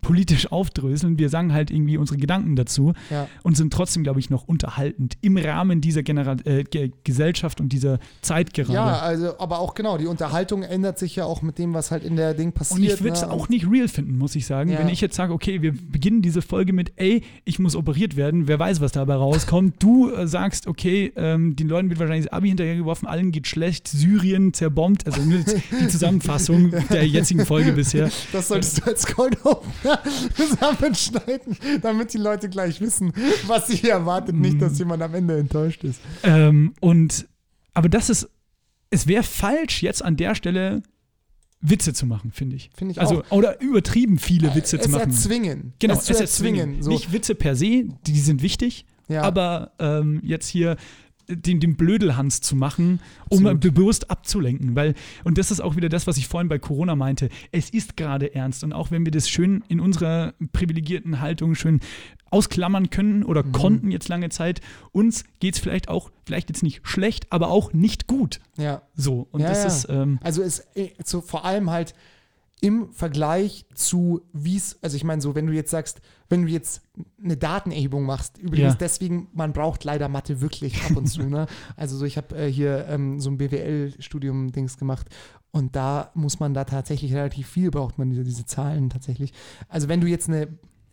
[0.01, 1.19] politisch aufdröseln.
[1.19, 3.29] Wir sagen halt irgendwie unsere Gedanken dazu Ja.
[3.43, 7.73] und sind trotzdem, glaube ich, noch unterhaltend im Rahmen dieser Genera äh, Ge Gesellschaft und
[7.73, 8.73] dieser Zeit gerade.
[8.73, 12.05] Ja, also, aber auch genau, die Unterhaltung ändert sich ja auch mit dem, was halt
[12.05, 12.79] in der Ding passiert.
[12.79, 13.31] Und ich würde es ne?
[13.31, 14.71] auch nicht real finden, muss ich sagen.
[14.71, 14.79] Ja.
[14.79, 18.49] Wenn ich jetzt sage, okay, wir beginnen diese Folge mit, ey, ich muss operiert werden,
[18.49, 19.75] wer weiß, was dabei rauskommt.
[19.83, 23.89] Du äh, sagst, okay, ähm, den Leuten wird wahrscheinlich das Abi hinterhergeworfen, allen geht schlecht,
[23.89, 25.07] Syrien zerbombt.
[25.07, 28.11] Also nur die Zusammenfassung der jetzigen Folge bisher.
[28.33, 29.82] Das solltest du als Opener
[30.37, 33.13] zusammenschneiden, damit die Leute gleich wissen,
[33.47, 34.35] was sie hier erwartet.
[34.35, 36.01] Nicht, dass jemand am Ende enttäuscht ist.
[36.23, 37.27] Ähm, und,
[37.75, 38.29] aber das ist,
[38.91, 40.83] es wäre falsch, jetzt an der Stelle
[41.61, 42.71] Witze zu machen, finde ich.
[42.77, 43.31] Finde ich also, auch.
[43.31, 45.11] Oder übertrieben viele Witze es zu machen.
[45.11, 45.75] erzwingen.
[45.79, 46.83] Genau, es zu erzwingen.
[46.83, 46.91] So.
[46.91, 49.23] Nicht Witze per se, die sind wichtig, Ja.
[49.23, 50.77] aber ähm, jetzt hier
[51.37, 53.61] den, den Blödelhans zu machen, um Absolut.
[53.61, 54.75] bewusst abzulenken.
[54.77, 57.29] Weil, und das ist auch wieder das, was ich vorhin bei Corona meinte.
[57.51, 58.65] Es ist gerade ernst.
[58.65, 61.81] Und auch wenn wir das schön in unserer privilegierten Haltung schön
[62.31, 63.53] ausklammern können oder Mhm.
[63.53, 64.61] konnten jetzt lange Zeit,
[64.93, 68.41] uns geht es vielleicht auch, vielleicht jetzt nicht schlecht, aber auch nicht gut.
[68.57, 68.83] ja.
[68.95, 69.29] So.
[69.33, 69.67] Und Ja, das ja.
[69.67, 69.87] ist.
[69.91, 71.95] Ähm, Also es äh, so vor allem halt
[72.63, 76.49] im Vergleich zu wie es, also ich meine so, wenn du jetzt sagst, wenn du
[76.49, 76.81] jetzt
[77.23, 78.79] eine Datenerhebung machst, übrigens Ja.
[78.79, 81.49] deswegen, man braucht leider Mathe wirklich ab und zu, ne?
[81.77, 85.09] Also so, ich habe äh, hier ähm, so ein BWL-Studium-Dings gemacht
[85.51, 89.33] und da muss man da tatsächlich relativ viel, braucht man diese, diese Zahlen tatsächlich.
[89.69, 90.47] Also wenn du jetzt eine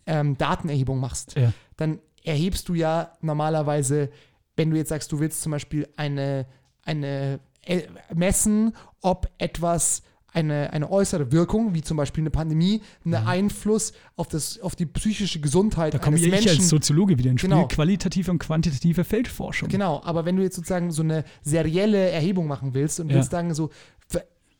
[0.06, 1.52] ähm, Datenerhebung machst, ja.
[1.76, 4.10] dann erhebst du ja normalerweise,
[4.56, 6.46] wenn du jetzt sagst, du willst zum Beispiel eine,
[6.82, 13.14] eine äh, messen, ob etwas eine, eine äußere Wirkung, wie zum Beispiel eine Pandemie, einen
[13.14, 17.30] Einfluss auf, das, auf die psychische Gesundheit Da komme eines ich Menschen als Soziologe wieder
[17.30, 17.50] ins Spiel.
[17.50, 17.68] Genau.
[17.68, 19.68] Qualitative und quantitative Feldforschung.
[19.68, 23.16] Genau, aber wenn du jetzt sozusagen so eine serielle Erhebung machen willst und Ja.
[23.16, 23.70] willst sagen, so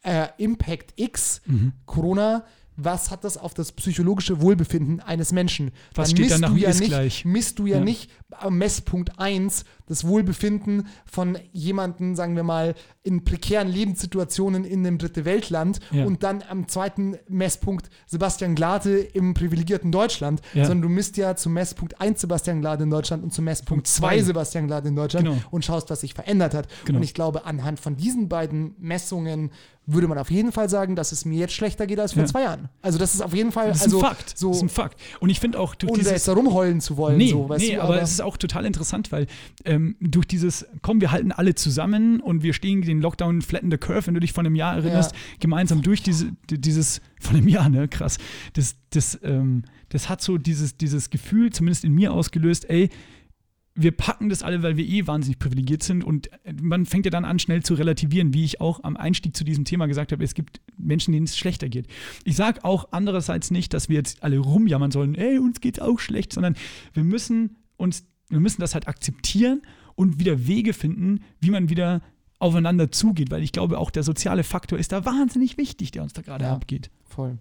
[0.03, 1.73] äh, Impact X, Mhm.
[1.85, 2.45] Corona,
[2.85, 5.71] was hat das auf das psychologische Wohlbefinden eines Menschen?
[5.95, 7.25] Was Dann steht misst du ja ist nicht, gleich.
[7.25, 7.85] misst du ja, Ja.
[7.85, 14.87] nicht am Messpunkt 1 das Wohlbefinden von jemandem, sagen wir mal, in prekären Lebenssituationen in
[14.87, 16.05] einem dritte Weltland Ja.
[16.05, 20.65] und dann am zweiten Messpunkt Sebastian Glate im privilegierten Deutschland, Ja.
[20.65, 23.87] sondern du misst ja zum Messpunkt 1 Sebastian Glate in Deutschland und zum Messpunkt Punkt
[23.89, 24.19] zwei.
[24.19, 25.39] 2 Sebastian Glate in Deutschland Genau.
[25.51, 26.69] und schaust, was sich verändert hat.
[26.85, 26.99] Genau.
[26.99, 29.51] Und ich glaube, anhand von diesen beiden Messungen
[29.93, 32.29] würde man auf jeden Fall sagen, dass es mir jetzt schlechter geht als vor Ja.
[32.29, 32.69] zwei Jahren.
[32.83, 34.39] Also das ist auf jeden Fall Das ist also ein Fakt.
[34.39, 34.99] so das ist ein Fakt.
[35.21, 37.17] Und ich finde auch durch ohne dieses jetzt da rumheulen zu wollen.
[37.19, 39.27] Nee, so, nee du, aber, es ist auch total interessant, weil
[39.65, 43.77] ähm, durch dieses, komm, wir halten alle zusammen und wir stehen den Lockdown Flatten the
[43.79, 45.19] Curve, wenn du dich von einem Jahr erinnerst, Ja.
[45.41, 48.19] gemeinsam durch diese, die- dieses, von einem Jahr, ne, krass,
[48.55, 52.89] das, das, ähm, das hat so dieses, dieses Gefühl, zumindest in mir ausgelöst, ey,
[53.77, 56.29] wir packen das alle, weil wir eh wahnsinnig privilegiert sind und
[56.61, 59.65] man fängt ja dann an, schnell zu relativieren, wie ich auch am Einstieg zu diesem
[59.65, 61.87] Thema gesagt habe, es gibt Menschen, denen es schlechter geht.
[62.25, 65.99] Ich sage auch andererseits nicht, dass wir jetzt alle rumjammern sollen, ey, uns geht's auch
[66.01, 66.57] schlecht, sondern
[66.93, 69.63] wir müssen uns, wir müssen das halt akzeptieren
[69.95, 72.03] und wieder Wege finden, wie man wieder
[72.39, 76.13] aufeinander zugeht, weil ich glaube, auch der soziale Faktor ist da wahnsinnig wichtig, der uns
[76.13, 76.53] da gerade Ja.
[76.55, 76.91] abgeht.
[77.05, 77.39] voll.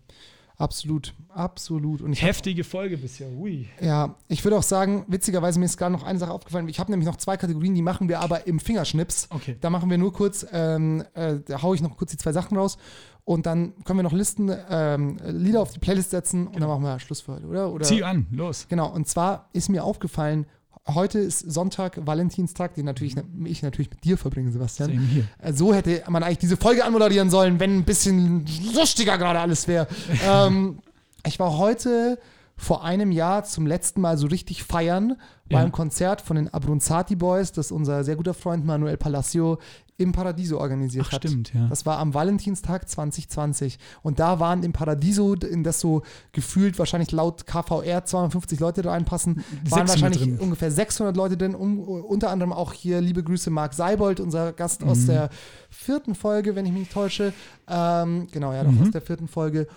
[0.60, 2.02] Absolut, absolut.
[2.02, 3.69] Und ich hab, Heftige Folge bisher, ui.
[3.80, 6.68] ja, ich würde auch sagen, witzigerweise mir ist gerade noch eine Sache aufgefallen.
[6.68, 9.30] Ich habe nämlich noch zwei Kategorien, die machen wir aber im Fingerschnips.
[9.30, 9.56] Okay.
[9.61, 12.57] Da machen wir nur kurz, ähm, äh, da haue ich noch kurz die zwei Sachen
[12.57, 12.77] raus
[13.23, 16.84] und dann können wir noch Listen, ähm, Lieder auf die Playlist setzen und dann machen
[16.84, 17.72] wir Schluss für heute, oder?
[17.72, 18.65] oder Zieh an, los.
[18.68, 20.45] Genau, und zwar ist mir aufgefallen,
[20.88, 23.15] heute ist Sonntag, Valentinstag, den natürlich
[23.45, 25.26] ich natürlich mit dir verbringe, Sebastian.
[25.39, 29.68] Äh, So hätte man eigentlich diese Folge anmoderieren sollen, wenn ein bisschen lustiger gerade alles
[29.68, 29.88] wäre.
[30.27, 30.80] ähm,
[31.26, 32.18] ich war heute
[32.56, 35.15] vor einem Jahr zum letzten Mal so richtig feiern
[35.49, 35.60] Ja.
[35.60, 39.60] beim Konzert von den Abronzati Boys, das unser sehr guter Freund Manuel Palacio
[39.99, 41.23] im Paradiso organisiert Ach, hat.
[41.27, 41.67] stimmt, ja.
[41.67, 43.77] Das war am Valentinstag 2020.
[44.01, 46.01] Und da waren im Paradiso, in das so
[46.31, 50.39] gefühlt wahrscheinlich laut KVR 250 Leute reinpassen, waren 600 wahrscheinlich drin.
[50.39, 51.53] ungefähr 600 Leute drin.
[51.53, 54.89] Um, unter anderem auch hier liebe Grüße Marc Seibold, unser Gast Mhm.
[54.89, 55.30] aus der
[55.69, 57.34] vierten Folge, wenn ich mich nicht täusche.
[57.67, 58.81] Ähm, genau, ja, doch Mhm.
[58.84, 59.67] aus der vierten Folge.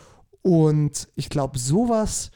[0.42, 2.30] Und ich glaube, sowas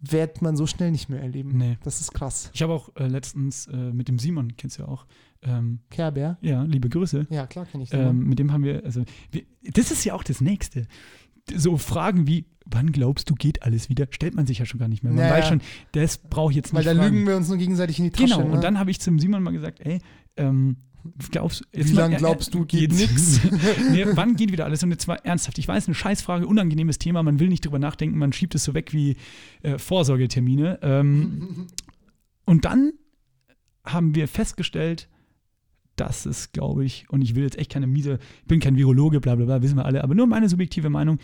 [0.00, 1.56] wird man so schnell nicht mehr erleben.
[1.56, 1.78] Nee.
[1.84, 2.50] Das ist krass.
[2.52, 5.06] Ich habe auch äh, letztens äh, mit dem Simon, kennst du ja auch,
[5.42, 6.38] ähm, Kerber?
[6.40, 7.26] ja, liebe Grüße.
[7.30, 8.00] Ja, klar kenne ich den.
[8.00, 10.86] Ähm, mit dem haben wir, also, wir, das ist ja auch das Nächste.
[11.54, 14.88] So Fragen wie, wann glaubst du, geht alles wieder, stellt man sich ja schon gar
[14.88, 15.12] nicht mehr.
[15.12, 15.34] Man Naja.
[15.38, 15.60] weiß schon,
[15.92, 17.14] das brauche ich jetzt Weil nicht da fragen.
[17.14, 18.26] lügen wir uns nur gegenseitig in die Tasche.
[18.36, 18.54] Genau, ne?
[18.54, 19.98] und dann habe ich zum Simon mal gesagt, ey,
[20.36, 20.76] ähm,
[21.32, 23.60] glaubst jetzt Wie lange äh, glaubst du, äh, geht geht's- nix?
[23.90, 24.84] nee, wann geht wieder alles?
[24.84, 28.16] Und jetzt war ernsthaft, ich weiß, eine Scheißfrage, unangenehmes Thema, man will nicht drüber nachdenken,
[28.18, 29.16] man schiebt es so weg wie
[29.62, 30.78] äh, Vorsorgetermine.
[30.82, 31.66] Ähm,
[32.44, 32.92] und dann
[33.84, 35.08] haben wir festgestellt,
[35.96, 39.20] dass es, glaube ich, und ich will jetzt echt keine miese, ich bin kein Virologe,
[39.20, 41.18] bla bla bla, wissen wir alle, aber nur meine subjektive Meinung,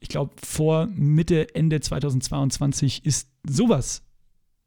[0.00, 4.02] ich glaube, vor Mitte, Ende 2022 ist sowas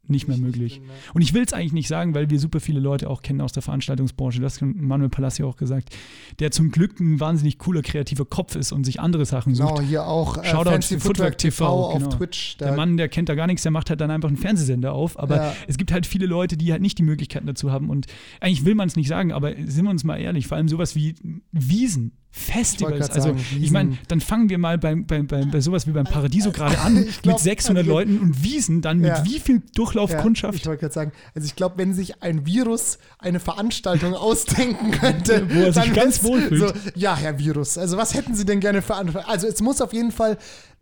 [0.07, 0.81] nicht mehr möglich.
[1.13, 3.53] Und ich will es eigentlich nicht sagen, weil wir super viele Leute auch kennen aus
[3.53, 4.41] der Veranstaltungsbranche.
[4.41, 5.95] Das hat Manuel Palacio auch gesagt,
[6.39, 9.75] der zum Glück ein wahnsinnig cooler, kreativer Kopf ist und sich andere Sachen sucht.
[9.75, 12.09] Genau, hier auch äh, Shoutout Fancy Footwork TV, auf genau.
[12.09, 12.57] Twitch.
[12.57, 14.93] Der Da, Mann, der kennt da gar nichts, der macht halt dann einfach einen Fernsehsender
[14.93, 15.17] auf.
[15.17, 15.55] Aber Ja.
[15.67, 17.89] es gibt halt viele Leute, die halt nicht die Möglichkeiten dazu haben.
[17.89, 18.07] Und
[18.41, 20.95] eigentlich will man es nicht sagen, aber sind wir uns mal ehrlich, vor allem sowas
[20.95, 21.15] wie
[21.51, 22.11] Wiesen.
[22.35, 25.85] Festivals, grad also sagen, ich meine, dann fangen wir mal bei, bei, bei, bei sowas
[25.85, 29.09] wie beim Paradiso gerade an, Ich glaub, mit 600 also- Leuten und Wiesen dann mit
[29.09, 29.23] Ja.
[29.23, 30.55] wie viel ja, Durchlaufkundschaft?
[30.55, 35.47] ich wollte gerade sagen, also ich glaube, wenn sich ein Virus eine Veranstaltung ausdenken könnte,
[35.47, 36.59] Wo er sich dann ganz wohlfühlt.
[36.59, 39.27] So, ja, Herr Virus, also was hätten Sie denn gerne für andere?
[39.27, 40.39] Also es muss auf jeden Fall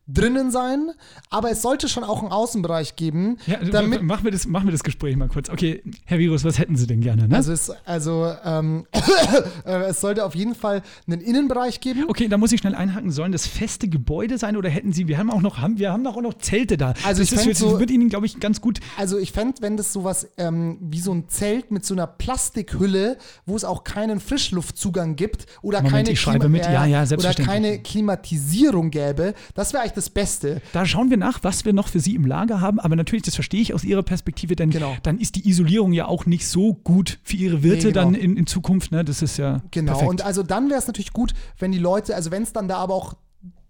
[0.08, 0.92] drinnen sein,
[1.30, 4.72] aber es sollte schon auch einen Außenbereich geben, Ja, damit machen, wir das, machen wir
[4.72, 5.50] das Gespräch mal kurz.
[5.50, 7.28] Okay, Herr Virus, was hätten Sie denn gerne?
[7.28, 7.36] Ne?
[7.36, 8.86] also es, also, ähm,
[9.66, 12.06] äh, es sollte auf jeden Fall einen Innenbereich geben.
[12.08, 13.12] okay, da muss ich schnell einhaken.
[13.12, 16.06] Sollen das feste Gebäude sein oder hätten Sie, wir haben auch noch, haben, wir haben
[16.08, 16.94] auch noch Zelte da.
[17.06, 18.80] Also das ich ist, so- wird Ihnen, glaube ich, ganz gut.
[18.98, 23.18] Also ich fände, wenn das sowas ähm, wie so ein Zelt mit so einer Plastikhülle,
[23.46, 26.66] wo es auch keinen Frischluftzugang gibt oder Moment, keine, ich schreibe mit.
[26.66, 27.48] Ja, ja, oder selbstverständlich.
[27.48, 30.62] keine Klimatisierung gäbe, das wäre eigentlich das Beste.
[30.74, 32.80] Da schauen wir nach, was wir noch für Sie im Lager haben.
[32.80, 34.96] Aber natürlich, das verstehe ich aus Ihrer Perspektive, denn Genau.
[35.04, 38.06] dann ist die Isolierung ja auch nicht so gut für Ihre Wirte Nee, genau.
[38.06, 38.92] dann in, in Zukunft.
[38.92, 39.04] Ne?
[39.06, 39.92] Das ist ja Genau.
[39.94, 40.10] perfekt.
[40.10, 42.78] Und also dann wäre es natürlich gut, wenn die Leute, also wenn es dann da
[42.78, 43.16] aber auch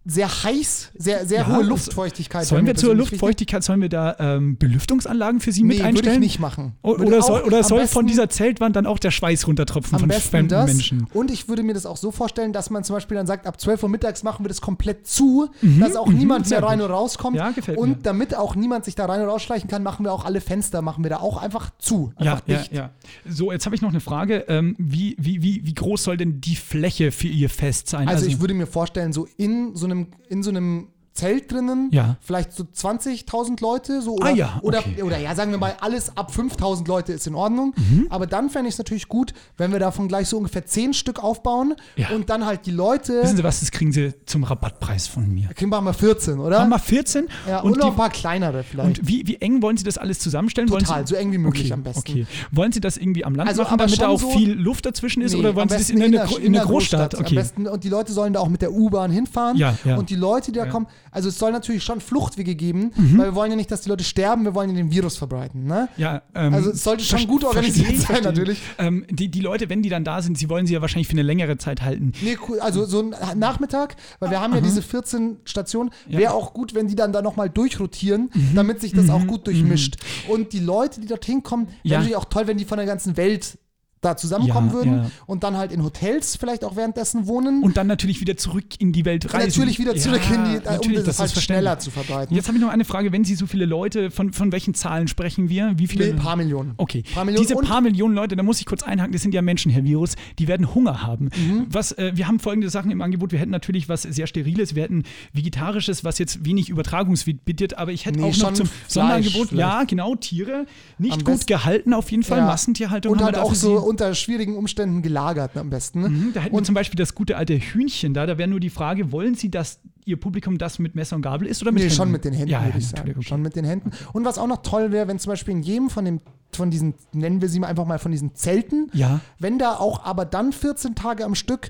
[0.04, 2.46] sehr heiß, sehr, sehr Ja, hohe so- Luftfeuchtigkeit.
[2.46, 5.98] Sollen wir zur Luftfeuchtigkeit, sollen wir da ähm, Belüftungsanlagen für Sie Nee, mit würde ich
[6.00, 6.20] einstellen?
[6.22, 6.74] nicht machen.
[6.82, 10.10] O- Oder soll, oder soll von besten- dieser Zeltwand dann auch der Schweiß runtertropfen von
[10.12, 10.66] fremden das.
[10.66, 11.08] Menschen?
[11.14, 13.62] Und ich würde mir das auch so vorstellen, dass man zum Beispiel dann sagt, ab
[13.62, 16.82] 12 Uhr mittags machen wir das komplett zu, dass auch niemand Mhm, sehr mehr rein
[16.82, 17.38] und rauskommt.
[17.38, 17.98] Ja, gefällt und mir.
[18.02, 21.04] damit auch niemand sich da rein und rausschleichen kann, machen wir auch alle Fenster, machen
[21.04, 22.12] wir da auch einfach zu.
[22.20, 22.74] Ja, Einfach ja, dicht.
[22.74, 22.90] ja.
[23.30, 24.46] So, jetzt habe ich noch eine Frage.
[24.48, 28.08] Ähm, wie, wie, wie, wie groß soll denn die Fläche für Ihr Fest sein?
[28.08, 32.16] Also, ich würde mir vorstellen, so in so einem, in so einem Zelt drinnen, Ja.
[32.22, 35.04] vielleicht so 20.000 Leute, so oder, Ah ja, oder, okay.
[35.04, 37.74] oder ja, sagen wir mal, alles ab 5.000 Leute ist in Ordnung.
[37.76, 38.08] Mhm.
[38.10, 41.22] Aber dann fände ich es natürlich gut, wenn wir davon gleich so ungefähr 10 Stück
[41.22, 42.10] aufbauen Ja.
[42.12, 45.50] und dann halt die Leute, Wissen Sie was, das kriegen Sie zum Rabattpreis von mir.
[45.52, 46.62] okay, machen wir 14, oder?
[46.62, 47.28] Haben wir 14?
[47.48, 49.00] ja, und, und, noch ein paar kleinere vielleicht.
[49.00, 50.70] und wie, wie eng wollen Sie das alles zusammenstellen?
[50.70, 52.00] Total, Sie, so eng wie möglich okay, am besten.
[52.12, 52.26] Okay.
[52.52, 55.22] Wollen Sie das irgendwie am Land Also, machen, damit da auch so- viel Luft dazwischen
[55.22, 55.34] ist?
[55.34, 57.16] Nee, oder wollen am Sie das besten in, eine, Gro- in der Großstadt?
[57.16, 57.36] Am Okay.
[57.36, 59.58] besten, und die Leute sollen da auch mit der U-Bahn hinfahren.
[59.58, 59.98] Ja, ja.
[59.98, 63.18] Und die Leute, die da kommen, also es soll natürlich schon Fluchtwege geben, Mhm.
[63.18, 65.66] weil wir wollen ja nicht, dass die Leute sterben, wir wollen ja den Virus verbreiten.
[65.66, 65.90] Ne?
[65.98, 68.60] Ja, ähm, Also es sollte schon gut organisiert sein, natürlich.
[68.78, 71.14] Ähm, die, die Leute, wenn die dann da sind, sie wollen sie ja wahrscheinlich für
[71.14, 72.14] eine längere Zeit halten.
[72.22, 72.60] Nee, cool.
[72.60, 76.20] Also so ein Nachmittag, weil wir haben ja diese 14 Stationen, Ja.
[76.20, 78.52] wäre auch gut, wenn die dann da nochmal durchrotieren, Mhm.
[78.56, 79.98] damit sich das auch gut durchmischt.
[80.30, 81.98] Und die Leute, die dorthin kommen, wäre Ja.
[81.98, 83.58] natürlich auch toll, wenn die von der ganzen Welt
[84.02, 85.12] da zusammenkommen Ja, würden ja.
[85.28, 87.62] und dann halt in Hotels vielleicht auch währenddessen wohnen.
[87.62, 89.48] Und dann natürlich wieder zurück in die Welt Und reisen.
[89.60, 92.36] natürlich wieder zurück Ja, in die, äh, um natürlich, das, halt schneller zu verbreiten.
[92.36, 95.08] Jetzt habe ich noch eine Frage, wenn Sie so viele Leute, von, von welchen Zahlen
[95.08, 95.74] sprechen wir?
[95.78, 96.14] Wie viele?
[96.14, 96.74] Nee, paar Millionen.
[96.78, 99.42] Okay, Paar Millionen diese paar Millionen Leute, da muss ich kurz einhaken, das sind ja
[99.44, 101.26] Menschen, Herr Virus, die werden Hunger haben.
[101.26, 101.68] Mhm.
[101.70, 103.32] Was, äh, wir haben folgende Sachen im Angebot.
[103.32, 105.04] Wir hätten natürlich was sehr Steriles, wir hätten
[105.34, 109.50] Vegetarisches, was jetzt wenig Übertragungsgebiet bietet, aber ich hätte Nee, auch noch zum Fleisch Sonderangebot,
[109.50, 109.60] vielleicht.
[109.70, 110.66] ja, genau, Tiere,
[110.98, 112.42] nicht Am gut besten- gehalten auf jeden Fall.
[112.42, 113.91] Massentierhaltung Und halt auch so.
[113.92, 116.02] Unter schwierigen Umständen gelagert ne, am besten.
[116.02, 118.26] Mhm, Da hätten wir Und zum Beispiel das gute alte Hühnchen da.
[118.26, 121.48] Da wäre nur die Frage, wollen Sie, dass Ihr Publikum das mit Messer und Gabel
[121.48, 121.96] isst oder mit Nee, Händen?
[121.96, 123.12] schon mit den Händen, ja, würde ich sagen.
[123.12, 123.22] okay.
[123.22, 123.92] Schon mit den Händen.
[124.14, 126.20] Und was auch noch toll wäre, wenn zum Beispiel in jedem von dem
[126.54, 129.22] von diesen, nennen wir sie mal einfach mal von diesen Zelten, Ja.
[129.40, 131.70] wenn da auch aber dann 14 Tage am Stück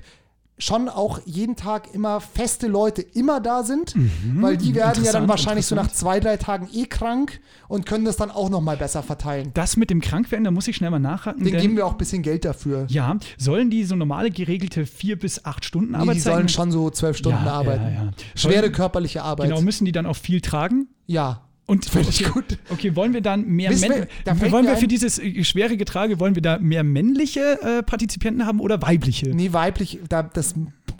[0.58, 3.94] schon auch jeden Tag immer feste Leute immer da sind,
[4.36, 5.28] weil die werden ja dann Mhm.
[5.28, 9.02] Wahrscheinlich so nach zwei, drei Tagen eh krank und können das dann auch nochmal besser
[9.02, 9.50] verteilen.
[9.54, 11.42] Das mit dem Krankwerden, da muss ich schnell mal nachhaken.
[11.44, 12.86] Den geben wir auch ein bisschen Geld dafür.
[12.90, 16.34] Ja, sollen die so normale geregelte vier bis acht Stunden Nee, die Arbeitszeit?
[16.34, 17.84] sollen schon so zwölf Stunden Ja, arbeiten.
[17.84, 18.10] ja, ja.
[18.36, 19.48] Schwere Sollen- körperliche Arbeit.
[19.48, 20.88] Genau, müssen die dann auch viel tragen?
[21.06, 21.42] ja.
[21.72, 22.58] Und Finde ich okay, gut.
[22.70, 25.42] okay, wollen wir dann mehr Wissen wir- Män- da fällt wollen wir für dieses äh,
[25.42, 29.30] schwere Getrage, wollen wir da mehr männliche äh, Partizipienten haben oder weibliche?
[29.30, 30.54] Nee, weiblich, da, das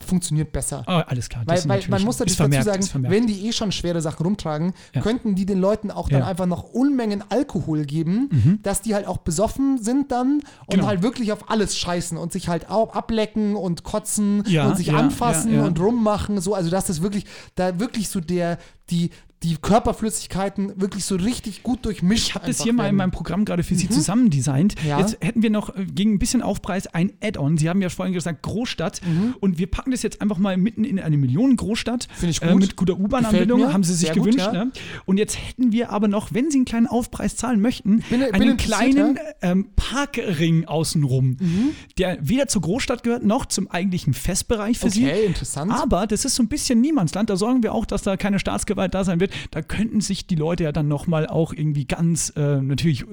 [0.05, 0.83] funktioniert besser.
[0.87, 1.45] Ah, alles klar.
[1.47, 4.25] das Weil, weil man muss natürlich vermerkt, dazu sagen, wenn die eh schon schwere Sachen
[4.25, 5.01] rumtragen, Ja.
[5.03, 6.27] könnten die den Leuten auch dann Ja.
[6.27, 10.87] einfach noch Unmengen Alkohol geben, dass die halt auch besoffen sind dann und Genau.
[10.87, 14.93] halt wirklich auf alles scheißen und sich halt auch ablecken und kotzen Ja, und sich
[14.93, 17.25] anfassen und rummachen, so, also dass das wirklich,
[17.55, 18.59] da wirklich so der,
[18.91, 19.11] die,
[19.43, 22.29] die Körperflüssigkeiten wirklich so richtig gut durchmischt.
[22.29, 24.75] Ich habe das hier mal in meinem Programm gerade für Sie zusammen designt.
[24.87, 24.99] Ja.
[25.01, 27.59] Jetzt hätten wir noch äh, gegen ein bisschen Aufpreis ein Add-on.
[27.59, 29.01] Sie haben ja vorhin gesagt Großstadt.
[29.41, 32.09] Und wir packen das jetzt einfach mal mitten in eine Millionen-Großstadt.
[32.15, 32.61] Finde ich Äh, gut.
[32.61, 33.73] mit guter U-Bahn-Anbindung.
[33.73, 34.47] Haben Sie sich Sehr gut, gewünscht.
[34.53, 34.65] ja.
[34.65, 34.73] Ne?
[35.05, 38.23] Und jetzt hätten wir aber noch, wenn Sie einen kleinen Aufpreis zahlen möchten, bin- bin
[38.35, 41.71] einen interessiert, kleinen ähm, Parkring außenrum, Mhm.
[41.99, 45.05] der weder zur Großstadt gehört noch zum eigentlichen Festbereich für Sie.
[45.07, 45.73] Okay, interessant.
[45.73, 47.29] Aber das ist so ein bisschen Niemandsland.
[47.31, 49.32] Da sorgen wir auch, dass da keine Staatsgewalt da sein wird.
[49.51, 53.05] Da könnten sich die Leute ja dann nochmal auch irgendwie ganz, äh, natürlich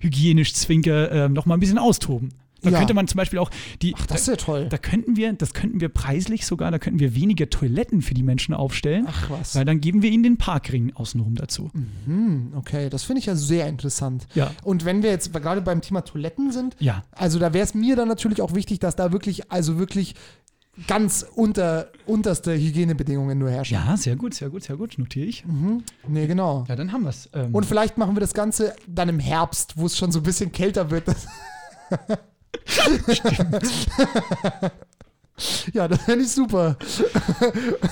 [0.00, 2.30] hygienisch zwinker, äh, nochmal ein bisschen austoben.
[2.62, 2.78] Da Ja.
[2.78, 3.50] könnte man zum Beispiel auch
[3.82, 3.94] die.
[3.96, 4.66] Ach, das ist da, ja toll.
[4.70, 8.22] da könnten wir, das könnten wir preislich sogar, da könnten wir weniger Toiletten für die
[8.24, 9.04] Menschen aufstellen.
[9.08, 9.54] Ach was.
[9.54, 11.70] Weil dann geben wir ihnen den Parkring außenrum dazu.
[12.56, 14.26] Okay, das finde ich ja sehr interessant.
[14.34, 14.50] Ja.
[14.64, 17.04] Und wenn wir jetzt gerade beim Thema Toiletten sind, Ja.
[17.12, 20.14] also da wäre es mir dann natürlich auch wichtig, dass da wirklich, also wirklich
[20.86, 23.74] ganz unter, unterste Hygienebedingungen nur herrschen.
[23.74, 24.98] Ja, sehr gut, sehr gut, sehr gut.
[24.98, 25.44] Notiere ich.
[26.06, 26.64] Nee, genau.
[26.68, 27.28] Ja, dann haben wir es.
[27.32, 30.24] Ähm, Und vielleicht machen wir das Ganze dann im Herbst, wo es schon so ein
[30.24, 31.04] bisschen kälter wird.
[35.74, 36.76] ja, das fände ich super.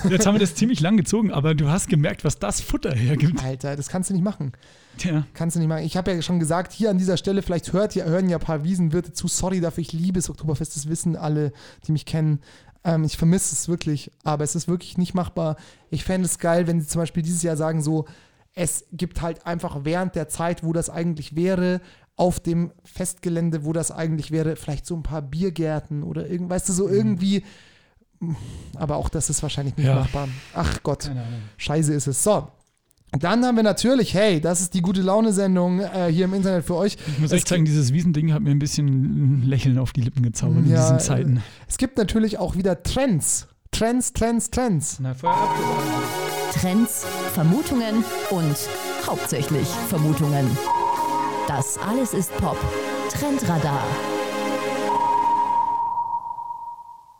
[0.09, 3.43] jetzt haben wir das ziemlich lang gezogen, aber du hast gemerkt, was das Futter hergibt.
[3.44, 4.52] Alter, das kannst du nicht machen.
[4.97, 5.27] Tja.
[5.35, 5.85] Kannst du nicht machen.
[5.85, 8.43] Ich habe ja schon gesagt, hier an dieser Stelle, vielleicht hört, ja- hören ja ein
[8.44, 9.28] paar Wiesenwirte zu.
[9.28, 11.52] Sorry dafür, ich liebe das Oktoberfest, das wissen alle,
[11.86, 12.40] die mich kennen.
[12.85, 15.56] Ähm, ich vermisse es wirklich, aber es ist wirklich nicht machbar.
[15.90, 18.05] Ich fände es geil, wenn sie zum Beispiel dieses Jahr sagen, so,
[18.55, 21.81] es gibt halt einfach während der Zeit, wo das eigentlich wäre,
[22.16, 26.69] auf dem Festgelände, wo das eigentlich wäre, vielleicht so ein paar Biergärten oder irgend, weißt
[26.69, 27.44] du, so irgendwie.
[28.77, 29.97] Aber auch das ist wahrscheinlich nicht Ja.
[29.97, 30.28] machbar.
[30.55, 31.11] Ach Gott.
[31.56, 32.23] Scheiße ist es.
[32.23, 32.48] So.
[33.19, 36.74] Dann haben wir natürlich, hey, das ist die gute Laune-Sendung äh, hier im Internet für
[36.74, 36.97] euch.
[37.07, 40.01] Ich muss Es echt sagen, dieses Wiesending hat mir ein bisschen ein Lächeln auf die
[40.01, 41.43] Lippen gezaubert in Ja, diesen Zeiten.
[41.69, 43.47] Es gibt natürlich auch wieder Trends.
[43.70, 44.99] Trends, Trends, Trends.
[45.01, 45.55] Na, ab.
[46.53, 47.05] Trends,
[47.35, 48.57] Vermutungen und
[49.07, 50.47] hauptsächlich Vermutungen.
[51.49, 52.57] Das alles ist Pop.
[53.11, 53.85] Trendradar.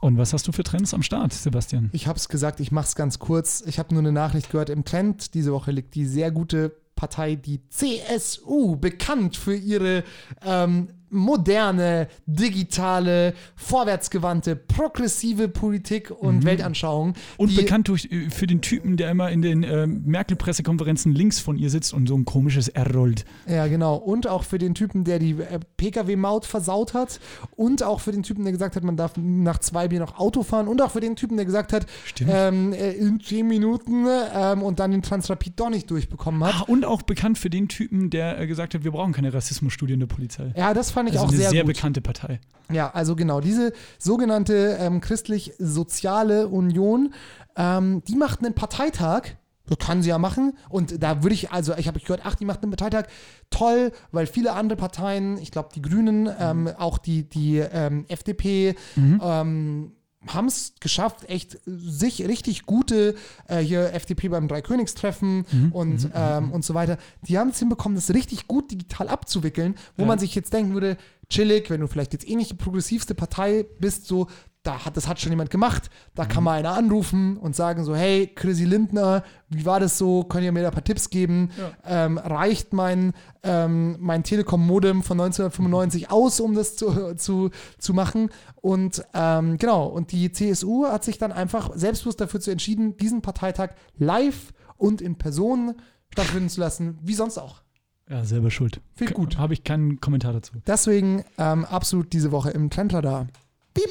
[0.05, 1.89] Und was hast du für Trends am Start, Sebastian?
[1.95, 3.65] Ich habe es gesagt, ich mache es ganz kurz.
[3.67, 4.69] Ich habe nur eine Nachricht gehört.
[4.69, 10.05] Im Trend diese Woche liegt die sehr gute Partei, die CSU, bekannt für ihre
[10.45, 17.15] ähm, moderne, digitale, vorwärtsgewandte, progressive Politik und Weltanschauung.
[17.37, 21.57] Und bekannt durch, äh, für den Typen, der immer in den ähm, Merkel-Pressekonferenzen links von
[21.57, 23.25] ihr sitzt und so ein komisches R rollt.
[23.49, 23.97] Ja, genau.
[23.97, 27.21] Und auch für den Typen, der die äh, Pkw-Maut versaut hat.
[27.57, 30.43] Und auch für den Typen, der gesagt hat, man darf nach zwei Bier noch Auto
[30.43, 30.69] fahren.
[30.69, 31.87] Und auch für den Typen, der gesagt hat,
[32.27, 36.55] ähm, äh, in zehn Minuten ähm, und dann den Transrapid doch nicht durchbekommen hat.
[36.55, 39.95] Ah, und auch bekannt für den Typen, der äh, gesagt hat, wir brauchen keine Rassismusstudie
[39.95, 40.53] in der Polizei.
[40.57, 41.75] Ja, das fand ich Also auch eine sehr, sehr gut.
[41.75, 42.41] bekannte Partei.
[42.73, 47.13] Ja, also genau, diese sogenannte ähm, christlich-soziale Union,
[47.57, 49.37] ähm, die macht einen Parteitag.
[49.67, 50.59] Das kann sie ja machen.
[50.69, 53.09] Und da würde ich, also ich habe gehört, ach, die macht einen Parteitag.
[53.49, 58.75] Toll, weil viele andere Parteien, ich glaube die Grünen, ähm, auch die, die ähm, FDP,
[58.97, 59.93] ähm,
[60.27, 63.15] haben es geschafft, echt sich richtig gute,
[63.49, 66.99] äh, hier FDP beim Dreikönigstreffen und, ähm, und so weiter,
[67.29, 70.09] die haben es hinbekommen, das richtig gut digital abzuwickeln, wo Ja.
[70.09, 70.97] man sich jetzt denken würde,
[71.29, 74.29] chillig, wenn du vielleicht jetzt eh nicht die progressivste Partei bist, so,
[74.65, 77.95] da hat, das hat schon jemand gemacht, da kann mal einer anrufen und sagen so,
[77.95, 81.51] hey, Chrissy Lindner, wie war das so, könnt ihr mir da ein paar Tipps geben?
[81.85, 83.13] Ähm, reicht mein,
[83.43, 88.31] ähm, mein Telekom-Modem von 1995 aus, um das zu, zu, zu machen?
[88.57, 93.21] Und ähm, genau, und die CSU hat sich dann einfach selbstbewusst dafür zu entschieden, diesen
[93.21, 95.75] Parteitag live und in Person
[96.11, 97.63] stattfinden zu lassen, wie sonst auch.
[98.09, 98.81] Ja, selber schuld.
[98.95, 99.39] Viel gut.
[99.39, 100.53] Habe ich keinen Kommentar dazu.
[100.67, 103.29] Deswegen ähm, absolut diese Woche im Trendradar.
[103.29, 103.44] Piep,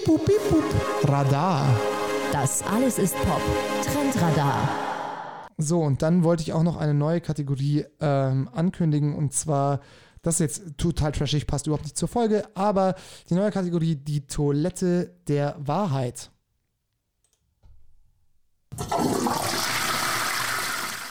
[0.06, 1.10] pup, piep, pup.
[1.10, 1.68] Radar.
[2.32, 3.42] Das alles ist Pop.
[3.84, 4.70] Trendradar.
[5.58, 9.82] So, und dann wollte ich auch noch eine neue Kategorie ähm, ankündigen und zwar,
[10.22, 12.96] das ist jetzt total trashig, passt überhaupt nicht zur Folge, aber
[13.30, 16.32] die neue Kategorie, die Toilette der Wahrheit.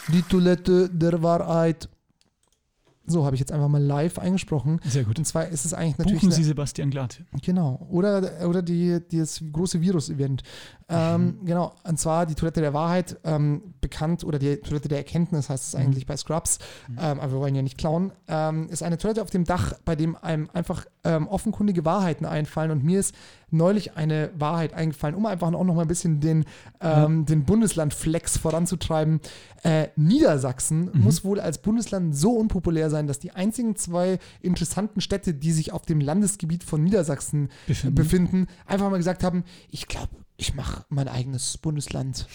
[0.08, 1.88] Die Toilette der Wahrheit.
[3.06, 4.80] So habe ich jetzt einfach mal live eingesprochen.
[4.84, 5.18] Sehr gut.
[5.18, 6.20] Und zwar ist es eigentlich natürlich.
[6.20, 7.22] Buchen Sie Sebastian Glatt.
[7.42, 7.86] Genau.
[7.90, 10.42] Oder, oder die, das große Virus-Event.
[10.88, 11.72] Ähm, genau.
[11.84, 15.74] Und zwar die Toilette der Wahrheit, ähm, bekannt, oder die Toilette der Erkenntnis heißt es
[15.74, 16.58] eigentlich bei Scrubs,
[16.90, 19.96] ähm, aber wir wollen ja nicht klauen, ähm, ist eine Toilette auf dem Dach, bei
[19.96, 22.70] dem einem einfach ähm, offenkundige Wahrheiten einfallen.
[22.70, 23.14] Und mir ist
[23.50, 26.44] neulich eine Wahrheit eingefallen, um einfach auch noch mal ein bisschen den,
[26.80, 29.20] ähm, den Bundesland-Flex voranzutreiben.
[29.62, 35.34] Äh, Niedersachsen muss wohl als Bundesland so unpopulär sein, dass die einzigen zwei interessanten Städte,
[35.34, 37.94] die sich auf dem Landesgebiet von Niedersachsen Befinden.
[37.96, 42.26] befinden, einfach mal gesagt haben, ich glaube, ich mache mein eigenes Bundesland.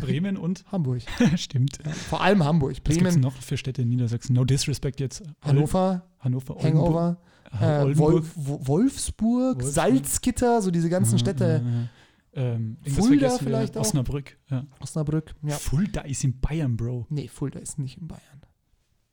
[0.00, 0.64] Bremen und?
[0.72, 1.02] Hamburg.
[1.36, 1.78] Stimmt.
[2.08, 2.76] Vor allem Hamburg.
[2.84, 4.34] Was Bremen, noch für Städte in Niedersachsen?
[4.34, 5.22] No disrespect jetzt.
[5.40, 6.56] Hannover, Hannover.
[6.62, 7.18] Hangover,
[7.50, 7.98] Ah, äh.
[7.98, 9.62] Wolf, Wo- Wolfsburg, Wolfsburg.
[9.62, 11.62] Salzgitter, so diese ganzen Städte.
[11.64, 11.88] Ja, ja.
[12.34, 13.82] Ähm, Fulda vielleicht auch?
[13.82, 14.38] Osnabrück.
[14.50, 14.64] Ja.
[14.80, 15.34] Osnabrück.
[15.42, 15.54] Ja.
[15.56, 17.06] Fulda ist in Bayern, Bro.
[17.10, 18.41] Nee, Fulda ist nicht in Bayern.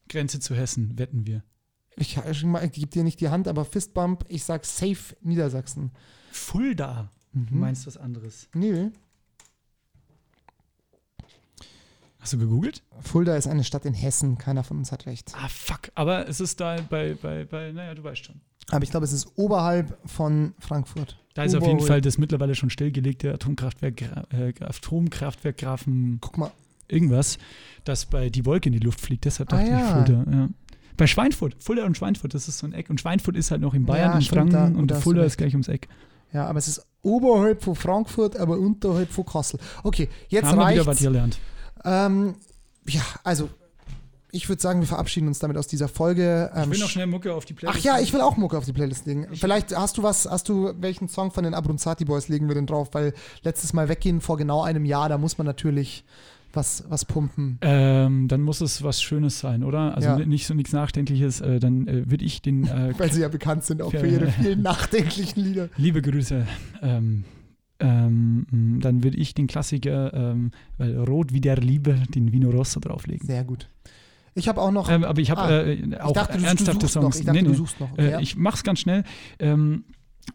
[0.09, 1.43] Grenze zu Hessen, wetten wir.
[1.95, 5.91] Ich, ich, ich gebe dir nicht die Hand, aber Fistbump, ich sag safe Niedersachsen.
[6.31, 7.09] Fulda.
[7.31, 7.59] Du Mhm.
[7.59, 8.49] meinst was anderes.
[8.53, 8.89] Nee,
[12.19, 12.83] Hast du gegoogelt?
[12.99, 14.37] Fulda ist eine Stadt in Hessen.
[14.37, 15.31] Keiner von uns hat recht.
[15.35, 15.89] Ah, fuck.
[15.95, 18.41] Aber es ist da bei, bei, bei naja, du weißt schon.
[18.71, 21.17] Aber ich glaube, es ist oberhalb von Frankfurt.
[21.33, 21.79] Da ist auf jeden.
[21.79, 24.01] Fall das mittlerweile schon stillgelegte Atomkraftwerk,
[24.33, 26.51] äh, Atomkraftwerk Grafen Guck mal,
[26.91, 27.37] irgendwas,
[27.83, 29.25] das bei die Wolke in die Luft fliegt.
[29.25, 29.79] Deshalb Ah, dachte ja.
[29.79, 30.31] ich Fulda.
[30.31, 30.49] Ja.
[30.97, 32.89] Bei Schweinfurt, Fulda und Schweinfurt, das ist so ein Eck.
[32.89, 35.37] Und Schweinfurt ist halt noch in Bayern, Ja, in stimmt, Franken da- und Fulda ist
[35.37, 35.87] gleich ums Eck.
[36.33, 39.59] ja, aber es ist oberhalb von Frankfurt, aber unterhalb von Kassel.
[39.83, 41.01] Okay, jetzt Haben wir wieder was reicht's.
[41.03, 41.39] gelernt.
[41.85, 42.35] Ähm,
[42.87, 43.49] ja, also
[44.31, 46.51] ich würde sagen, wir verabschieden uns damit aus dieser Folge.
[46.53, 47.85] Ähm, Ich will noch schnell Mucke auf die Ach Playlist.
[47.85, 49.27] ja, ich will auch Mucke auf die Playlist legen.
[49.33, 52.65] Vielleicht hast du was, hast du, welchen Song von den Abronzati Boys legen wir denn
[52.67, 52.89] drauf?
[52.91, 53.13] Weil
[53.43, 56.03] letztes Mal weggehen vor genau einem Jahr, da muss man natürlich
[56.53, 57.57] was, was pumpen.
[57.61, 59.95] Ähm, dann muss es was Schönes sein, oder?
[59.95, 60.17] Also Ja.
[60.25, 61.41] nicht so nichts Nachdenkliches.
[61.41, 64.07] Äh, dann äh, würde ich den äh, Weil sie ja bekannt sind auch Ja, für
[64.07, 65.69] ihre vielen nachdenklichen Lieder.
[65.77, 66.45] Liebe Grüße.
[66.81, 67.23] Ähm,
[67.79, 72.79] ähm, dann würde ich den Klassiker, ähm, weil Rot wie der Liebe, den Vino Rosso
[72.79, 73.25] drauflegen.
[73.25, 73.69] Sehr gut.
[74.35, 74.89] Ich habe auch noch.
[74.89, 77.15] Ähm, aber ich habe Ah, äh, auch ich dachte, du, ernsthafte du Songs.
[77.15, 77.19] Noch.
[77.19, 77.57] Ich dachte, Nee, du nee.
[77.57, 77.97] suchst noch.
[77.97, 78.19] Äh, Ja.
[78.19, 79.03] Ich mach's ganz schnell.
[79.39, 79.83] Ähm,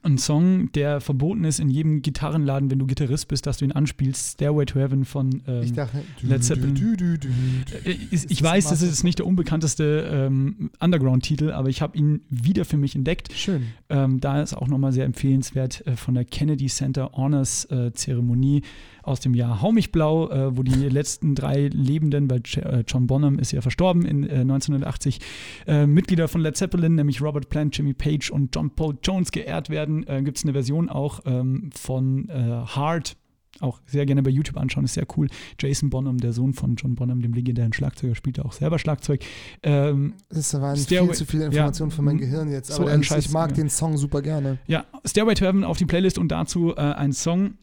[0.03, 3.73] ein Song, der verboten ist in jedem Gitarrenladen, wenn du Gitarrist bist, dass du ihn
[3.73, 4.33] anspielst.
[4.35, 6.75] Stairway to Heaven von ähm, ich dachte, Led Zeppelin.
[6.75, 7.89] Du, du, du, du.
[7.89, 12.23] Äh, ich das weiß, das ist nicht der unbekannteste ähm, Underground-Titel, aber ich habe ihn
[12.29, 13.33] wieder für mich entdeckt.
[13.33, 13.67] Schön.
[13.89, 18.63] Ähm, da ist auch nochmal sehr empfehlenswert äh, von der Kennedy Center Honors äh, Zeremonie
[19.05, 23.07] aus dem Jahr Hau mich blau, äh, wo die letzten drei Lebenden, weil äh, John
[23.07, 25.21] Bonham ist ja verstorben in äh, 1980,
[25.67, 29.71] äh, Mitglieder von Led Zeppelin, nämlich Robert Plant, Jimmy Page und John Paul Jones geehrt
[29.71, 30.07] werden.
[30.07, 33.17] Äh, Gibt es eine Version auch ähm, von Hard,
[33.61, 35.29] auch sehr gerne bei YouTube anschauen, ist sehr cool.
[35.59, 39.25] Jason Bonham, der Sohn von John Bonham, dem legendären Schlagzeuger, spielt auch selber Schlagzeug.
[39.63, 42.91] Ähm, das waren Stairway, viel zu viele Informationen ja, für mein Gehirn jetzt, aber so
[42.91, 43.57] ehrlich, Scheiß, ich mag ja.
[43.57, 44.59] den Song super gerne.
[44.67, 47.55] Ja, Stairway to Heaven auf die Playlist und dazu äh, ein Song,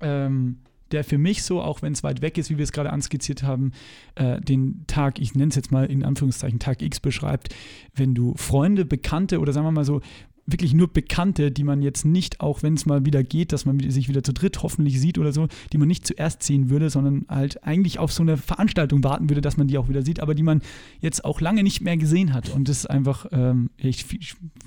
[0.00, 0.58] ähm,
[0.92, 3.42] der für mich so, auch wenn es weit weg ist, wie wir es gerade anskizziert
[3.42, 3.72] haben,
[4.14, 7.54] äh, den Tag, ich nenne es jetzt mal in Anführungszeichen Tag X beschreibt,
[7.94, 10.00] wenn du Freunde, Bekannte oder sagen wir mal so
[10.46, 13.78] wirklich nur Bekannte, die man jetzt nicht, auch wenn es mal wieder geht, dass man
[13.78, 17.24] sich wieder zu dritt hoffentlich sieht oder so, die man nicht zuerst sehen würde, sondern
[17.28, 20.34] halt eigentlich auf so eine Veranstaltung warten würde, dass man die auch wieder sieht, aber
[20.34, 20.62] die man
[21.00, 22.50] jetzt auch lange nicht mehr gesehen hat.
[22.50, 24.06] Und das ist einfach ähm, echt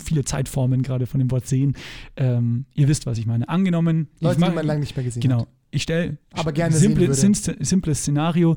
[0.03, 1.75] viele Zeitformen gerade von dem Wort sehen.
[2.15, 3.49] Ähm, ihr wisst, was ich meine.
[3.49, 4.07] Angenommen.
[4.19, 5.47] Leute, mag, die man lange nicht mehr gesehen genau, hat.
[5.75, 8.55] Ich stelle aber gerne simple, simples Szenario.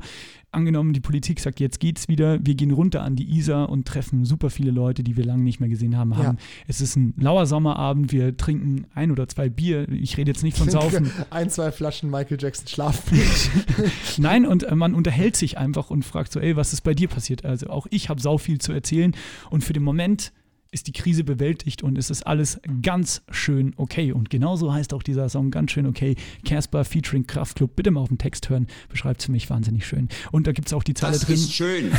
[0.51, 4.23] Angenommen, die Politik sagt, jetzt geht's wieder, wir gehen runter an die Isar und treffen
[4.23, 6.17] super viele Leute, die wir lange nicht mehr gesehen haben.
[6.17, 6.37] haben.
[6.67, 9.87] Es ist ein lauer Sommerabend, wir trinken ein oder zwei Bier.
[9.89, 11.11] Ich rede jetzt nicht von Saufen.
[11.29, 13.49] Ein, zwei Flaschen Michael Jackson Schlafmilch.
[14.17, 17.09] Nein, und äh, man unterhält sich einfach und fragt so, ey, was ist bei dir
[17.09, 17.45] passiert?
[17.45, 19.13] Also auch ich habe sau viel zu erzählen
[19.51, 20.31] und für den Moment
[20.71, 24.11] ist die Krise bewältigt und es ist alles ganz schön okay.
[24.11, 26.15] Und genauso heißt auch dieser Song ganz schön okay.
[26.45, 30.09] Casper featuring Kraftklub, bitte mal auf den Text hören, beschreibt es für mich wahnsinnig schön.
[30.31, 31.35] Und da gibt es auch die Zeile das drin.
[31.35, 31.91] Das ist schön,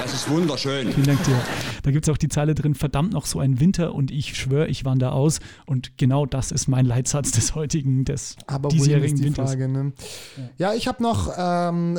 [0.00, 0.92] das ist wunderschön.
[0.92, 1.40] Vielen Dank dir.
[1.82, 4.68] Da gibt es auch die Zeile drin, verdammt noch so ein Winter und ich schwöre,
[4.68, 5.40] ich wandere aus.
[5.66, 9.50] Und genau das ist mein Leitsatz des heutigen, des Aber diesjährigen die Winters.
[9.50, 9.92] Frage, ne?
[10.36, 10.70] Ja.
[10.70, 11.32] ja, ich habe noch.
[11.36, 11.98] Ähm,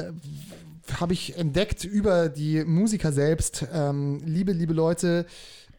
[1.00, 3.66] habe ich entdeckt über die Musiker selbst.
[3.74, 5.26] Ähm, liebe, liebe Leute,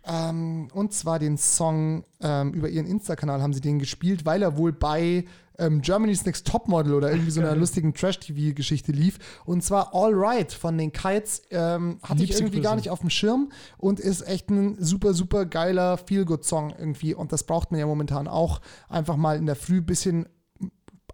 [0.06, 4.56] ähm, und zwar den Song ähm, über ihren Insta-Kanal haben sie den gespielt, weil er
[4.56, 5.24] wohl bei
[5.59, 9.18] ähm, Germany's Next Topmodel oder irgendwie so einer lustigen Trash-TV-Geschichte lief.
[9.44, 13.10] Und zwar All Right von den Kites ähm, hatte ich irgendwie gar nicht auf dem
[13.10, 17.14] Schirm und ist echt ein super, super geiler Feel-Good-Song irgendwie.
[17.14, 18.60] Und das braucht man ja momentan auch.
[18.89, 20.26] Einfach mal in der Früh ein bisschen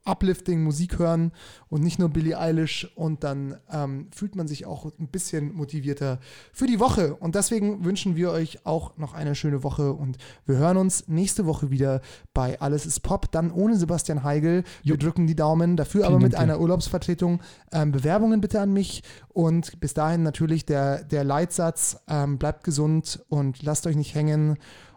[0.04, 1.32] uplifting Musik hören
[1.68, 6.20] und nicht nur Billie Eilish und dann ähm, fühlt man sich auch ein bisschen motivierter
[6.52, 10.16] für die Woche und deswegen wünschen wir euch auch noch eine schöne Woche und
[10.46, 12.00] wir hören uns nächste Woche wieder
[12.32, 14.64] bei Alles ist Pop, dann ohne Sebastian Heigel.
[14.82, 15.00] Wir Jupp.
[15.00, 17.40] drücken die Daumen, dafür Vielen aber mit Dank einer Urlaubsvertretung.
[17.72, 23.24] Ähm, Bewerbungen bitte an mich und bis dahin natürlich der, der Leitsatz, ähm, bleibt gesund
[23.28, 24.56] und lasst euch nicht hängen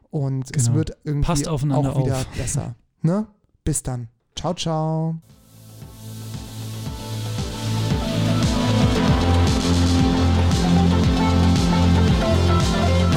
[0.09, 0.57] und genau.
[0.57, 2.27] es wird irgendwie auch wieder auf.
[2.37, 2.75] besser.
[3.01, 3.27] Ne?
[3.63, 4.07] Bis dann.
[4.35, 5.15] Ciao, ciao.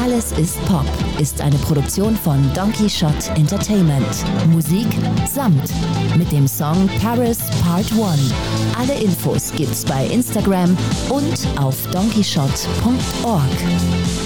[0.02, 0.86] Alles ist Pop
[1.18, 4.06] ist eine Produktion von Donkey Shot Entertainment.
[4.48, 4.86] Musik
[5.28, 5.70] Samt
[6.16, 8.32] mit dem Song Paris Part 1.
[8.78, 10.76] Alle Infos gibt's bei Instagram
[11.10, 14.25] und auf donkeyshot.org.